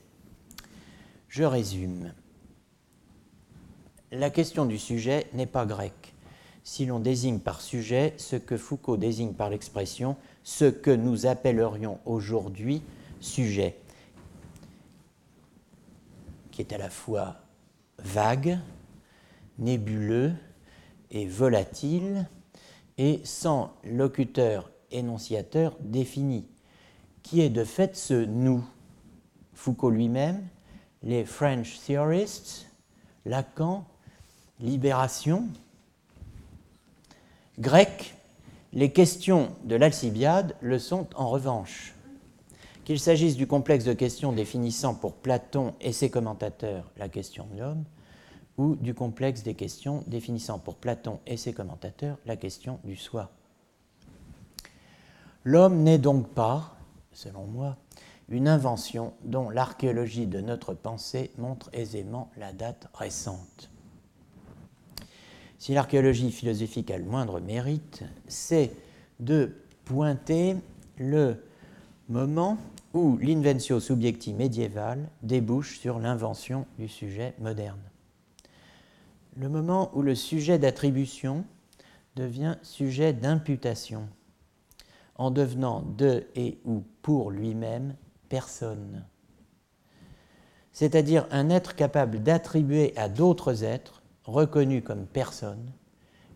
Je 1.30 1.46
résume. 1.46 2.12
La 4.12 4.30
question 4.30 4.66
du 4.66 4.78
sujet 4.78 5.28
n'est 5.32 5.46
pas 5.46 5.66
grecque. 5.66 6.14
Si 6.66 6.86
l'on 6.86 7.00
désigne 7.00 7.40
par 7.40 7.62
sujet 7.62 8.16
ce 8.18 8.36
que 8.36 8.58
Foucault 8.58 8.98
désigne 8.98 9.32
par 9.32 9.50
l'expression 9.50 10.18
ce 10.44 10.66
que 10.66 10.92
nous 10.92 11.26
appellerions 11.26 12.00
aujourd'hui 12.06 12.82
sujet 13.22 13.78
qui 16.56 16.62
est 16.62 16.72
à 16.72 16.78
la 16.78 16.90
fois 16.90 17.36
vague, 18.00 18.58
nébuleux 19.60 20.32
et 21.12 21.28
volatile, 21.28 22.30
et 22.98 23.20
sans 23.26 23.74
locuteur 23.84 24.72
énonciateur 24.90 25.76
défini, 25.82 26.48
qui 27.24 27.42
est 27.42 27.50
de 27.50 27.66
fait 27.66 27.98
ce 27.98 28.14
nous? 28.14 28.64
Foucault 29.54 29.90
lui-même, 29.90 30.48
les 31.04 31.26
French 31.26 31.78
theorists, 31.86 32.68
Lacan, 33.26 33.86
Libération, 34.62 35.50
grec, 37.60 38.16
les 38.72 38.94
questions 38.94 39.54
de 39.66 39.76
l'Alcibiade 39.76 40.56
le 40.62 40.80
sont 40.80 41.10
en 41.16 41.28
revanche 41.28 41.95
qu'il 42.86 43.00
s'agisse 43.00 43.36
du 43.36 43.48
complexe 43.48 43.84
de 43.84 43.94
questions 43.94 44.32
définissant 44.32 44.94
pour 44.94 45.16
Platon 45.16 45.74
et 45.82 45.92
ses 45.92 46.12
commentateurs 46.12 46.92
la 46.98 47.10
question 47.10 47.48
de 47.52 47.60
l'homme, 47.60 47.84
ou 48.58 48.76
du 48.76 48.94
complexe 48.94 49.44
des 49.44 49.56
questions 49.56 50.04
définissant 50.08 50.60
pour 50.60 50.76
Platon 50.76 51.20
et 51.26 51.36
ses 51.36 51.52
commentateurs 51.52 52.18
la 52.26 52.38
question 52.38 52.80
du 52.84 52.96
soi. 52.96 53.32
L'homme 55.44 55.84
n'est 55.84 55.98
donc 55.98 56.30
pas, 56.30 56.76
selon 57.12 57.46
moi, 57.46 57.76
une 58.30 58.48
invention 58.48 59.14
dont 59.24 59.50
l'archéologie 59.50 60.28
de 60.28 60.40
notre 60.40 60.74
pensée 60.74 61.32
montre 61.38 61.70
aisément 61.74 62.32
la 62.38 62.54
date 62.54 62.88
récente. 62.94 63.70
Si 65.58 65.74
l'archéologie 65.74 66.32
philosophique 66.32 66.92
a 66.92 66.98
le 66.98 67.06
moindre 67.06 67.40
mérite, 67.40 68.04
c'est 68.28 68.72
de 69.20 69.56
pointer 69.86 70.56
le 70.98 71.44
moment 72.10 72.58
où 72.96 73.18
l'inventio 73.18 73.82
subjecti 73.82 74.34
médiévale 74.34 75.10
débouche 75.22 75.80
sur 75.80 76.00
l'invention 76.00 76.66
du 76.80 76.88
sujet 76.88 77.36
moderne. 77.40 77.82
Le 79.36 79.50
moment 79.50 79.92
où 79.94 80.02
le 80.02 80.16
sujet 80.16 80.58
d'attribution 80.58 81.44
devient 82.16 82.56
sujet 82.64 83.12
d'imputation, 83.12 84.08
en 85.16 85.30
devenant 85.30 85.82
de 85.82 86.26
et 86.36 86.58
ou 86.64 86.84
pour 87.02 87.32
lui-même 87.32 87.96
personne. 88.30 89.06
C'est-à-dire 90.72 91.28
un 91.32 91.50
être 91.50 91.76
capable 91.76 92.24
d'attribuer 92.24 92.94
à 92.96 93.10
d'autres 93.10 93.66
êtres, 93.66 94.04
reconnus 94.24 94.84
comme 94.86 95.06
personnes, 95.06 95.70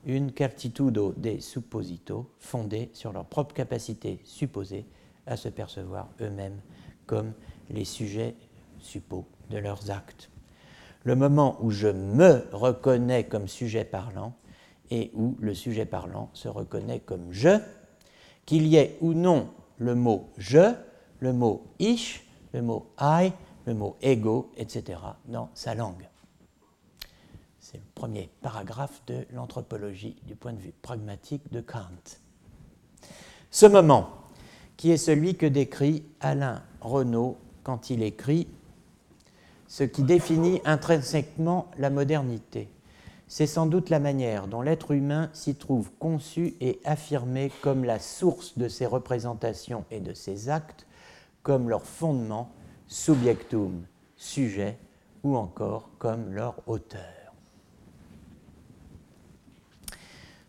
une 0.06 0.34
certitudo 0.36 1.14
de 1.16 1.40
supposito 1.40 2.30
fondée 2.38 2.90
sur 2.92 3.14
leur 3.14 3.26
propre 3.26 3.54
capacité 3.54 4.20
supposée 4.26 4.86
à 5.30 5.38
se 5.38 5.48
percevoir 5.48 6.10
eux-mêmes 6.20 6.60
comme 7.06 7.34
les 7.70 7.86
sujets 7.86 8.36
suppos 8.80 9.26
de 9.50 9.58
leurs 9.58 9.92
actes. 9.92 10.30
Le 11.04 11.16
moment 11.16 11.58
où 11.62 11.72
je 11.72 11.88
me 11.88 12.46
reconnais 12.52 13.24
comme 13.24 13.48
sujet 13.48 13.86
parlant 13.86 14.34
et 14.92 15.12
où 15.14 15.38
le 15.40 15.54
sujet 15.54 15.86
parlant 15.86 16.30
se 16.34 16.50
reconnaît 16.50 17.00
comme 17.00 17.32
je, 17.32 17.58
qu'il 18.46 18.68
y 18.68 18.76
ait 18.76 18.98
ou 19.02 19.14
non 19.14 19.50
le 19.78 19.96
mot 19.96 20.30
je, 20.38 20.74
le 21.20 21.32
mot 21.32 21.66
ich, 21.80 22.28
le 22.54 22.62
mot 22.62 22.92
I, 23.00 23.32
le 23.66 23.74
mot 23.74 23.98
ego, 24.02 24.52
etc. 24.58 25.00
dans 25.28 25.50
sa 25.54 25.76
langue. 25.76 26.10
C'est 27.60 27.78
le 27.78 27.84
premier 27.94 28.30
paragraphe 28.42 29.02
de 29.06 29.28
l'anthropologie 29.32 30.16
du 30.26 30.36
point 30.36 30.54
de 30.54 30.60
vue 30.60 30.74
pragmatique 30.82 31.52
de 31.52 31.62
Kant. 31.62 32.18
Ce 33.52 33.66
moment, 33.68 34.19
qui 34.80 34.92
est 34.92 34.98
celui 34.98 35.36
que 35.36 35.46
décrit 35.46 36.06
Alain 36.22 36.64
Renaud 36.80 37.36
quand 37.64 37.90
il 37.90 38.02
écrit 38.02 38.48
ce 39.68 39.84
qui 39.84 40.04
définit 40.04 40.62
intrinsèquement 40.64 41.70
la 41.78 41.90
modernité. 41.90 42.70
C'est 43.28 43.46
sans 43.46 43.66
doute 43.66 43.90
la 43.90 44.00
manière 44.00 44.48
dont 44.48 44.62
l'être 44.62 44.92
humain 44.92 45.30
s'y 45.34 45.56
trouve 45.56 45.92
conçu 46.00 46.56
et 46.62 46.80
affirmé 46.86 47.52
comme 47.62 47.84
la 47.84 48.00
source 48.00 48.58
de 48.58 48.70
ses 48.70 48.86
représentations 48.86 49.84
et 49.92 50.00
de 50.00 50.14
ses 50.14 50.48
actes, 50.48 50.88
comme 51.44 51.68
leur 51.68 51.84
fondement, 51.84 52.50
subjectum, 52.88 53.84
sujet, 54.16 54.78
ou 55.24 55.36
encore 55.36 55.90
comme 56.00 56.32
leur 56.32 56.56
auteur. 56.68 57.34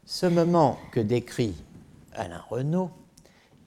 Ce 0.04 0.26
moment 0.26 0.78
que 0.92 1.00
décrit 1.00 1.56
Alain 2.14 2.44
Renaud 2.48 2.90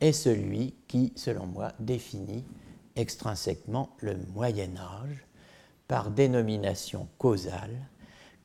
est 0.04 0.12
celui 0.12 0.76
qui, 0.88 1.14
selon 1.16 1.46
moi, 1.46 1.72
définit 1.80 2.44
extrinsèquement 2.98 3.90
le 4.00 4.18
Moyen 4.34 4.76
Âge 4.78 5.26
par 5.88 6.12
dénomination 6.12 7.08
causale, 7.18 7.88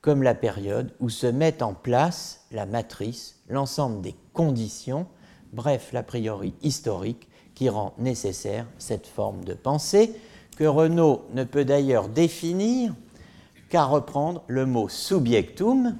comme 0.00 0.22
la 0.22 0.36
période 0.36 0.94
où 1.00 1.08
se 1.08 1.26
met 1.26 1.62
en 1.62 1.74
place 1.74 2.46
la 2.52 2.64
matrice, 2.64 3.40
l'ensemble 3.48 4.00
des 4.00 4.14
conditions, 4.32 5.08
bref, 5.52 5.92
l'a 5.92 6.04
priori 6.04 6.54
historique, 6.62 7.28
qui 7.56 7.68
rend 7.68 7.92
nécessaire 7.98 8.66
cette 8.78 9.08
forme 9.08 9.44
de 9.44 9.54
pensée, 9.54 10.14
que 10.56 10.64
Renaud 10.64 11.24
ne 11.34 11.42
peut 11.42 11.64
d'ailleurs 11.64 12.08
définir 12.08 12.94
qu'à 13.68 13.84
reprendre 13.84 14.44
le 14.46 14.64
mot 14.64 14.88
subjectum 14.88 15.96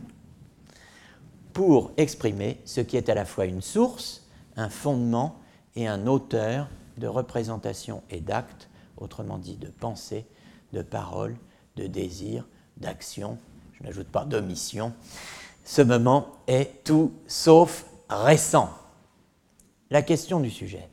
pour 1.52 1.90
exprimer 1.96 2.60
ce 2.64 2.80
qui 2.80 2.96
est 2.96 3.08
à 3.08 3.14
la 3.14 3.24
fois 3.24 3.46
une 3.46 3.62
source, 3.62 4.28
un 4.56 4.68
fondement 4.68 5.40
et 5.78 5.86
un 5.86 6.08
auteur 6.08 6.66
de 6.96 7.06
représentation 7.06 8.02
et 8.10 8.20
d'actes, 8.20 8.68
autrement 8.96 9.38
dit 9.38 9.56
de 9.56 9.68
pensée, 9.68 10.26
de 10.72 10.82
parole, 10.82 11.36
de 11.76 11.86
désir, 11.86 12.44
d'action, 12.78 13.38
je 13.74 13.84
n'ajoute 13.84 14.08
pas 14.08 14.24
d'omission. 14.24 14.92
Ce 15.64 15.80
moment 15.80 16.32
est 16.48 16.82
tout 16.82 17.12
sauf 17.28 17.86
récent. 18.10 18.70
La 19.90 20.02
question 20.02 20.40
du 20.40 20.50
sujet 20.50 20.88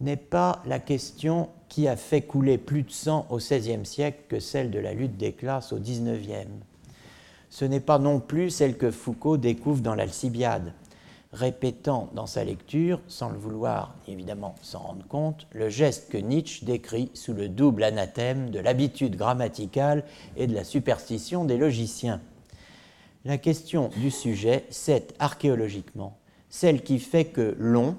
n'est 0.00 0.16
pas 0.16 0.62
la 0.64 0.78
question 0.78 1.50
qui 1.68 1.86
a 1.86 1.96
fait 1.96 2.22
couler 2.22 2.56
plus 2.56 2.84
de 2.84 2.90
sang 2.90 3.26
au 3.28 3.36
XVIe 3.36 3.84
siècle 3.84 4.20
que 4.28 4.40
celle 4.40 4.70
de 4.70 4.78
la 4.78 4.94
lutte 4.94 5.18
des 5.18 5.32
classes 5.34 5.74
au 5.74 5.78
XIXe. 5.78 6.48
Ce 7.50 7.66
n'est 7.66 7.80
pas 7.80 7.98
non 7.98 8.20
plus 8.20 8.48
celle 8.48 8.78
que 8.78 8.90
Foucault 8.90 9.36
découvre 9.36 9.82
dans 9.82 9.94
l'Alcibiade, 9.94 10.72
répétant 11.36 12.08
dans 12.14 12.26
sa 12.26 12.44
lecture, 12.44 13.00
sans 13.08 13.28
le 13.28 13.38
vouloir 13.38 13.94
évidemment 14.08 14.54
s'en 14.62 14.80
rendre 14.80 15.06
compte, 15.06 15.46
le 15.52 15.68
geste 15.68 16.10
que 16.10 16.16
Nietzsche 16.16 16.64
décrit 16.64 17.10
sous 17.14 17.34
le 17.34 17.48
double 17.48 17.84
anathème 17.84 18.50
de 18.50 18.58
l'habitude 18.58 19.16
grammaticale 19.16 20.04
et 20.36 20.46
de 20.46 20.54
la 20.54 20.64
superstition 20.64 21.44
des 21.44 21.58
logiciens. 21.58 22.20
La 23.24 23.38
question 23.38 23.90
du 23.96 24.10
sujet, 24.10 24.64
c'est 24.70 25.14
archéologiquement 25.18 26.16
celle 26.48 26.82
qui 26.82 26.98
fait 26.98 27.26
que 27.26 27.54
l'on, 27.58 27.96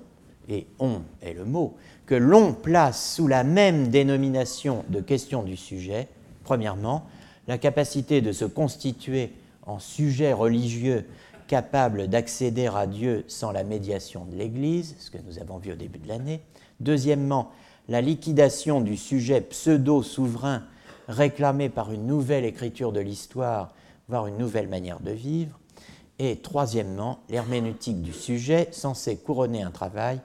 et 0.49 0.65
on 0.79 1.01
est 1.21 1.33
le 1.33 1.45
mot, 1.45 1.75
que 2.05 2.15
l'on 2.15 2.53
place 2.53 3.15
sous 3.15 3.27
la 3.27 3.43
même 3.43 3.89
dénomination 3.89 4.83
de 4.89 5.01
question 5.01 5.43
du 5.43 5.57
sujet, 5.57 6.07
premièrement, 6.43 7.05
la 7.47 7.57
capacité 7.57 8.21
de 8.21 8.31
se 8.31 8.45
constituer 8.45 9.31
en 9.65 9.79
sujet 9.79 10.33
religieux 10.33 11.05
capable 11.47 12.07
d'accéder 12.07 12.67
à 12.67 12.85
Dieu 12.85 13.23
sans 13.27 13.51
la 13.51 13.63
médiation 13.63 14.25
de 14.25 14.35
l'Église, 14.35 14.95
ce 14.99 15.09
que 15.09 15.17
nous 15.25 15.39
avons 15.39 15.57
vu 15.57 15.71
au 15.71 15.75
début 15.75 15.99
de 15.99 16.07
l'année. 16.07 16.41
Deuxièmement, 16.79 17.51
la 17.87 18.01
liquidation 18.01 18.81
du 18.81 18.97
sujet 18.97 19.41
pseudo-souverain 19.41 20.63
réclamé 21.07 21.69
par 21.69 21.91
une 21.91 22.05
nouvelle 22.05 22.45
écriture 22.45 22.91
de 22.91 22.99
l'histoire, 22.99 23.73
voire 24.09 24.27
une 24.27 24.37
nouvelle 24.37 24.67
manière 24.67 24.99
de 24.99 25.11
vivre. 25.11 25.59
Et 26.19 26.37
troisièmement, 26.37 27.19
l'herméneutique 27.29 28.01
du 28.01 28.13
sujet 28.13 28.67
censé 28.71 29.17
couronner 29.17 29.61
un 29.61 29.71
travail 29.71 30.19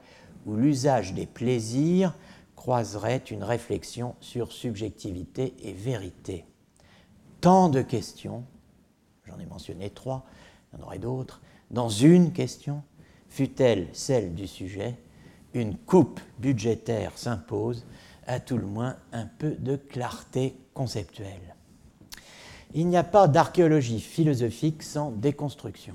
où 0.47 0.57
l'usage 0.57 1.15
des 1.15 1.27
plaisirs 1.27 2.15
croiserait 2.57 3.23
une 3.31 3.45
réflexion 3.45 4.15
sur 4.21 4.53
subjectivité 4.53 5.55
et 5.63 5.73
vérité. 5.73 6.45
Tant 7.41 7.69
de 7.69 7.83
questions, 7.83 8.45
j'en 9.27 9.39
ai 9.39 9.47
mentionné 9.47 9.91
trois, 9.91 10.25
il 10.73 10.79
y 10.79 10.83
en 10.83 10.87
aurait 10.87 10.99
d'autres, 10.99 11.41
dans 11.71 11.89
une 11.89 12.33
question, 12.33 12.83
fut-elle 13.29 13.89
celle 13.93 14.35
du 14.35 14.47
sujet, 14.47 14.99
une 15.55 15.77
coupe 15.77 16.21
budgétaire 16.39 17.17
s'impose, 17.17 17.87
à 18.27 18.41
tout 18.41 18.57
le 18.57 18.67
moins 18.67 18.97
un 19.13 19.27
peu 19.27 19.53
de 19.53 19.77
clarté 19.77 20.57
conceptuelle. 20.75 21.55
Il 22.75 22.89
n'y 22.89 22.97
a 22.97 23.05
pas 23.05 23.29
d'archéologie 23.29 24.01
philosophique 24.01 24.83
sans 24.83 25.11
déconstruction. 25.11 25.95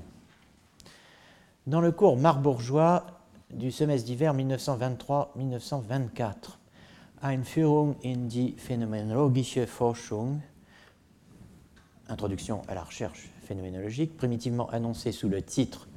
Dans 1.66 1.80
le 1.80 1.92
cours 1.92 2.16
marbourgeois 2.16 3.04
du 3.50 3.72
semestre 3.72 4.06
d'hiver 4.06 4.34
1923-1924, 4.34 6.58
Einführung 7.20 7.96
in 8.04 8.28
die 8.28 8.54
phänomenologische 8.56 9.66
Forschung, 9.66 10.40
introduction 12.08 12.62
à 12.68 12.74
la 12.74 12.84
recherche 12.84 13.28
phénoménologique, 13.48 14.16
primitivement 14.16 14.68
annoncé 14.70 15.10
sous 15.10 15.28
le 15.28 15.40
titre 15.40 15.88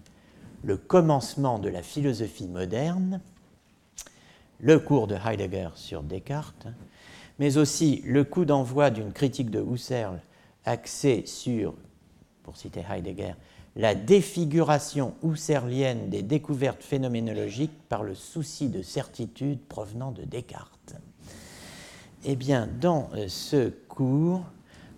Le 0.64 0.78
commencement 0.78 1.60
de 1.60 1.68
la 1.68 1.84
philosophie 1.84 2.47
moderne, 2.47 3.20
le 4.62 4.80
cours 4.80 5.08
de 5.08 5.16
Heidegger 5.16 5.70
sur 5.76 6.02
Descartes, 6.02 6.68
mais 7.39 7.58
aussi 7.58 8.02
le 8.06 8.24
coup 8.24 8.45
d'envoi 8.45 8.89
d'une 8.89 9.12
critique 9.12 9.49
de 9.49 9.62
Husserl 9.62 10.22
axée 10.64 11.24
sur, 11.26 11.74
pour 12.43 12.56
citer 12.56 12.84
Heidegger, 12.89 13.34
la 13.76 13.95
défiguration 13.95 15.14
husserlienne 15.24 16.10
des 16.10 16.24
découvertes 16.24 16.84
phénoménologiques 16.84 17.88
par 17.89 18.04
le 18.04 18.16
souci 18.16 18.70
de 18.70 18.82
certitude 18.82 19.60
provenant 19.60 20.12
de 20.12 20.24
Descartes. 20.24 20.95
Eh 22.24 22.36
bien, 22.36 22.70
dans 22.80 23.10
ce 23.28 23.70
cours, 23.70 24.45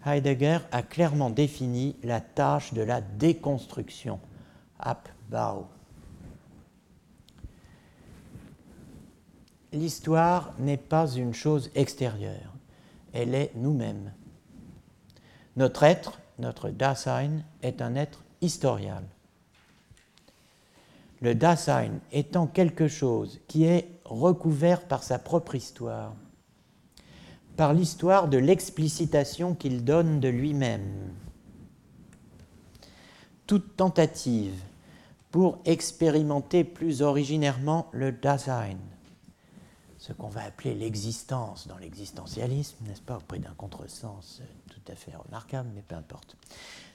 Heidegger 0.06 0.60
a 0.72 0.82
clairement 0.82 1.30
défini 1.30 1.96
la 2.04 2.20
tâche 2.22 2.74
de 2.74 2.82
la 2.82 3.02
déconstruction. 3.02 4.20
L'histoire 9.72 10.54
n'est 10.60 10.78
pas 10.78 11.08
une 11.08 11.34
chose 11.34 11.72
extérieure, 11.74 12.54
elle 13.14 13.34
est 13.34 13.52
nous-mêmes. 13.56 14.12
Notre 15.56 15.84
être, 15.84 16.20
notre 16.38 16.70
Dasein, 16.70 17.42
est 17.62 17.82
un 17.82 17.96
être 17.96 18.24
historial. 18.42 19.04
Le 21.22 21.36
Dasein 21.36 22.00
étant 22.12 22.48
quelque 22.48 22.88
chose 22.88 23.40
qui 23.48 23.64
est 23.64 23.90
recouvert 24.04 24.82
par 24.82 25.04
sa 25.04 25.18
propre 25.18 25.56
histoire, 25.56 26.14
par 27.56 27.74
l'histoire 27.74 28.28
de 28.28 28.38
l'explicitation 28.38 29.54
qu'il 29.54 29.84
donne 29.84 30.20
de 30.20 30.28
lui-même. 30.28 31.12
Toute 33.48 33.76
tentative 33.76 34.60
pour 35.32 35.60
expérimenter 35.66 36.64
plus 36.64 37.02
originairement 37.02 37.88
le 37.92 38.12
Dasein, 38.12 38.78
ce 39.98 40.14
qu'on 40.14 40.28
va 40.28 40.44
appeler 40.44 40.76
l'existence 40.76 41.68
dans 41.68 41.78
l'existentialisme, 41.78 42.78
n'est-ce 42.86 43.02
pas, 43.02 43.18
auprès 43.18 43.40
d'un 43.40 43.54
contresens 43.56 44.42
tout 44.68 44.92
à 44.92 44.96
fait 44.96 45.16
remarquable, 45.16 45.70
mais 45.74 45.82
peu 45.82 45.96
importe. 45.96 46.36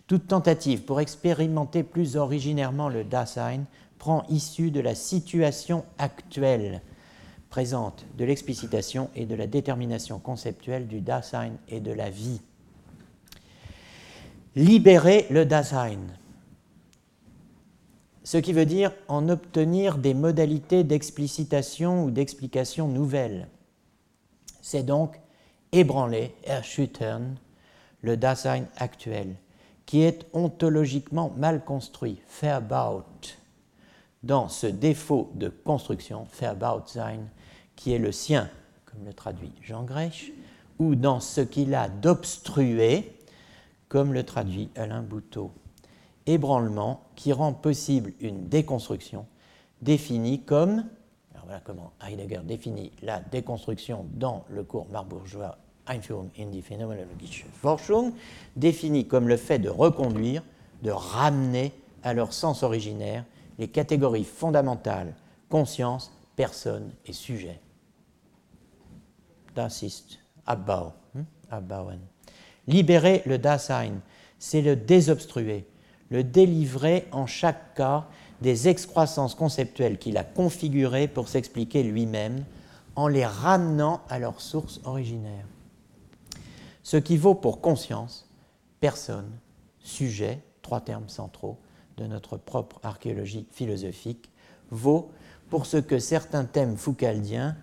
Toute 0.06 0.28
tentative 0.28 0.82
pour 0.82 1.00
expérimenter 1.00 1.82
plus 1.82 2.16
originairement 2.16 2.88
le 2.88 3.04
Dasein 3.04 3.64
prend 3.98 4.24
issue 4.28 4.70
de 4.70 4.80
la 4.80 4.94
situation 4.94 5.84
actuelle 5.98 6.82
présente 7.50 8.04
de 8.16 8.24
l'explicitation 8.24 9.10
et 9.14 9.26
de 9.26 9.34
la 9.34 9.46
détermination 9.46 10.18
conceptuelle 10.18 10.86
du 10.86 11.00
Dasein 11.00 11.52
et 11.68 11.80
de 11.80 11.92
la 11.92 12.10
vie. 12.10 12.40
Libérer 14.54 15.26
le 15.30 15.46
Dasein, 15.46 15.98
ce 18.24 18.36
qui 18.36 18.52
veut 18.52 18.66
dire 18.66 18.92
en 19.08 19.28
obtenir 19.30 19.96
des 19.96 20.12
modalités 20.12 20.84
d'explicitation 20.84 22.04
ou 22.04 22.10
d'explication 22.10 22.86
nouvelles. 22.86 23.48
C'est 24.60 24.82
donc 24.82 25.18
ébranler, 25.72 26.34
erschüttern, 26.44 27.36
le 28.02 28.16
Dasein 28.16 28.64
actuel, 28.76 29.34
qui 29.86 30.02
est 30.02 30.26
ontologiquement 30.34 31.32
mal 31.38 31.64
construit, 31.64 32.20
verbaut, 32.42 33.04
dans 34.22 34.48
ce 34.48 34.66
défaut 34.66 35.30
de 35.34 35.48
construction, 35.48 36.26
sein, 36.32 37.18
qui 37.78 37.92
est 37.92 37.98
le 37.98 38.10
sien, 38.10 38.50
comme 38.86 39.06
le 39.06 39.12
traduit 39.12 39.52
Jean 39.62 39.84
Grèche, 39.84 40.32
ou 40.80 40.96
dans 40.96 41.20
ce 41.20 41.40
qu'il 41.40 41.74
a 41.74 41.88
d'obstrué, 41.88 43.12
comme 43.88 44.12
le 44.12 44.24
traduit 44.24 44.68
Alain 44.74 45.00
Bouteau. 45.00 45.52
Ébranlement 46.26 47.04
qui 47.14 47.32
rend 47.32 47.52
possible 47.52 48.12
une 48.20 48.48
déconstruction 48.48 49.26
définie 49.80 50.42
comme, 50.42 50.84
alors 51.32 51.46
voilà 51.46 51.60
comment 51.64 51.92
Heidegger 52.04 52.40
définit 52.44 52.90
la 53.00 53.20
déconstruction 53.20 54.06
dans 54.12 54.44
le 54.50 54.64
cours 54.64 54.88
marbourgeois 54.90 55.56
Einführung 55.86 56.30
in 56.36 56.50
die 56.50 56.62
phänomenologische 56.62 57.46
Forschung, 57.62 58.12
définie 58.56 59.06
comme 59.06 59.28
le 59.28 59.36
fait 59.36 59.58
de 59.58 59.70
reconduire, 59.70 60.42
de 60.82 60.90
ramener 60.90 61.72
à 62.02 62.12
leur 62.12 62.32
sens 62.32 62.62
originaire 62.62 63.24
les 63.58 63.68
catégories 63.68 64.24
fondamentales 64.24 65.14
conscience, 65.48 66.12
personne 66.36 66.92
et 67.06 67.12
sujet. 67.12 67.58
Das 69.58 69.84
Abbau, 70.46 70.92
hm? 71.16 71.24
abbauen. 71.50 71.98
Libérer 72.68 73.22
le 73.26 73.38
Dasein, 73.38 73.94
c'est 74.38 74.62
le 74.62 74.76
désobstruer, 74.76 75.66
le 76.10 76.22
délivrer 76.22 77.08
en 77.10 77.26
chaque 77.26 77.74
cas 77.74 78.06
des 78.40 78.68
excroissances 78.68 79.34
conceptuelles 79.34 79.98
qu'il 79.98 80.16
a 80.16 80.22
configurées 80.22 81.08
pour 81.08 81.26
s'expliquer 81.26 81.82
lui-même 81.82 82.44
en 82.94 83.08
les 83.08 83.26
ramenant 83.26 84.00
à 84.08 84.20
leur 84.20 84.40
source 84.40 84.80
originaire. 84.84 85.46
Ce 86.84 86.96
qui 86.96 87.16
vaut 87.16 87.34
pour 87.34 87.60
conscience, 87.60 88.30
personne, 88.78 89.28
sujet, 89.80 90.40
trois 90.62 90.82
termes 90.82 91.08
centraux 91.08 91.58
de 91.96 92.06
notre 92.06 92.36
propre 92.36 92.78
archéologie 92.84 93.48
philosophique, 93.50 94.30
vaut 94.70 95.10
pour 95.50 95.66
ce 95.66 95.78
que 95.78 95.98
certains 95.98 96.44
thèmes 96.44 96.76
foucaldiens 96.76 97.56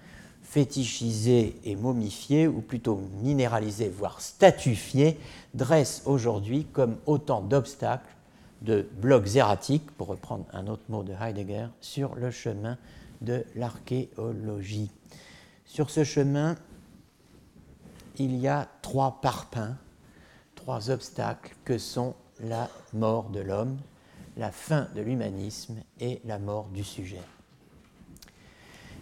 fétichisés 0.46 1.60
et 1.66 1.76
momifiés, 1.76 2.48
ou 2.48 2.62
plutôt 2.62 3.02
minéralisés, 3.22 3.90
voire 3.90 4.22
statufiés, 4.22 5.20
dressent 5.54 6.04
aujourd'hui 6.06 6.66
comme 6.72 6.98
autant 7.06 7.42
d'obstacles, 7.42 8.16
de 8.62 8.88
blocs 9.02 9.36
erratiques, 9.36 9.92
pour 9.92 10.08
reprendre 10.08 10.46
un 10.54 10.68
autre 10.68 10.84
mot 10.88 11.04
de 11.04 11.14
Heidegger, 11.20 11.68
sur 11.82 12.16
le 12.16 12.32
chemin 12.32 12.78
de 13.22 13.44
l'archéologie. 13.56 14.92
Sur 15.66 15.90
ce 15.90 16.04
chemin, 16.04 16.56
il 18.18 18.36
y 18.38 18.48
a 18.48 18.70
trois 18.82 19.20
parpaings, 19.22 19.76
trois 20.56 20.90
obstacles 20.90 21.56
que 21.66 21.78
sont 21.78 22.16
la 22.40 22.70
mort 22.94 23.30
de 23.30 23.40
l'homme, 23.40 23.78
la 24.38 24.52
fin 24.52 24.88
de 24.96 25.02
l'humanisme 25.02 25.76
et 26.00 26.22
la 26.24 26.40
mort 26.40 26.68
du 26.74 26.84
sujet. 26.84 27.22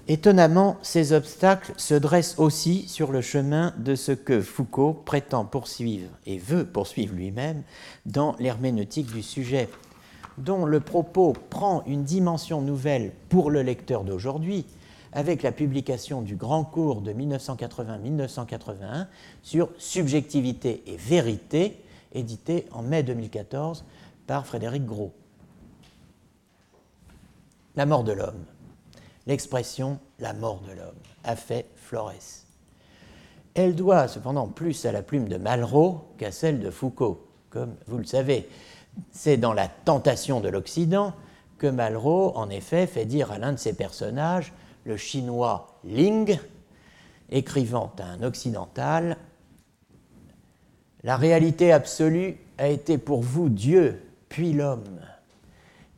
Étonnamment, 0.09 0.75
ces 0.81 1.13
obstacles 1.13 1.71
se 1.77 1.93
dressent 1.93 2.37
aussi 2.37 2.89
sur 2.89 3.13
le 3.13 3.21
chemin 3.21 3.73
de 3.77 3.95
ce 3.95 4.11
que 4.11 4.41
Foucault 4.41 4.93
prétend 4.93 5.45
poursuivre 5.45 6.09
et 6.25 6.37
veut 6.37 6.65
poursuivre 6.65 7.15
lui-même 7.15 7.63
dans 8.05 8.35
l'herméneutique 8.37 9.13
du 9.13 9.23
sujet, 9.23 9.69
dont 10.37 10.65
le 10.65 10.81
propos 10.81 11.31
prend 11.49 11.85
une 11.85 12.03
dimension 12.03 12.61
nouvelle 12.61 13.13
pour 13.29 13.49
le 13.49 13.61
lecteur 13.61 14.03
d'aujourd'hui, 14.03 14.65
avec 15.13 15.41
la 15.41 15.53
publication 15.53 16.21
du 16.21 16.35
grand 16.35 16.65
cours 16.65 16.99
de 16.99 17.13
1980-1981 17.13 19.07
sur 19.41 19.69
Subjectivité 19.77 20.83
et 20.85 20.97
vérité, 20.97 21.81
édité 22.13 22.67
en 22.73 22.81
mai 22.81 23.03
2014 23.03 23.85
par 24.27 24.45
Frédéric 24.45 24.85
Gros. 24.85 25.13
La 27.77 27.85
mort 27.85 28.03
de 28.03 28.11
l'homme 28.11 28.43
l'expression 29.27 29.99
la 30.19 30.33
mort 30.33 30.61
de 30.61 30.73
l'homme 30.73 30.99
a 31.23 31.35
fait 31.35 31.67
Flores. 31.75 32.43
Elle 33.55 33.75
doit 33.75 34.07
cependant 34.07 34.47
plus 34.47 34.85
à 34.85 34.91
la 34.91 35.03
plume 35.03 35.27
de 35.27 35.37
Malraux 35.37 36.05
qu'à 36.17 36.31
celle 36.31 36.59
de 36.59 36.71
Foucault, 36.71 37.27
comme 37.49 37.75
vous 37.87 37.97
le 37.97 38.05
savez. 38.05 38.49
C'est 39.11 39.37
dans 39.37 39.53
La 39.53 39.67
tentation 39.67 40.39
de 40.39 40.49
l'Occident 40.49 41.13
que 41.57 41.67
Malraux, 41.67 42.35
en 42.35 42.49
effet, 42.49 42.87
fait 42.87 43.05
dire 43.05 43.31
à 43.31 43.37
l'un 43.37 43.53
de 43.53 43.57
ses 43.57 43.73
personnages, 43.73 44.53
le 44.85 44.97
chinois 44.97 45.79
Ling, 45.83 46.39
écrivant 47.29 47.91
à 47.99 48.05
un 48.05 48.23
occidental 48.23 49.17
La 51.03 51.15
réalité 51.15 51.71
absolue 51.71 52.37
a 52.57 52.67
été 52.67 52.97
pour 52.97 53.21
vous 53.21 53.49
Dieu, 53.49 54.01
puis 54.29 54.53
l'homme, 54.53 54.99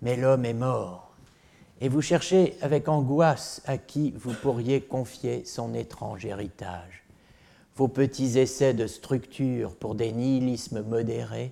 mais 0.02 0.18
l'homme 0.18 0.46
est 0.46 0.54
mort 0.54 1.05
et 1.82 1.90
vous 1.90 2.02
cherchez 2.02 2.56
avec 2.62 2.88
angoisse 2.88 3.62
à 3.66 3.78
qui 3.78 4.12
vous 4.12 4.34
pourriez 4.34 4.82
confier 4.82 5.44
son 5.46 5.74
étrange 5.74 6.26
héritage. 6.26 7.04
Vos 7.76 7.88
petits 7.88 8.40
essais 8.40 8.74
de 8.74 8.88
structure 8.88 9.76
pour 9.76 9.96
des 9.96 10.12
nihilismes 10.14 10.82
modérés 10.82 11.52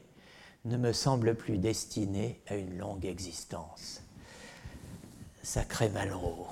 ne 0.65 0.77
me 0.77 0.93
semblent 0.93 1.35
plus 1.35 1.57
destinés 1.57 2.39
à 2.47 2.55
une 2.55 2.77
longue 2.77 3.05
existence. 3.05 4.01
Sacré 5.41 5.89
Malraux. 5.89 6.47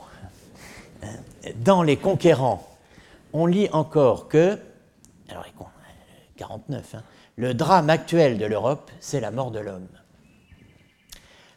Dans 1.55 1.81
Les 1.81 1.95
Conquérants, 1.95 2.67
on 3.31 3.45
lit 3.45 3.69
encore 3.71 4.27
que, 4.27 4.59
alors 5.29 5.45
49, 6.35 6.95
hein, 6.95 7.03
le 7.37 7.53
drame 7.53 7.89
actuel 7.89 8.37
de 8.37 8.45
l'Europe, 8.45 8.91
c'est 8.99 9.21
la 9.21 9.31
mort 9.31 9.51
de 9.51 9.59
l'homme. 9.59 9.87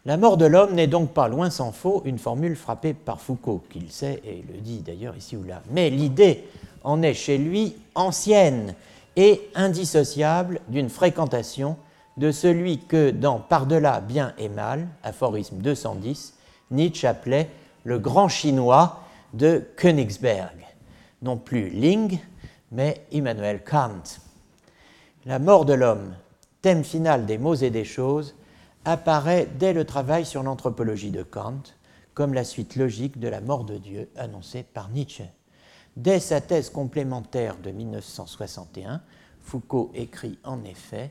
La 0.07 0.19
mort 0.19 0.37
de 0.37 0.45
l'homme 0.45 0.75
n'est 0.75 0.87
donc 0.87 1.13
pas, 1.13 1.29
loin 1.29 1.49
s'en 1.49 1.73
faut, 1.73 2.03
une 2.05 2.19
formule 2.19 2.57
frappée 2.57 2.93
par 2.93 3.23
Foucault, 3.23 3.63
qu'il 3.71 3.91
sait 3.91 4.21
et 4.23 4.45
le 4.53 4.61
dit 4.61 4.81
d'ailleurs 4.81 5.17
ici 5.17 5.35
ou 5.35 5.45
là. 5.45 5.63
Mais 5.71 5.89
l'idée 5.89 6.45
en 6.83 7.01
est 7.01 7.15
chez 7.15 7.39
lui 7.39 7.75
ancienne 7.95 8.75
et 9.17 9.41
indissociable 9.55 10.61
d'une 10.69 10.91
fréquentation 10.91 11.79
de 12.19 12.31
celui 12.33 12.81
que, 12.81 13.11
dans 13.11 13.39
Par-delà 13.39 14.01
bien 14.03 14.35
et 14.37 14.51
mal, 14.51 14.89
aphorisme 15.03 15.57
210, 15.57 16.35
Nietzsche 16.71 17.09
appelait 17.09 17.49
le 17.85 17.99
grand 17.99 18.29
chinois 18.29 19.01
de 19.33 19.65
Königsberg, 19.77 20.67
non 21.23 21.39
plus 21.39 21.71
Ling, 21.71 22.19
mais 22.73 23.07
Immanuel 23.11 23.63
Kant. 23.65 24.21
La 25.25 25.39
mort 25.39 25.65
de 25.65 25.73
l'homme, 25.73 26.15
thème 26.61 26.85
final 26.85 27.25
des 27.25 27.39
mots 27.39 27.55
et 27.55 27.71
des 27.71 27.85
choses, 27.85 28.35
apparaît 28.85 29.49
dès 29.59 29.73
le 29.73 29.85
travail 29.85 30.25
sur 30.25 30.43
l'anthropologie 30.43 31.11
de 31.11 31.23
Kant 31.23 31.63
comme 32.15 32.35
la 32.35 32.45
suite 32.45 32.77
logique 32.77 33.19
de 33.19 33.29
la 33.29 33.41
mort 33.41 33.65
de 33.65 33.77
Dieu 33.77 34.09
annoncée 34.17 34.63
par 34.63 34.89
Nietzsche. 34.89 35.25
Dès 35.97 36.21
sa 36.21 36.41
thèse 36.41 36.71
complémentaire 36.71 37.57
de 37.59 37.71
1961, 37.71 39.01
Foucault 39.43 39.91
écrit 39.95 40.39
en 40.45 40.63
effet 40.65 41.11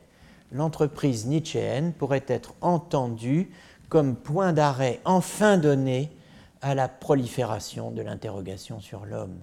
L'entreprise 0.52 1.26
nietzschéenne 1.26 1.92
pourrait 1.92 2.24
être 2.28 2.54
entendue 2.60 3.50
comme 3.88 4.14
point 4.14 4.52
d'arrêt 4.52 5.00
enfin 5.04 5.58
donné 5.58 6.12
à 6.60 6.74
la 6.74 6.88
prolifération 6.88 7.90
de 7.90 8.02
l'interrogation 8.02 8.80
sur 8.80 9.04
l'homme. 9.04 9.38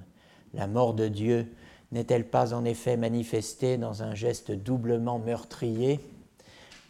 La 0.54 0.68
mort 0.68 0.94
de 0.94 1.08
Dieu 1.08 1.52
n'est-elle 1.92 2.28
pas 2.28 2.54
en 2.54 2.66
effet 2.66 2.98
manifestée 2.98 3.78
dans 3.78 4.04
un 4.04 4.16
geste 4.16 4.52
doublement 4.52 5.20
meurtrier 5.20 6.00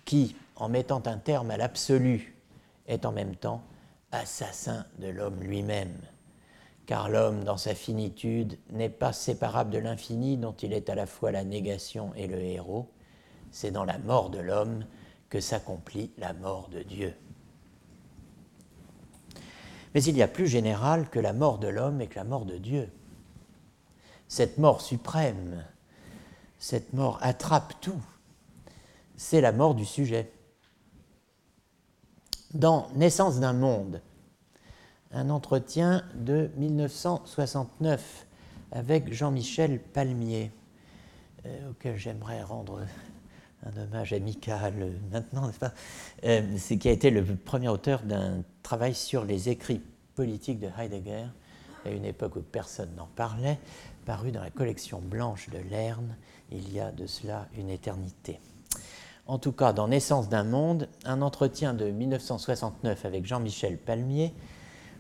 qui, 0.06 0.36
en 0.62 0.70
mettant 0.70 1.02
un 1.08 1.18
terme 1.18 1.50
à 1.50 1.58
l'absolu, 1.58 2.36
est 2.86 3.08
en 3.08 3.12
même 3.12 3.36
temps 3.36 3.64
assassin 4.12 4.86
de 5.00 5.08
l'homme 5.08 5.42
lui-même. 5.42 5.98
car 6.86 7.10
l'homme, 7.10 7.44
dans 7.44 7.58
sa 7.58 7.74
finitude, 7.74 8.60
n'est 8.70 8.90
pas 8.90 9.12
séparable 9.12 9.72
de 9.72 9.80
l'infini 9.80 10.38
dont 10.38 10.52
il 10.52 10.74
est 10.74 10.90
à 10.90 10.96
la 10.96 11.08
fois 11.08 11.32
la 11.32 11.44
négation 11.44 12.14
et 12.16 12.28
le 12.28 12.40
héros. 12.40 12.92
C'est 13.50 13.72
dans 13.72 13.86
la 13.86 13.98
mort 13.98 14.30
de 14.30 14.38
l'homme 14.38 14.86
que 15.30 15.40
s'accomplit 15.40 16.12
la 16.20 16.34
mort 16.34 16.70
de 16.70 16.84
Dieu. 16.84 17.16
Mais 19.96 20.04
il 20.04 20.16
y 20.16 20.22
a 20.22 20.28
plus 20.28 20.48
général 20.48 21.10
que 21.10 21.20
la 21.20 21.34
mort 21.34 21.58
de 21.58 21.70
l'homme 21.70 22.02
et 22.02 22.08
que 22.08 22.20
la 22.20 22.24
mort 22.24 22.46
de 22.46 22.58
Dieu. 22.58 22.92
Cette 24.28 24.60
mort 24.60 24.82
suprême, 24.82 25.66
cette 26.60 26.94
mort 26.94 27.18
attrape 27.22 27.74
tout, 27.82 28.04
c'est 29.16 29.42
la 29.42 29.54
mort 29.54 29.74
du 29.74 29.86
sujet. 29.86 30.32
Dans 32.54 32.90
Naissance 32.96 33.40
d'un 33.40 33.54
monde, 33.54 34.02
un 35.14 35.30
entretien 35.30 36.04
de 36.16 36.50
1969 36.58 38.28
avec 38.74 39.14
Jean-Michel 39.14 39.80
Palmier, 39.80 40.52
euh, 41.46 41.70
auquel 41.70 41.96
j'aimerais 41.96 42.44
rendre 42.44 42.86
un 43.66 43.82
hommage 43.82 44.12
amical 44.12 44.74
maintenant, 45.12 45.48
n'est-ce 45.48 45.60
pas? 45.60 45.74
Euh, 46.26 46.58
qui 46.58 46.90
a 46.90 46.92
été 46.92 47.10
le 47.10 47.24
premier 47.24 47.70
auteur 47.70 48.02
d'un 48.02 48.44
travail 48.64 48.96
sur 48.96 49.24
les 49.24 49.48
écrits 49.48 49.82
politiques 50.16 50.60
de 50.60 50.68
Heidegger, 50.78 51.28
à 51.86 51.90
une 51.90 52.04
époque 52.04 52.36
où 52.36 52.42
personne 52.42 52.94
n'en 52.98 53.08
parlait, 53.16 53.60
paru 54.06 54.32
dans 54.32 54.42
la 54.42 54.50
collection 54.50 55.00
blanche 55.00 55.50
de 55.50 55.60
Lerne 55.70 56.18
il 56.52 56.74
y 56.74 56.82
a 56.82 56.92
de 56.92 57.08
cela 57.08 57.48
une 57.58 57.70
éternité. 57.70 58.40
En 59.32 59.40
tout 59.40 59.54
cas, 59.54 59.72
dans 59.72 59.88
Naissance 59.88 60.28
d'un 60.28 60.44
monde, 60.44 60.90
un 61.06 61.22
entretien 61.22 61.74
de 61.74 61.90
1969 61.90 63.06
avec 63.06 63.26
Jean-Michel 63.26 63.78
Palmier, 63.78 64.34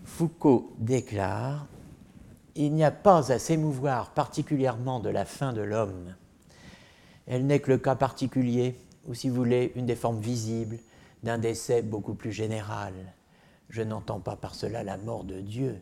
Foucault 0.05 0.71
déclare 0.79 1.67
Il 2.55 2.73
n'y 2.73 2.85
a 2.85 2.91
pas 2.91 3.33
à 3.33 3.39
s'émouvoir 3.39 4.11
particulièrement 4.11 5.01
de 5.01 5.09
la 5.09 5.25
fin 5.25 5.51
de 5.51 5.59
l'homme. 5.59 6.15
Elle 7.27 7.45
n'est 7.45 7.59
que 7.59 7.71
le 7.71 7.77
cas 7.77 7.95
particulier, 7.95 8.77
ou 9.05 9.13
si 9.13 9.27
vous 9.27 9.35
voulez, 9.35 9.73
une 9.75 9.85
des 9.85 9.97
formes 9.97 10.21
visibles 10.21 10.77
d'un 11.23 11.37
décès 11.37 11.81
beaucoup 11.81 12.13
plus 12.13 12.31
général. 12.31 12.93
Je 13.67 13.81
n'entends 13.81 14.21
pas 14.21 14.37
par 14.37 14.55
cela 14.55 14.81
la 14.81 14.95
mort 14.95 15.25
de 15.25 15.41
Dieu, 15.41 15.81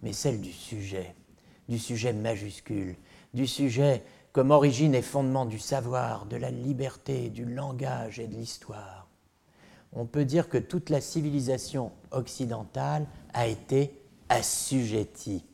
mais 0.00 0.14
celle 0.14 0.40
du 0.40 0.52
sujet, 0.52 1.14
du 1.68 1.78
sujet 1.78 2.14
majuscule, 2.14 2.96
du 3.34 3.46
sujet 3.46 4.02
comme 4.34 4.50
origine 4.50 4.96
et 4.96 5.02
fondement 5.02 5.46
du 5.46 5.60
savoir, 5.60 6.26
de 6.26 6.36
la 6.36 6.50
liberté, 6.50 7.30
du 7.30 7.44
langage 7.44 8.18
et 8.18 8.26
de 8.26 8.34
l'histoire. 8.34 9.06
On 9.92 10.06
peut 10.06 10.24
dire 10.24 10.48
que 10.48 10.58
toute 10.58 10.90
la 10.90 11.00
civilisation 11.00 11.92
occidentale 12.10 13.06
a 13.32 13.46
été 13.46 13.96
assujettie. 14.28 15.44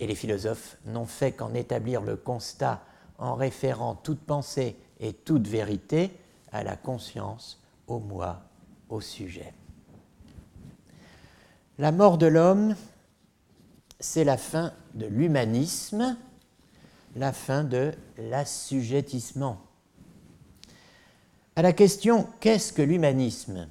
Et 0.00 0.06
les 0.06 0.14
philosophes 0.14 0.78
n'ont 0.86 1.04
fait 1.04 1.32
qu'en 1.32 1.52
établir 1.52 2.00
le 2.00 2.16
constat 2.16 2.82
en 3.18 3.34
référant 3.34 3.94
toute 3.94 4.20
pensée 4.20 4.74
et 5.00 5.12
toute 5.12 5.46
vérité 5.46 6.10
à 6.50 6.64
la 6.64 6.76
conscience, 6.76 7.62
au 7.88 7.98
moi, 7.98 8.40
au 8.88 9.02
sujet. 9.02 9.52
La 11.76 11.92
mort 11.92 12.16
de 12.16 12.26
l'homme, 12.26 12.74
c'est 14.00 14.24
la 14.24 14.38
fin 14.38 14.72
de 14.94 15.04
l'humanisme, 15.04 16.16
la 17.16 17.32
fin 17.32 17.64
de 17.64 17.92
l'assujettissement. 18.16 19.60
À 21.56 21.62
la 21.62 21.72
question 21.72 22.28
qu'est-ce 22.40 22.72
que 22.72 22.82
l'humanisme? 22.82 23.68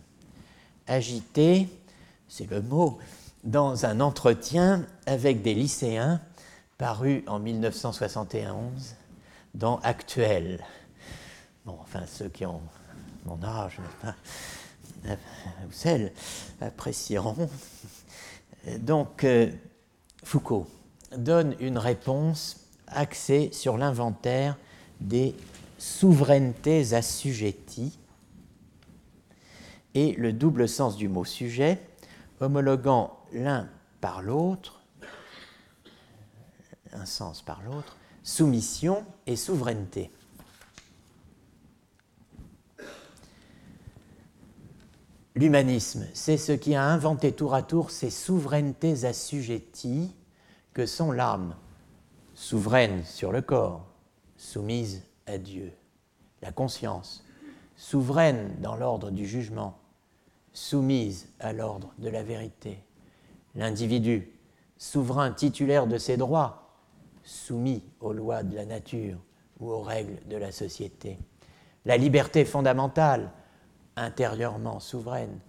Agité, 0.87 1.69
c'est 2.27 2.49
le 2.49 2.61
mot, 2.61 2.97
dans 3.43 3.85
un 3.85 3.99
entretien 4.01 4.85
avec 5.05 5.41
des 5.41 5.53
lycéens 5.53 6.21
paru 6.77 7.23
en 7.27 7.39
1971 7.39 8.95
dans 9.53 9.79
Actuel. 9.79 10.63
Bon, 11.65 11.77
enfin, 11.81 12.03
ceux 12.05 12.29
qui 12.29 12.45
ont 12.45 12.61
mon 13.25 13.41
âge, 13.43 13.79
ou 15.05 15.71
celles, 15.71 16.13
apprécieront. 16.61 17.49
Donc, 18.79 19.23
euh, 19.23 19.51
Foucault 20.23 20.67
donne 21.15 21.55
une 21.59 21.77
réponse 21.77 22.66
axée 22.87 23.49
sur 23.51 23.77
l'inventaire 23.77 24.57
des 24.99 25.35
souverainetés 25.77 26.93
assujetties 26.93 27.99
et 29.93 30.13
le 30.13 30.33
double 30.33 30.67
sens 30.67 30.95
du 30.95 31.07
mot 31.07 31.25
sujet, 31.25 31.81
homologuant 32.39 33.17
l'un 33.31 33.69
par 33.99 34.21
l'autre, 34.21 34.81
un 36.93 37.05
sens 37.05 37.41
par 37.41 37.61
l'autre, 37.63 37.97
soumission 38.23 39.05
et 39.25 39.35
souveraineté. 39.35 40.11
L'humanisme, 45.35 46.07
c'est 46.13 46.37
ce 46.37 46.51
qui 46.51 46.73
a 46.75 46.83
inventé 46.83 47.31
tour 47.31 47.53
à 47.53 47.61
tour 47.61 47.91
ces 47.91 48.09
souverainetés 48.09 49.05
assujetties 49.05 50.15
que 50.73 50.87
sont 50.87 51.11
l'âme, 51.11 51.55
souveraine 52.37 53.03
sur 53.03 53.31
le 53.31 53.41
corps, 53.41 53.83
soumise 54.37 55.01
à 55.25 55.39
Dieu, 55.39 55.73
la 56.43 56.51
conscience, 56.51 57.25
souveraine 57.75 58.55
dans 58.59 58.75
l'ordre 58.75 59.09
du 59.09 59.25
jugement, 59.25 59.79
soumise 60.53 61.29
à 61.39 61.51
l'ordre 61.51 61.91
de 61.97 62.09
la 62.09 62.21
vérité, 62.21 62.77
l'individu, 63.55 64.31
souverain 64.77 65.31
titulaire 65.31 65.87
de 65.87 65.97
ses 65.97 66.15
droits, 66.15 66.77
soumis 67.23 67.83
aux 68.01 68.13
lois 68.13 68.43
de 68.43 68.55
la 68.55 68.65
nature 68.65 69.17
ou 69.59 69.71
aux 69.71 69.81
règles 69.81 70.19
de 70.27 70.37
la 70.37 70.51
société, 70.51 71.17
la 71.85 71.97
liberté 71.97 72.45
fondamentale, 72.45 73.31
intérieurement 73.95 74.79
souveraine, 74.79 75.39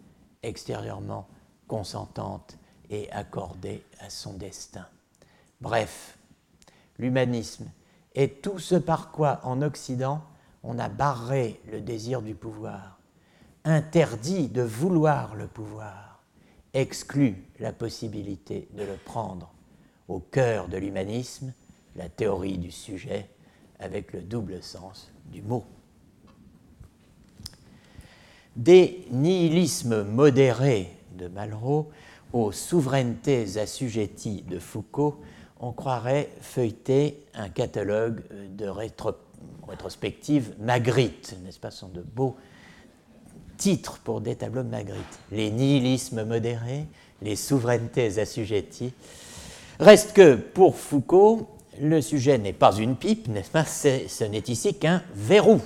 extérieurement 0.42 1.28
consentante 1.66 2.56
et 2.88 3.12
accordée 3.12 3.84
à 4.00 4.08
son 4.08 4.32
destin. 4.32 4.86
Bref, 5.60 6.17
l'humanisme, 6.98 7.70
est 8.14 8.42
tout 8.42 8.58
ce 8.58 8.74
par 8.74 9.10
quoi, 9.10 9.40
en 9.44 9.62
Occident, 9.62 10.22
on 10.62 10.78
a 10.78 10.88
barré 10.88 11.60
le 11.70 11.80
désir 11.80 12.22
du 12.22 12.34
pouvoir, 12.34 12.98
interdit 13.64 14.48
de 14.48 14.62
vouloir 14.62 15.34
le 15.34 15.46
pouvoir, 15.46 16.22
exclut 16.74 17.36
la 17.60 17.72
possibilité 17.72 18.68
de 18.74 18.82
le 18.82 18.96
prendre. 19.04 19.52
Au 20.08 20.20
cœur 20.20 20.68
de 20.68 20.78
l'humanisme, 20.78 21.52
la 21.96 22.08
théorie 22.08 22.58
du 22.58 22.70
sujet 22.70 23.28
avec 23.78 24.12
le 24.12 24.22
double 24.22 24.62
sens 24.62 25.12
du 25.26 25.42
mot. 25.42 25.64
Des 28.56 29.06
nihilismes 29.10 30.02
modérés 30.02 30.90
de 31.16 31.28
Malraux 31.28 31.90
aux 32.32 32.52
souverainetés 32.52 33.58
assujetties 33.58 34.42
de 34.42 34.58
Foucault 34.58 35.20
on 35.60 35.72
croirait 35.72 36.28
feuilleter 36.40 37.24
un 37.34 37.48
catalogue 37.48 38.22
de 38.56 38.66
rétrospective 38.66 40.54
Magritte, 40.60 41.36
n'est-ce 41.44 41.58
pas? 41.58 41.70
Ce 41.70 41.80
sont 41.80 41.88
de 41.88 42.02
beaux 42.02 42.36
titres 43.56 43.98
pour 43.98 44.20
des 44.20 44.36
tableaux 44.36 44.62
de 44.62 44.68
Magritte. 44.68 45.18
Les 45.32 45.50
nihilismes 45.50 46.24
modérés, 46.24 46.86
les 47.22 47.34
souverainetés 47.36 48.20
assujetties. 48.20 48.92
Reste 49.80 50.12
que 50.12 50.36
pour 50.36 50.76
Foucault, 50.76 51.48
le 51.80 52.00
sujet 52.00 52.38
n'est 52.38 52.52
pas 52.52 52.76
une 52.76 52.94
pipe, 52.96 53.26
n'est-ce 53.28 53.50
pas? 53.50 53.64
Ce 53.64 54.24
n'est 54.24 54.44
ici 54.46 54.74
qu'un 54.74 55.02
verrou. 55.14 55.60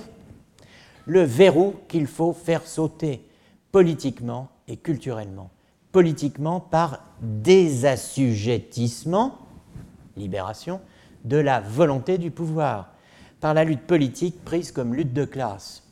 Le 1.05 1.23
verrou 1.23 1.75
qu'il 1.87 2.07
faut 2.07 2.33
faire 2.33 2.65
sauter 2.65 3.23
politiquement 3.71 4.49
et 4.67 4.77
culturellement. 4.77 5.51
Politiquement 5.91 6.59
par 6.59 7.05
désassujettissement, 7.21 9.37
libération, 10.17 10.81
de 11.23 11.37
la 11.37 11.59
volonté 11.59 12.17
du 12.17 12.31
pouvoir, 12.31 12.93
par 13.39 13.53
la 13.53 13.63
lutte 13.63 13.85
politique 13.85 14.43
prise 14.43 14.71
comme 14.71 14.93
lutte 14.93 15.13
de 15.13 15.25
classe. 15.25 15.83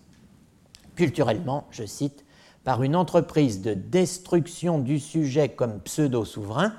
Culturellement, 0.95 1.67
je 1.72 1.86
cite, 1.86 2.26
par 2.63 2.84
une 2.84 2.95
entreprise 2.95 3.61
de 3.61 3.74
destruction 3.74 4.80
du 4.80 4.99
sujet 4.99 5.49
comme 5.49 5.80
pseudo-souverain, 5.80 6.74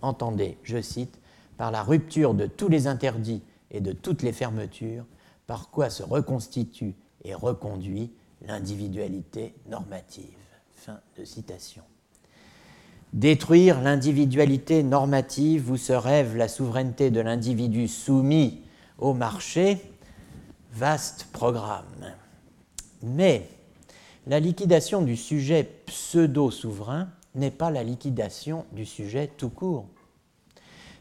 entendez, 0.00 0.58
je 0.62 0.80
cite, 0.80 1.18
par 1.56 1.70
la 1.70 1.82
rupture 1.82 2.34
de 2.34 2.46
tous 2.46 2.68
les 2.68 2.86
interdits 2.86 3.42
et 3.70 3.80
de 3.80 3.92
toutes 3.92 4.22
les 4.22 4.32
fermetures, 4.32 5.04
par 5.46 5.70
quoi 5.70 5.90
se 5.90 6.02
reconstitue 6.02 6.94
et 7.24 7.34
reconduit 7.34 8.12
l'individualité 8.46 9.54
normative. 9.66 10.38
Fin 10.72 11.00
de 11.18 11.24
citation. 11.24 11.82
Détruire 13.12 13.80
l'individualité 13.80 14.82
normative 14.82 15.70
où 15.70 15.76
se 15.76 15.94
rêve 15.94 16.36
la 16.36 16.46
souveraineté 16.46 17.10
de 17.10 17.20
l'individu 17.20 17.88
soumis 17.88 18.60
au 18.98 19.14
marché, 19.14 19.78
vaste 20.72 21.26
programme. 21.32 22.12
Mais 23.02 23.48
la 24.26 24.40
liquidation 24.40 25.00
du 25.00 25.16
sujet 25.16 25.68
pseudo-souverain 25.86 27.08
n'est 27.34 27.50
pas 27.50 27.70
la 27.70 27.82
liquidation 27.82 28.66
du 28.72 28.84
sujet 28.84 29.30
tout 29.36 29.48
court. 29.48 29.86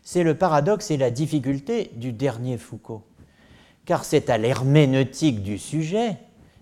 C'est 0.01 0.23
le 0.23 0.35
paradoxe 0.35 0.91
et 0.91 0.97
la 0.97 1.11
difficulté 1.11 1.91
du 1.95 2.13
dernier 2.13 2.57
Foucault, 2.57 3.03
car 3.85 4.05
c'est 4.05 4.29
à 4.29 4.37
l'herméneutique 4.37 5.43
du 5.43 5.57
sujet 5.57 6.17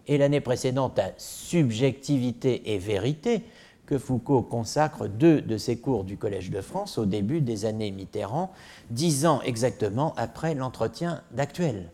et 0.08 0.18
l'année 0.18 0.41
précédente 0.41 0.98
à 0.98 1.12
subjectivité 1.18 2.74
et 2.74 2.80
vérité 2.80 3.43
que 3.86 3.98
Foucault 3.98 4.42
consacre 4.42 5.08
deux 5.08 5.42
de 5.42 5.58
ses 5.58 5.78
cours 5.78 6.04
du 6.04 6.18
Collège 6.18 6.50
de 6.50 6.62
France 6.62 6.98
au 6.98 7.06
début 7.06 7.42
des 7.42 7.66
années 7.66 7.92
Mitterrand, 7.92 8.52
dix 8.90 9.26
ans 9.26 9.42
exactement 9.44 10.14
après 10.18 10.56
l'entretien 10.56 11.22
d'actuel. 11.32 11.92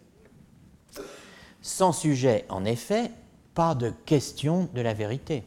Sans 1.62 1.92
sujet, 1.92 2.46
en 2.50 2.66
effet, 2.66 3.12
pas 3.54 3.76
de 3.76 3.92
question 4.06 4.70
de 4.74 4.82
la 4.82 4.94
vérité, 4.94 5.44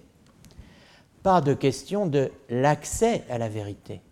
pas 1.22 1.40
de 1.40 1.54
question 1.54 2.06
de 2.06 2.30
l'accès 2.50 3.24
à 3.30 3.38
la 3.38 3.48
vérité, 3.48 4.02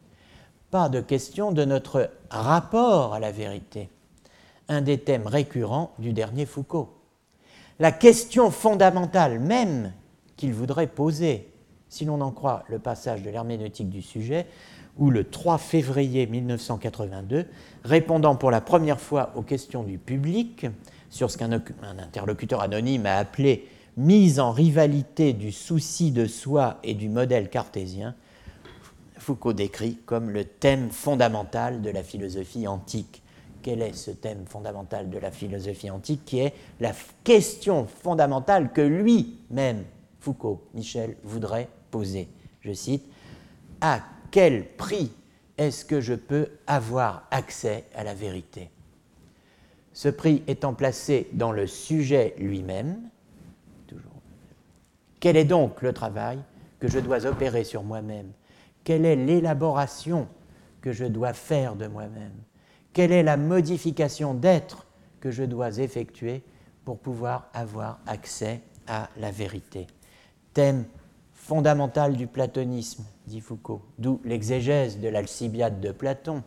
pas 0.71 0.89
de 0.89 1.01
question 1.01 1.53
de 1.53 1.65
notre 1.65 2.11
rapport 2.31 3.15
à 3.15 3.21
la 3.21 3.31
vérité, 3.31 3.91
un 4.69 4.81
des 4.81 4.99
thèmes 4.99 5.27
récurrents 5.27 5.93
du 5.99 6.13
dernier 6.13 6.47
Foucault. 6.47 6.95
La 7.79 7.93
question 7.93 8.51
fondamentale 8.51 9.39
même 9.39 9.93
qu'il 10.37 10.55
voudrait 10.55 10.87
poser 10.87 11.52
si 11.93 12.07
l'on 12.07 12.23
en 12.23 12.31
croit 12.31 12.65
le 12.69 12.79
passage 12.79 13.23
de 13.23 13.29
l'herméneutique 13.29 13.91
du 13.91 14.01
sujet, 14.01 14.47
où 14.97 15.11
le 15.11 15.25
3 15.25 15.59
février 15.59 16.27
1982, 16.27 17.45
répondant 17.85 18.35
pour 18.35 18.51
la 18.51 18.63
première 18.63 18.99
fois 18.99 19.33
aux 19.37 19.43
questions 19.43 19.83
du 19.83 19.99
public 19.99 20.65
sur 21.11 21.31
ce 21.31 21.37
qu'un 21.37 21.53
interlocuteur 21.53 22.63
anonyme 22.63 23.05
a 23.05 23.17
appelé 23.17 23.69
mise 23.99 24.41
en 24.41 24.53
rivalité 24.53 25.35
du 25.35 25.53
souci 25.53 26.13
de 26.13 26.27
soi 26.27 26.79
et 26.83 26.95
du 26.95 27.11
modèle 27.11 27.51
cartésien, 27.51 28.15
Foucault 29.19 29.53
décrit 29.53 29.99
comme 30.07 30.31
le 30.31 30.45
thème 30.47 30.91
fondamental 30.91 31.83
de 31.83 31.91
la 31.91 32.03
philosophie 32.03 32.67
antique. 32.67 33.23
Quel 33.61 33.83
est 33.83 33.93
ce 33.93 34.11
thème 34.13 34.47
fondamental 34.47 35.11
de 35.11 35.19
la 35.19 35.31
philosophie 35.31 35.91
antique 35.91 36.25
qui 36.25 36.39
est 36.39 36.55
la 36.81 36.93
question 37.23 37.87
fondamentale 37.87 38.73
que 38.73 38.81
lui-même, 38.81 39.85
Foucault, 40.21 40.63
Michel, 40.73 41.17
voudrait 41.23 41.69
Je 42.61 42.73
cite, 42.73 43.05
À 43.81 44.01
quel 44.31 44.67
prix 44.77 45.13
est-ce 45.59 45.85
que 45.85 46.01
je 46.01 46.15
peux 46.15 46.49
avoir 46.67 47.27
accès 47.31 47.85
à 47.95 48.05
la 48.05 48.15
vérité? 48.15 48.71
Ce 49.93 50.09
prix 50.09 50.43
étant 50.47 50.73
placé 50.73 51.29
dans 51.33 51.53
le 51.53 51.67
sujet 51.67 52.35
lui-même, 52.39 53.11
quel 55.21 55.37
est 55.37 55.45
donc 55.45 55.83
le 55.83 55.93
travail 55.93 56.39
que 56.81 56.89
je 56.89 56.99
dois 56.99 57.27
opérer 57.27 57.63
sur 57.63 57.85
moi-même? 57.85 58.33
Quelle 58.83 59.05
est 59.05 59.15
l'élaboration 59.15 60.27
que 60.81 60.91
je 60.91 61.05
dois 61.05 61.33
faire 61.33 61.77
de 61.77 61.87
moi-même? 61.87 62.33
Quelle 62.93 63.13
est 63.13 63.23
la 63.23 63.37
modification 63.37 64.35
d'être 64.35 64.87
que 65.21 65.31
je 65.31 65.45
dois 65.45 65.79
effectuer 65.79 66.43
pour 66.85 66.99
pouvoir 66.99 67.49
avoir 67.55 68.01
accès 68.07 68.63
à 68.89 69.09
la 69.17 69.31
vérité? 69.31 69.87
Thème 70.55 70.87
fondamentale 71.43 72.17
du 72.17 72.29
platonisme, 72.29 73.05
dit 73.27 73.41
Foucault, 73.41 73.83
d'où 73.99 74.21
l'exégèse 74.25 75.01
de 75.01 75.09
l'Alcibiade 75.09 75.81
de 75.81 75.91
Platon. 75.91 76.43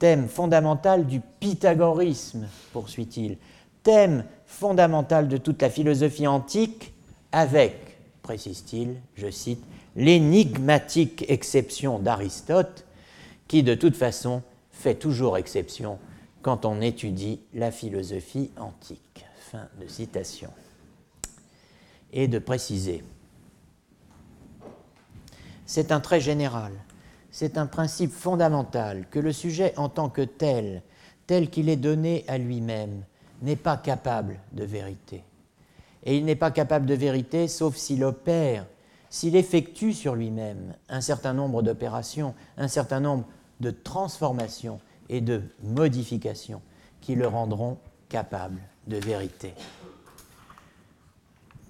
Thème 0.00 0.28
fondamental 0.28 1.06
du 1.06 1.20
pythagorisme, 1.20 2.48
poursuit-il. 2.72 3.38
Thème 3.84 4.24
fondamental 4.44 5.28
de 5.28 5.36
toute 5.36 5.62
la 5.62 5.70
philosophie 5.70 6.26
antique, 6.26 6.92
avec, 7.30 7.98
précise-t-il, 8.22 8.96
je 9.14 9.30
cite, 9.30 9.62
l'énigmatique 9.94 11.24
exception 11.28 12.00
d'Aristote, 12.00 12.84
qui 13.46 13.62
de 13.62 13.74
toute 13.74 13.96
façon 13.96 14.42
fait 14.72 14.96
toujours 14.96 15.36
exception 15.36 15.98
quand 16.42 16.64
on 16.64 16.80
étudie 16.80 17.40
la 17.54 17.70
philosophie 17.70 18.50
antique. 18.58 19.24
Fin 19.50 19.68
de 19.80 19.86
citation. 19.86 20.50
Et 22.12 22.28
de 22.28 22.38
préciser 22.38 23.02
c'est 25.68 25.92
un 25.92 26.00
trait 26.00 26.20
général, 26.20 26.72
c'est 27.30 27.58
un 27.58 27.66
principe 27.66 28.10
fondamental 28.10 29.04
que 29.10 29.18
le 29.18 29.32
sujet 29.32 29.74
en 29.76 29.90
tant 29.90 30.08
que 30.08 30.22
tel, 30.22 30.82
tel 31.26 31.50
qu'il 31.50 31.68
est 31.68 31.76
donné 31.76 32.24
à 32.26 32.38
lui-même, 32.38 33.04
n'est 33.42 33.54
pas 33.54 33.76
capable 33.76 34.40
de 34.52 34.64
vérité. 34.64 35.22
Et 36.04 36.16
il 36.16 36.24
n'est 36.24 36.36
pas 36.36 36.50
capable 36.50 36.86
de 36.86 36.94
vérité 36.94 37.48
sauf 37.48 37.76
s'il 37.76 38.02
opère, 38.02 38.64
s'il 39.10 39.36
effectue 39.36 39.92
sur 39.92 40.14
lui-même 40.14 40.74
un 40.88 41.02
certain 41.02 41.34
nombre 41.34 41.62
d'opérations, 41.62 42.34
un 42.56 42.68
certain 42.68 43.00
nombre 43.00 43.26
de 43.60 43.70
transformations 43.70 44.80
et 45.10 45.20
de 45.20 45.42
modifications 45.62 46.62
qui 47.02 47.14
le 47.14 47.28
rendront 47.28 47.76
capable 48.08 48.60
de 48.86 48.96
vérité. 48.96 49.52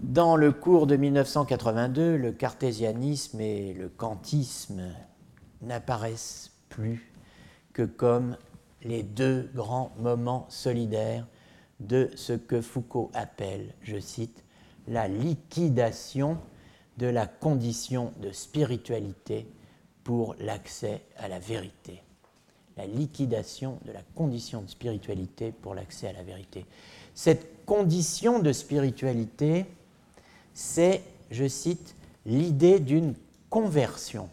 Dans 0.00 0.36
le 0.36 0.52
cours 0.52 0.86
de 0.86 0.94
1982, 0.94 2.16
le 2.16 2.30
cartésianisme 2.30 3.40
et 3.40 3.74
le 3.74 3.88
kantisme 3.88 4.94
n'apparaissent 5.60 6.52
plus 6.68 7.12
que 7.72 7.82
comme 7.82 8.36
les 8.82 9.02
deux 9.02 9.50
grands 9.56 9.92
moments 9.98 10.46
solidaires 10.50 11.26
de 11.80 12.10
ce 12.14 12.32
que 12.32 12.60
Foucault 12.60 13.10
appelle, 13.12 13.74
je 13.82 13.98
cite, 13.98 14.44
la 14.86 15.08
liquidation 15.08 16.38
de 16.96 17.08
la 17.08 17.26
condition 17.26 18.12
de 18.20 18.30
spiritualité 18.30 19.48
pour 20.04 20.36
l'accès 20.38 21.02
à 21.16 21.26
la 21.26 21.40
vérité. 21.40 22.02
La 22.76 22.86
liquidation 22.86 23.80
de 23.84 23.90
la 23.90 24.02
condition 24.14 24.62
de 24.62 24.68
spiritualité 24.68 25.50
pour 25.50 25.74
l'accès 25.74 26.06
à 26.06 26.12
la 26.12 26.22
vérité. 26.22 26.66
Cette 27.14 27.64
condition 27.66 28.38
de 28.38 28.52
spiritualité, 28.52 29.66
c'est, 30.58 31.04
je 31.30 31.46
cite, 31.46 31.94
l'idée 32.26 32.80
d'une 32.80 33.14
conversion 33.48 34.28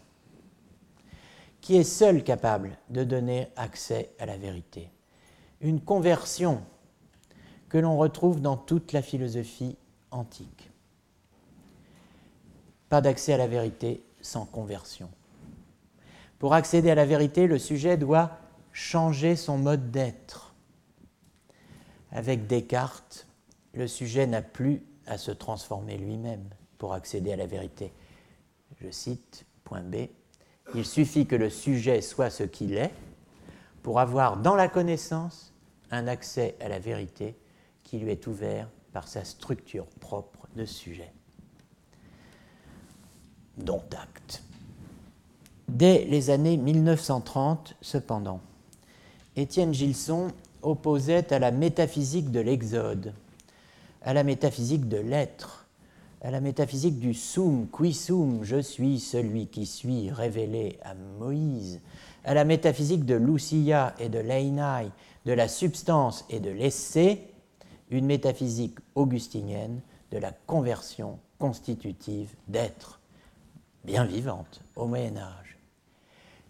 qui 1.60 1.76
est 1.76 1.84
seule 1.84 2.24
capable 2.24 2.76
de 2.90 3.04
donner 3.04 3.46
accès 3.54 4.10
à 4.18 4.26
la 4.26 4.36
vérité. 4.36 4.90
Une 5.60 5.80
conversion 5.80 6.62
que 7.68 7.78
l'on 7.78 7.96
retrouve 7.96 8.40
dans 8.40 8.56
toute 8.56 8.92
la 8.92 9.02
philosophie 9.02 9.76
antique. 10.10 10.68
Pas 12.88 13.00
d'accès 13.00 13.34
à 13.34 13.38
la 13.38 13.46
vérité 13.46 14.04
sans 14.20 14.46
conversion. 14.46 15.08
Pour 16.40 16.54
accéder 16.54 16.90
à 16.90 16.96
la 16.96 17.06
vérité, 17.06 17.46
le 17.46 17.60
sujet 17.60 17.96
doit 17.96 18.36
changer 18.72 19.36
son 19.36 19.58
mode 19.58 19.92
d'être. 19.92 20.56
Avec 22.10 22.48
Descartes, 22.48 23.28
le 23.74 23.86
sujet 23.86 24.26
n'a 24.26 24.42
plus 24.42 24.82
à 25.06 25.18
se 25.18 25.30
transformer 25.30 25.96
lui-même 25.96 26.44
pour 26.78 26.92
accéder 26.92 27.32
à 27.32 27.36
la 27.36 27.46
vérité. 27.46 27.92
Je 28.80 28.90
cite, 28.90 29.44
point 29.64 29.82
B, 29.82 30.08
il 30.74 30.84
suffit 30.84 31.26
que 31.26 31.36
le 31.36 31.50
sujet 31.50 32.00
soit 32.02 32.30
ce 32.30 32.42
qu'il 32.42 32.74
est 32.74 32.92
pour 33.82 34.00
avoir 34.00 34.36
dans 34.36 34.56
la 34.56 34.68
connaissance 34.68 35.52
un 35.90 36.08
accès 36.08 36.56
à 36.60 36.68
la 36.68 36.78
vérité 36.78 37.36
qui 37.84 37.98
lui 37.98 38.10
est 38.10 38.26
ouvert 38.26 38.68
par 38.92 39.06
sa 39.06 39.24
structure 39.24 39.86
propre 40.00 40.48
de 40.56 40.64
sujet. 40.64 41.12
Dont 43.56 43.84
acte. 43.92 44.42
Dès 45.68 46.04
les 46.04 46.30
années 46.30 46.56
1930, 46.56 47.76
cependant, 47.80 48.40
Étienne 49.36 49.72
Gilson 49.72 50.28
opposait 50.62 51.32
à 51.32 51.38
la 51.38 51.50
métaphysique 51.50 52.30
de 52.30 52.40
l'Exode 52.40 53.14
à 54.06 54.14
la 54.14 54.22
métaphysique 54.22 54.88
de 54.88 54.98
l'être, 54.98 55.66
à 56.22 56.30
la 56.30 56.40
métaphysique 56.40 57.00
du 57.00 57.12
sum, 57.12 57.66
qui 57.76 57.92
sum, 57.92 58.44
je 58.44 58.60
suis 58.60 59.00
celui 59.00 59.48
qui 59.48 59.66
suis, 59.66 60.10
révélé 60.10 60.78
à 60.84 60.94
Moïse, 60.94 61.80
à 62.24 62.32
la 62.32 62.44
métaphysique 62.44 63.04
de 63.04 63.16
Lucia 63.16 63.94
et 63.98 64.08
de 64.08 64.20
Leinai, 64.20 64.90
de 65.26 65.32
la 65.32 65.48
substance 65.48 66.24
et 66.30 66.38
de 66.38 66.50
l'essai, 66.50 67.20
une 67.90 68.06
métaphysique 68.06 68.78
augustinienne 68.94 69.80
de 70.12 70.18
la 70.18 70.30
conversion 70.30 71.18
constitutive 71.40 72.30
d'être, 72.46 73.00
bien 73.84 74.04
vivante, 74.04 74.62
au 74.76 74.86
Moyen 74.86 75.16
Âge. 75.16 75.58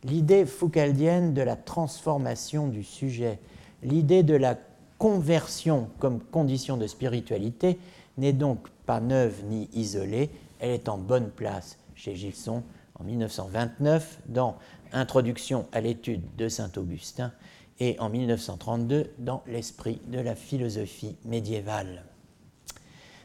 L'idée 0.05 0.45
foucaldienne 0.45 1.33
de 1.33 1.41
la 1.43 1.57
transformation 1.57 2.69
du 2.69 2.85
sujet, 2.85 3.41
l'idée 3.83 4.23
de 4.23 4.35
la 4.35 4.59
conversion 4.99 5.89
comme 5.99 6.21
condition 6.21 6.77
de 6.77 6.87
spiritualité 6.87 7.79
n'est 8.19 8.33
donc 8.33 8.69
pas 8.87 9.01
neuve 9.01 9.45
ni 9.45 9.69
isolée, 9.73 10.31
elle 10.61 10.71
est 10.71 10.89
en 10.89 10.99
bonne 10.99 11.31
place 11.31 11.79
chez 11.95 12.15
Gilson 12.15 12.63
en 12.99 13.05
1929 13.05 14.21
dans 14.27 14.57
Introduction 14.93 15.67
à 15.73 15.81
l'étude 15.81 16.23
de 16.37 16.49
Saint 16.49 16.71
Augustin 16.77 17.33
et 17.81 17.97
en 17.99 18.09
1932 18.09 19.13
dans 19.19 19.43
L'esprit 19.47 20.01
de 20.07 20.19
la 20.19 20.35
philosophie 20.35 21.17
médiévale. 21.25 22.05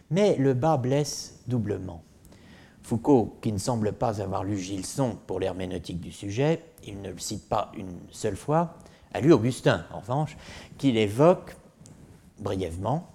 Mais 0.10 0.35
le 0.35 0.53
bas 0.53 0.77
blesse 0.77 1.39
doublement. 1.48 2.03
Foucault, 2.84 3.38
qui 3.41 3.52
ne 3.53 3.60
semble 3.60 3.93
pas 3.93 4.22
avoir 4.22 4.43
lu 4.43 4.57
Gilson 4.57 5.18
pour 5.27 5.39
l'herméneutique 5.39 6.02
du 6.02 6.11
sujet, 6.11 6.64
il 6.85 7.02
ne 7.02 7.11
le 7.11 7.19
cite 7.19 7.48
pas 7.48 7.72
une 7.77 7.93
seule 8.10 8.35
fois, 8.35 8.77
a 9.14 9.22
lu 9.22 9.31
Augustin, 9.31 9.85
en 9.93 9.99
revanche, 9.99 10.35
qu'il 10.77 10.98
évoque 10.98 11.56
brièvement. 12.41 13.09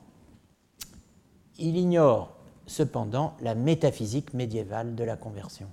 Il 1.58 1.76
ignore 1.76 2.36
cependant 2.66 3.36
la 3.40 3.54
métaphysique 3.54 4.34
médiévale 4.34 4.94
de 4.94 5.04
la 5.04 5.16
conversion. 5.16 5.68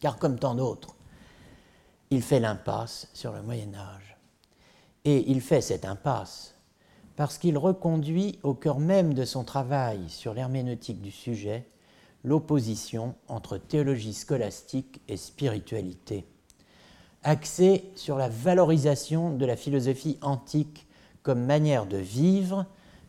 Car 0.00 0.18
comme 0.18 0.38
tant 0.38 0.54
d'autres, 0.54 0.96
il 2.10 2.22
fait 2.22 2.40
l'impasse 2.40 3.08
sur 3.14 3.32
le 3.32 3.42
Moyen 3.42 3.74
Âge. 3.74 4.16
Et 5.04 5.30
il 5.30 5.40
fait 5.40 5.60
cette 5.60 5.84
impasse 5.84 6.54
parce 7.16 7.38
qu'il 7.38 7.58
reconduit 7.58 8.38
au 8.42 8.54
cœur 8.54 8.78
même 8.78 9.14
de 9.14 9.24
son 9.24 9.44
travail 9.44 10.08
sur 10.08 10.34
l'herméneutique 10.34 11.02
du 11.02 11.10
sujet 11.10 11.66
l'opposition 12.24 13.14
entre 13.28 13.56
théologie 13.56 14.14
scolastique 14.14 15.00
et 15.08 15.16
spiritualité, 15.16 16.26
axée 17.22 17.90
sur 17.94 18.16
la 18.16 18.28
valorisation 18.28 19.34
de 19.34 19.46
la 19.46 19.56
philosophie 19.56 20.18
antique 20.20 20.86
comme 21.22 21.44
manière 21.44 21.86
de 21.86 21.96
vivre 21.96 22.66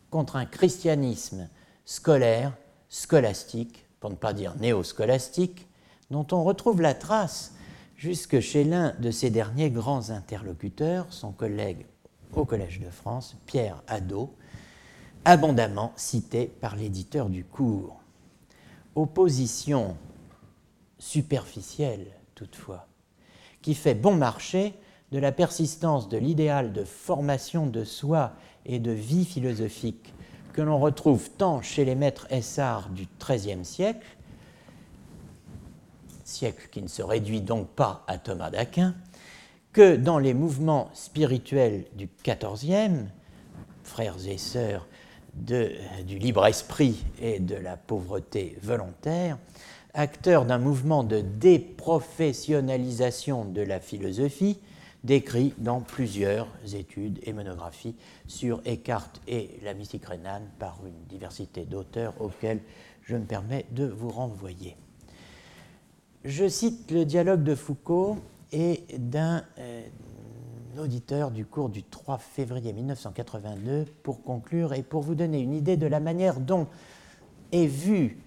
contre 0.09 0.35
un 0.35 0.45
christianisme 0.45 1.49
scolaire, 1.85 2.55
scolastique, 2.89 3.85
pour 3.99 4.09
ne 4.09 4.15
pas 4.15 4.33
dire 4.33 4.55
néo-scolastique, 4.57 5.67
dont 6.09 6.27
on 6.31 6.43
retrouve 6.43 6.81
la 6.81 6.93
trace 6.93 7.53
jusque 7.95 8.39
chez 8.39 8.63
l'un 8.63 8.93
de 8.99 9.11
ses 9.11 9.29
derniers 9.29 9.69
grands 9.69 10.09
interlocuteurs, 10.09 11.05
son 11.09 11.31
collègue 11.31 11.85
au 12.33 12.45
Collège 12.45 12.79
de 12.79 12.89
France, 12.89 13.35
Pierre 13.45 13.81
Hadot, 13.87 14.33
abondamment 15.25 15.93
cité 15.95 16.47
par 16.47 16.75
l'éditeur 16.75 17.29
du 17.29 17.43
cours. 17.43 18.01
Opposition 18.95 19.95
superficielle, 20.97 22.07
toutefois, 22.35 22.87
qui 23.61 23.75
fait 23.75 23.95
bon 23.95 24.15
marché 24.15 24.73
de 25.11 25.19
la 25.19 25.31
persistance 25.31 26.09
de 26.09 26.17
l'idéal 26.17 26.73
de 26.73 26.83
formation 26.83 27.67
de 27.67 27.83
soi 27.83 28.33
et 28.65 28.79
de 28.79 28.91
vie 28.91 29.25
philosophique 29.25 30.13
que 30.53 30.61
l'on 30.61 30.79
retrouve 30.79 31.29
tant 31.31 31.61
chez 31.61 31.83
les 31.85 31.95
maîtres 31.95 32.27
essarts 32.29 32.89
du 32.89 33.07
XIIIe 33.19 33.65
siècle, 33.65 34.05
siècle 36.23 36.69
qui 36.71 36.81
ne 36.81 36.87
se 36.87 37.01
réduit 37.01 37.41
donc 37.41 37.67
pas 37.69 38.05
à 38.07 38.17
Thomas 38.17 38.49
d'Aquin, 38.49 38.95
que 39.73 39.95
dans 39.95 40.19
les 40.19 40.33
mouvements 40.33 40.89
spirituels 40.93 41.85
du 41.95 42.09
XIVe, 42.23 43.07
frères 43.83 44.27
et 44.27 44.37
sœurs 44.37 44.87
du 45.33 46.19
libre 46.19 46.45
esprit 46.45 47.05
et 47.21 47.39
de 47.39 47.55
la 47.55 47.77
pauvreté 47.77 48.57
volontaire, 48.61 49.37
acteurs 49.93 50.43
d'un 50.45 50.57
mouvement 50.57 51.05
de 51.05 51.21
déprofessionnalisation 51.21 53.45
de 53.45 53.61
la 53.61 53.79
philosophie, 53.79 54.59
décrit 55.03 55.53
dans 55.57 55.81
plusieurs 55.81 56.47
études 56.73 57.19
et 57.23 57.33
monographies 57.33 57.95
sur 58.27 58.61
Eckhart 58.65 59.13
et 59.27 59.59
la 59.63 59.73
mystique 59.73 60.05
rhénane 60.05 60.47
par 60.59 60.79
une 60.85 61.07
diversité 61.09 61.65
d'auteurs 61.65 62.13
auxquels 62.19 62.61
je 63.01 63.15
me 63.15 63.25
permets 63.25 63.65
de 63.71 63.85
vous 63.85 64.09
renvoyer. 64.09 64.77
Je 66.23 66.47
cite 66.47 66.91
le 66.91 67.03
dialogue 67.03 67.43
de 67.43 67.55
Foucault 67.55 68.17
et 68.51 68.85
d'un 68.97 69.43
euh, 69.57 69.81
auditeur 70.77 71.31
du 71.31 71.45
cours 71.45 71.69
du 71.69 71.83
3 71.83 72.19
février 72.19 72.73
1982 72.73 73.85
pour 74.03 74.23
conclure 74.23 74.73
et 74.73 74.83
pour 74.83 75.01
vous 75.01 75.15
donner 75.15 75.39
une 75.39 75.53
idée 75.53 75.77
de 75.77 75.87
la 75.87 75.99
manière 75.99 76.39
dont 76.39 76.67
est 77.51 77.65
vue 77.65 78.19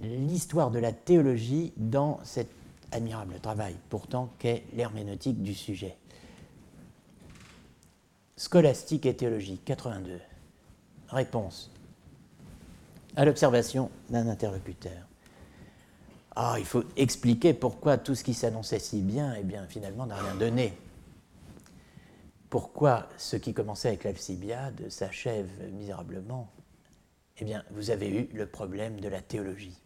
l'histoire 0.00 0.70
de 0.70 0.78
la 0.78 0.92
théologie 0.92 1.72
dans 1.76 2.20
cet 2.22 2.48
admirable 2.92 3.34
travail 3.40 3.74
pourtant 3.88 4.30
qu'est 4.38 4.64
l'herméneutique 4.74 5.42
du 5.42 5.54
sujet. 5.54 5.96
Scolastique 8.40 9.04
et 9.04 9.14
théologie, 9.14 9.60
82. 9.66 10.18
Réponse 11.10 11.70
à 13.14 13.26
l'observation 13.26 13.90
d'un 14.08 14.28
interlocuteur. 14.28 15.06
Ah, 16.34 16.54
il 16.58 16.64
faut 16.64 16.84
expliquer 16.96 17.52
pourquoi 17.52 17.98
tout 17.98 18.14
ce 18.14 18.24
qui 18.24 18.32
s'annonçait 18.32 18.78
si 18.78 19.02
bien, 19.02 19.34
eh 19.38 19.42
bien, 19.42 19.66
finalement, 19.68 20.06
n'a 20.06 20.14
rien 20.14 20.34
donné. 20.36 20.72
Pourquoi 22.48 23.10
ce 23.18 23.36
qui 23.36 23.52
commençait 23.52 23.88
avec 23.88 24.04
l'Alcibiade 24.04 24.88
s'achève 24.88 25.50
misérablement? 25.74 26.48
Eh 27.40 27.44
bien, 27.44 27.62
vous 27.72 27.90
avez 27.90 28.08
eu 28.08 28.30
le 28.32 28.46
problème 28.46 29.00
de 29.00 29.08
la 29.10 29.20
théologie. 29.20 29.76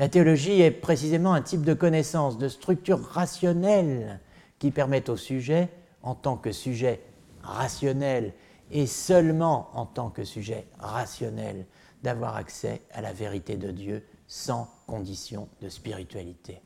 La 0.00 0.08
théologie 0.08 0.60
est 0.60 0.72
précisément 0.72 1.34
un 1.34 1.42
type 1.42 1.62
de 1.62 1.74
connaissance, 1.74 2.36
de 2.36 2.48
structure 2.48 3.00
rationnelle 3.00 4.18
qui 4.58 4.72
permet 4.72 5.08
au 5.08 5.16
sujet, 5.16 5.68
en 6.02 6.16
tant 6.16 6.36
que 6.36 6.50
sujet 6.50 7.00
rationnel 7.44 8.32
et 8.70 8.86
seulement 8.86 9.70
en 9.74 9.86
tant 9.86 10.10
que 10.10 10.24
sujet 10.24 10.66
rationnel, 10.78 11.66
d'avoir 12.02 12.36
accès 12.36 12.82
à 12.92 13.00
la 13.00 13.12
vérité 13.12 13.56
de 13.56 13.70
Dieu 13.70 14.04
sans 14.26 14.68
condition 14.86 15.48
de 15.62 15.68
spiritualité. 15.68 16.60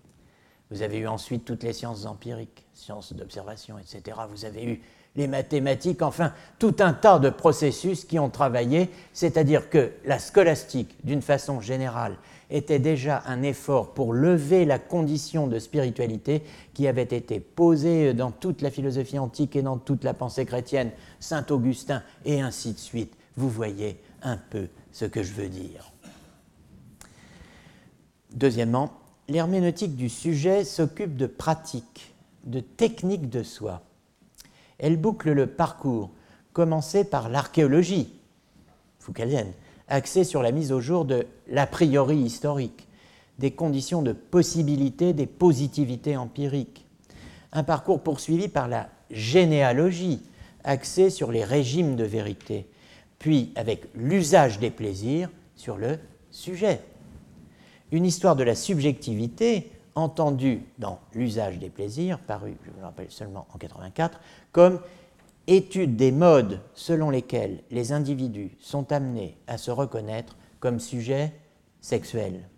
Vous 0.71 0.83
avez 0.83 0.99
eu 0.99 1.07
ensuite 1.07 1.45
toutes 1.45 1.63
les 1.63 1.73
sciences 1.73 2.07
empiriques, 2.07 2.67
sciences 2.75 3.13
d'observation, 3.13 3.79
etc. 3.79 4.19
Vous 4.31 4.45
avez 4.45 4.65
eu 4.65 4.83
les 5.17 5.27
mathématiques, 5.27 6.03
enfin 6.03 6.33
tout 6.59 6.77
un 6.81 6.93
tas 6.93 7.19
de 7.19 7.31
processus 7.31 8.05
qui 8.05 8.19
ont 8.19 8.31
travaillé, 8.31 8.91
c'est-à-dire 9.13 9.71
que 9.71 9.93
la 10.05 10.19
scolastique, 10.19 10.97
d'une 11.05 11.23
façon 11.23 11.61
générale, 11.61 12.17
était 12.51 12.79
déjà 12.79 13.23
un 13.27 13.43
effort 13.43 13.93
pour 13.93 14.13
lever 14.13 14.65
la 14.65 14.79
condition 14.79 15.47
de 15.47 15.59
spiritualité 15.59 16.43
qui 16.75 16.89
avait 16.89 17.03
été 17.03 17.41
posée 17.41 18.15
dans 18.15 18.31
toute 18.31 18.63
la 18.63 18.71
philosophie 18.71 19.19
antique 19.19 19.57
et 19.57 19.63
dans 19.63 19.79
toute 19.79 20.05
la 20.05 20.15
pensée 20.15 20.47
chrétienne, 20.47 20.91
Saint 21.21 21.45
Augustin 21.51 22.03
et 22.25 22.41
ainsi 22.41 22.73
de 22.73 22.79
suite. 22.79 23.15
Vous 23.37 23.51
voyez 23.51 24.01
un 24.23 24.37
peu 24.37 24.69
ce 24.93 25.05
que 25.05 25.23
je 25.23 25.33
veux 25.33 25.49
dire. 25.49 25.93
Deuxièmement, 28.35 28.93
l'herméneutique 29.29 29.97
du 29.97 30.09
sujet 30.09 30.65
s'occupe 30.65 31.17
de 31.17 31.27
pratiques, 31.27 32.15
de 32.45 32.61
techniques 32.61 33.29
de 33.29 33.43
soi. 33.43 33.83
Elle 34.79 34.97
boucle 34.97 35.33
le 35.33 35.47
parcours, 35.47 36.11
commencé 36.53 37.05
par 37.05 37.29
l'archéologie 37.29 38.13
foucaldienne, 38.99 39.53
axée 39.89 40.25
sur 40.25 40.43
la 40.43 40.53
mise 40.53 40.73
au 40.73 40.81
jour 40.81 41.05
de 41.05 41.27
l'a 41.49 41.67
priori 41.67 42.17
historique, 42.17 42.87
des 43.39 43.51
conditions 43.51 44.03
de 44.03 44.13
possibilité 44.13 45.13
des 45.13 45.27
positivités 45.27 46.17
empiriques. 46.17 46.87
Un 47.53 47.63
parcours 47.63 48.03
poursuivi 48.03 48.49
par 48.49 48.69
la 48.69 48.89
généalogie, 49.11 50.23
axée 50.65 51.11
sur 51.11 51.33
les 51.33 51.45
régimes 51.45 51.97
de 51.97 52.05
vérité, 52.05 52.67
puis 53.19 53.53
avec 53.57 53.85
l'usage 53.95 54.59
des 54.59 54.71
plaisirs 54.71 55.31
sur 55.57 55.77
le 55.77 55.99
sujet 56.31 56.81
une 57.93 58.05
histoire 58.05 58.37
de 58.37 58.45
la 58.45 58.55
subjectivité 58.55 59.71
entendue 59.95 60.63
dans 60.79 61.01
L'usage 61.15 61.59
des 61.59 61.71
plaisirs, 61.71 62.19
paru, 62.19 62.57
je 62.65 62.71
vous 62.71 62.79
le 62.79 62.85
rappelle 62.85 63.11
seulement 63.11 63.47
en 63.53 63.59
84, 63.59 64.21
comme 64.53 64.81
étude 65.49 65.97
des 65.97 66.13
modes 66.13 66.61
selon 66.75 67.09
lesquels 67.11 67.63
les 67.71 67.93
individus 67.93 68.53
sont 68.61 68.93
amenés 68.93 69.39
à 69.47 69.57
se 69.57 69.71
reconnaître 69.71 70.37
comme 70.61 70.79
sujets 70.79 71.33
sexuels, 71.81 72.49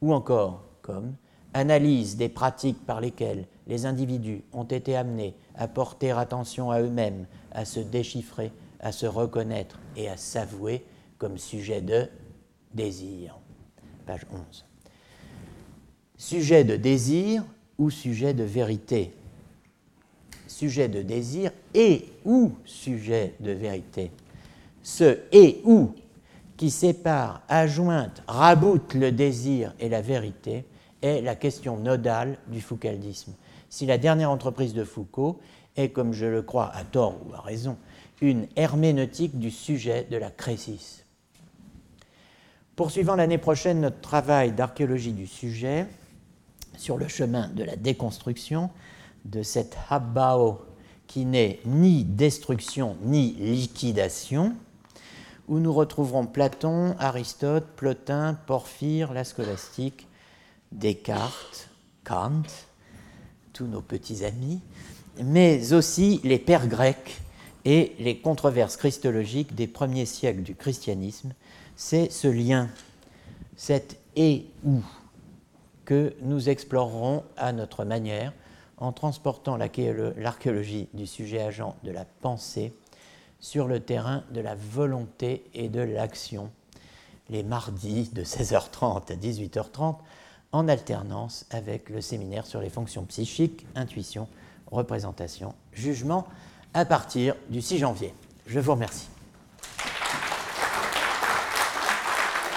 ou 0.00 0.14
encore 0.14 0.64
comme 0.80 1.14
analyse 1.52 2.16
des 2.16 2.30
pratiques 2.30 2.84
par 2.86 3.00
lesquelles 3.00 3.46
les 3.66 3.84
individus 3.84 4.42
ont 4.52 4.64
été 4.64 4.96
amenés 4.96 5.34
à 5.54 5.68
porter 5.68 6.10
attention 6.12 6.70
à 6.70 6.80
eux-mêmes, 6.80 7.26
à 7.52 7.64
se 7.64 7.80
déchiffrer, 7.80 8.50
à 8.80 8.92
se 8.92 9.06
reconnaître 9.06 9.78
et 9.96 10.08
à 10.08 10.16
s'avouer 10.16 10.84
comme 11.18 11.38
sujet 11.38 11.82
de 11.82 12.08
désir 12.74 13.38
page 14.06 14.26
11. 14.32 14.64
Sujet 16.16 16.64
de 16.64 16.76
désir 16.76 17.44
ou 17.76 17.90
sujet 17.90 18.32
de 18.32 18.44
vérité 18.44 19.12
Sujet 20.56 20.88
de 20.88 21.02
désir 21.02 21.50
et 21.74 22.06
ou 22.24 22.52
sujet 22.64 23.34
de 23.40 23.50
vérité. 23.50 24.10
Ce 24.82 25.18
et 25.30 25.60
ou 25.64 25.94
qui 26.56 26.70
sépare, 26.70 27.42
ajointe, 27.46 28.22
raboute 28.26 28.94
le 28.94 29.12
désir 29.12 29.74
et 29.78 29.90
la 29.90 30.00
vérité 30.00 30.64
est 31.02 31.20
la 31.20 31.34
question 31.34 31.76
nodale 31.76 32.38
du 32.46 32.62
foucaldisme. 32.62 33.34
Si 33.68 33.84
la 33.84 33.98
dernière 33.98 34.30
entreprise 34.30 34.72
de 34.72 34.82
Foucault 34.82 35.40
est, 35.76 35.90
comme 35.90 36.14
je 36.14 36.24
le 36.24 36.40
crois 36.40 36.74
à 36.74 36.84
tort 36.84 37.16
ou 37.28 37.34
à 37.34 37.42
raison, 37.42 37.76
une 38.22 38.46
herméneutique 38.56 39.38
du 39.38 39.50
sujet 39.50 40.06
de 40.10 40.16
la 40.16 40.30
crésis. 40.30 41.04
Poursuivant 42.76 43.16
l'année 43.16 43.36
prochaine 43.36 43.82
notre 43.82 44.00
travail 44.00 44.52
d'archéologie 44.52 45.12
du 45.12 45.26
sujet 45.26 45.86
sur 46.78 46.96
le 46.96 47.08
chemin 47.08 47.48
de 47.48 47.62
la 47.62 47.76
déconstruction 47.76 48.70
de 49.30 49.42
cette 49.42 49.76
Habbao 49.90 50.60
qui 51.06 51.24
n'est 51.24 51.60
ni 51.64 52.04
destruction 52.04 52.96
ni 53.02 53.32
liquidation, 53.32 54.54
où 55.48 55.58
nous 55.58 55.72
retrouverons 55.72 56.26
Platon, 56.26 56.96
Aristote, 56.98 57.66
Plotin, 57.76 58.34
Porphyre, 58.46 59.12
la 59.12 59.24
scolastique, 59.24 60.08
Descartes, 60.72 61.68
Kant, 62.04 62.42
tous 63.52 63.66
nos 63.66 63.80
petits 63.80 64.24
amis, 64.24 64.60
mais 65.22 65.72
aussi 65.72 66.20
les 66.24 66.38
pères 66.38 66.66
grecs 66.66 67.20
et 67.64 67.94
les 67.98 68.18
controverses 68.18 68.76
christologiques 68.76 69.54
des 69.54 69.66
premiers 69.66 70.06
siècles 70.06 70.42
du 70.42 70.54
christianisme. 70.54 71.32
C'est 71.76 72.10
ce 72.10 72.28
lien, 72.28 72.68
cet 73.56 73.98
et 74.16 74.46
ou 74.64 74.82
que 75.84 76.14
nous 76.22 76.48
explorerons 76.48 77.22
à 77.36 77.52
notre 77.52 77.84
manière 77.84 78.32
en 78.78 78.92
transportant 78.92 79.56
l'archéologie 79.56 80.88
du 80.92 81.06
sujet 81.06 81.40
agent 81.40 81.76
de 81.82 81.90
la 81.90 82.04
pensée 82.04 82.72
sur 83.40 83.68
le 83.68 83.80
terrain 83.80 84.24
de 84.32 84.40
la 84.40 84.54
volonté 84.54 85.44
et 85.54 85.68
de 85.68 85.80
l'action, 85.80 86.50
les 87.28 87.42
mardis 87.42 88.10
de 88.12 88.22
16h30 88.22 89.12
à 89.12 89.16
18h30, 89.16 89.96
en 90.52 90.68
alternance 90.68 91.46
avec 91.50 91.90
le 91.90 92.00
séminaire 92.00 92.46
sur 92.46 92.60
les 92.60 92.70
fonctions 92.70 93.04
psychiques, 93.04 93.66
intuition, 93.74 94.28
représentation, 94.70 95.54
jugement, 95.72 96.26
à 96.74 96.84
partir 96.84 97.34
du 97.48 97.60
6 97.60 97.78
janvier. 97.78 98.14
Je 98.46 98.60
vous 98.60 98.72
remercie. 98.72 99.08